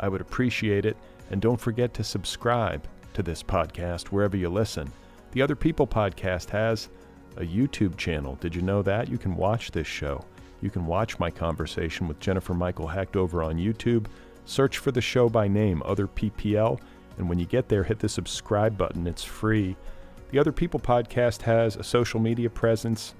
I 0.00 0.08
would 0.08 0.20
appreciate 0.20 0.84
it. 0.84 0.96
And 1.30 1.40
don't 1.40 1.60
forget 1.60 1.94
to 1.94 2.02
subscribe 2.02 2.88
to 3.14 3.22
this 3.22 3.44
podcast 3.44 4.08
wherever 4.08 4.36
you 4.36 4.48
listen. 4.48 4.92
The 5.30 5.42
Other 5.42 5.54
People 5.54 5.86
podcast 5.86 6.50
has 6.50 6.88
a 7.36 7.42
YouTube 7.42 7.96
channel. 7.96 8.36
Did 8.40 8.56
you 8.56 8.62
know 8.62 8.82
that? 8.82 9.08
You 9.08 9.18
can 9.18 9.36
watch 9.36 9.70
this 9.70 9.86
show. 9.86 10.24
You 10.62 10.68
can 10.68 10.84
watch 10.84 11.16
my 11.20 11.30
conversation 11.30 12.08
with 12.08 12.18
Jennifer 12.18 12.52
Michael 12.52 12.88
Hecht 12.88 13.14
over 13.14 13.44
on 13.44 13.58
YouTube. 13.58 14.06
Search 14.46 14.78
for 14.78 14.90
the 14.90 15.00
show 15.00 15.28
by 15.28 15.46
name, 15.46 15.80
Other 15.84 16.08
PPL, 16.08 16.80
and 17.18 17.28
when 17.28 17.38
you 17.38 17.46
get 17.46 17.68
there, 17.68 17.84
hit 17.84 18.00
the 18.00 18.08
subscribe 18.08 18.76
button. 18.76 19.06
It's 19.06 19.22
free. 19.22 19.76
The 20.32 20.40
Other 20.40 20.50
People 20.50 20.80
podcast 20.80 21.42
has 21.42 21.76
a 21.76 21.84
social 21.84 22.18
media 22.18 22.50
presence 22.50 23.14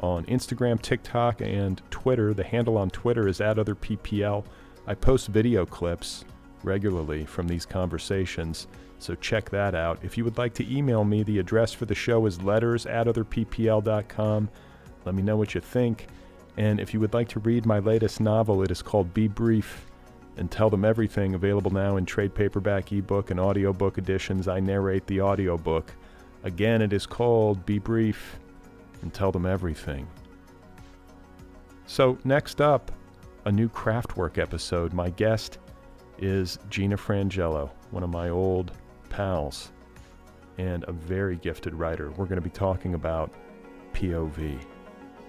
on 0.00 0.24
Instagram, 0.26 0.80
TikTok, 0.80 1.40
and 1.40 1.80
Twitter. 1.90 2.34
The 2.34 2.44
handle 2.44 2.76
on 2.76 2.90
Twitter 2.90 3.28
is 3.28 3.40
at 3.40 3.58
Other 3.58 3.74
PPL. 3.74 4.44
I 4.86 4.94
post 4.94 5.28
video 5.28 5.64
clips 5.64 6.24
regularly 6.62 7.24
from 7.24 7.48
these 7.48 7.66
conversations. 7.66 8.66
So 8.98 9.14
check 9.14 9.50
that 9.50 9.74
out. 9.74 9.98
If 10.02 10.16
you 10.16 10.24
would 10.24 10.38
like 10.38 10.54
to 10.54 10.74
email 10.74 11.04
me, 11.04 11.22
the 11.22 11.38
address 11.38 11.72
for 11.72 11.84
the 11.84 11.94
show 11.94 12.26
is 12.26 12.42
letters 12.42 12.86
at 12.86 13.06
otherppl.com. 13.06 14.48
Let 15.04 15.14
me 15.14 15.22
know 15.22 15.36
what 15.36 15.54
you 15.54 15.60
think. 15.60 16.06
And 16.56 16.80
if 16.80 16.94
you 16.94 17.00
would 17.00 17.14
like 17.14 17.28
to 17.30 17.40
read 17.40 17.66
my 17.66 17.80
latest 17.80 18.20
novel, 18.20 18.62
it 18.62 18.70
is 18.70 18.82
called 18.82 19.12
Be 19.12 19.28
Brief 19.28 19.86
and 20.36 20.50
Tell 20.50 20.70
Them 20.70 20.84
Everything, 20.84 21.34
available 21.34 21.70
now 21.70 21.96
in 21.96 22.06
trade 22.06 22.34
paperback, 22.34 22.92
ebook, 22.92 23.30
and 23.30 23.38
audiobook 23.38 23.98
editions. 23.98 24.48
I 24.48 24.60
narrate 24.60 25.06
the 25.06 25.20
audiobook. 25.20 25.92
Again, 26.42 26.82
it 26.82 26.92
is 26.92 27.06
called 27.06 27.66
Be 27.66 27.78
Brief 27.78 28.38
and 29.04 29.14
Tell 29.14 29.30
Them 29.30 29.46
Everything. 29.46 30.08
So, 31.86 32.18
next 32.24 32.60
up, 32.60 32.90
a 33.44 33.52
new 33.52 33.68
Craftwork 33.68 34.38
episode. 34.38 34.92
My 34.92 35.10
guest 35.10 35.58
is 36.18 36.58
Gina 36.70 36.96
Frangello, 36.96 37.70
one 37.90 38.02
of 38.02 38.10
my 38.10 38.30
old 38.30 38.72
pals 39.10 39.70
and 40.58 40.84
a 40.88 40.92
very 40.92 41.36
gifted 41.36 41.74
writer. 41.74 42.10
We're 42.12 42.26
going 42.26 42.36
to 42.36 42.42
be 42.42 42.50
talking 42.50 42.94
about 42.94 43.32
POV. 43.92 44.60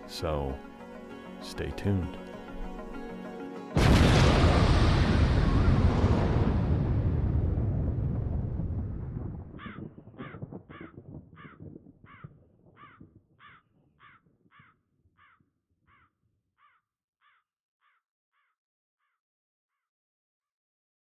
So 0.08 0.58
stay 1.42 1.72
tuned. 1.76 2.18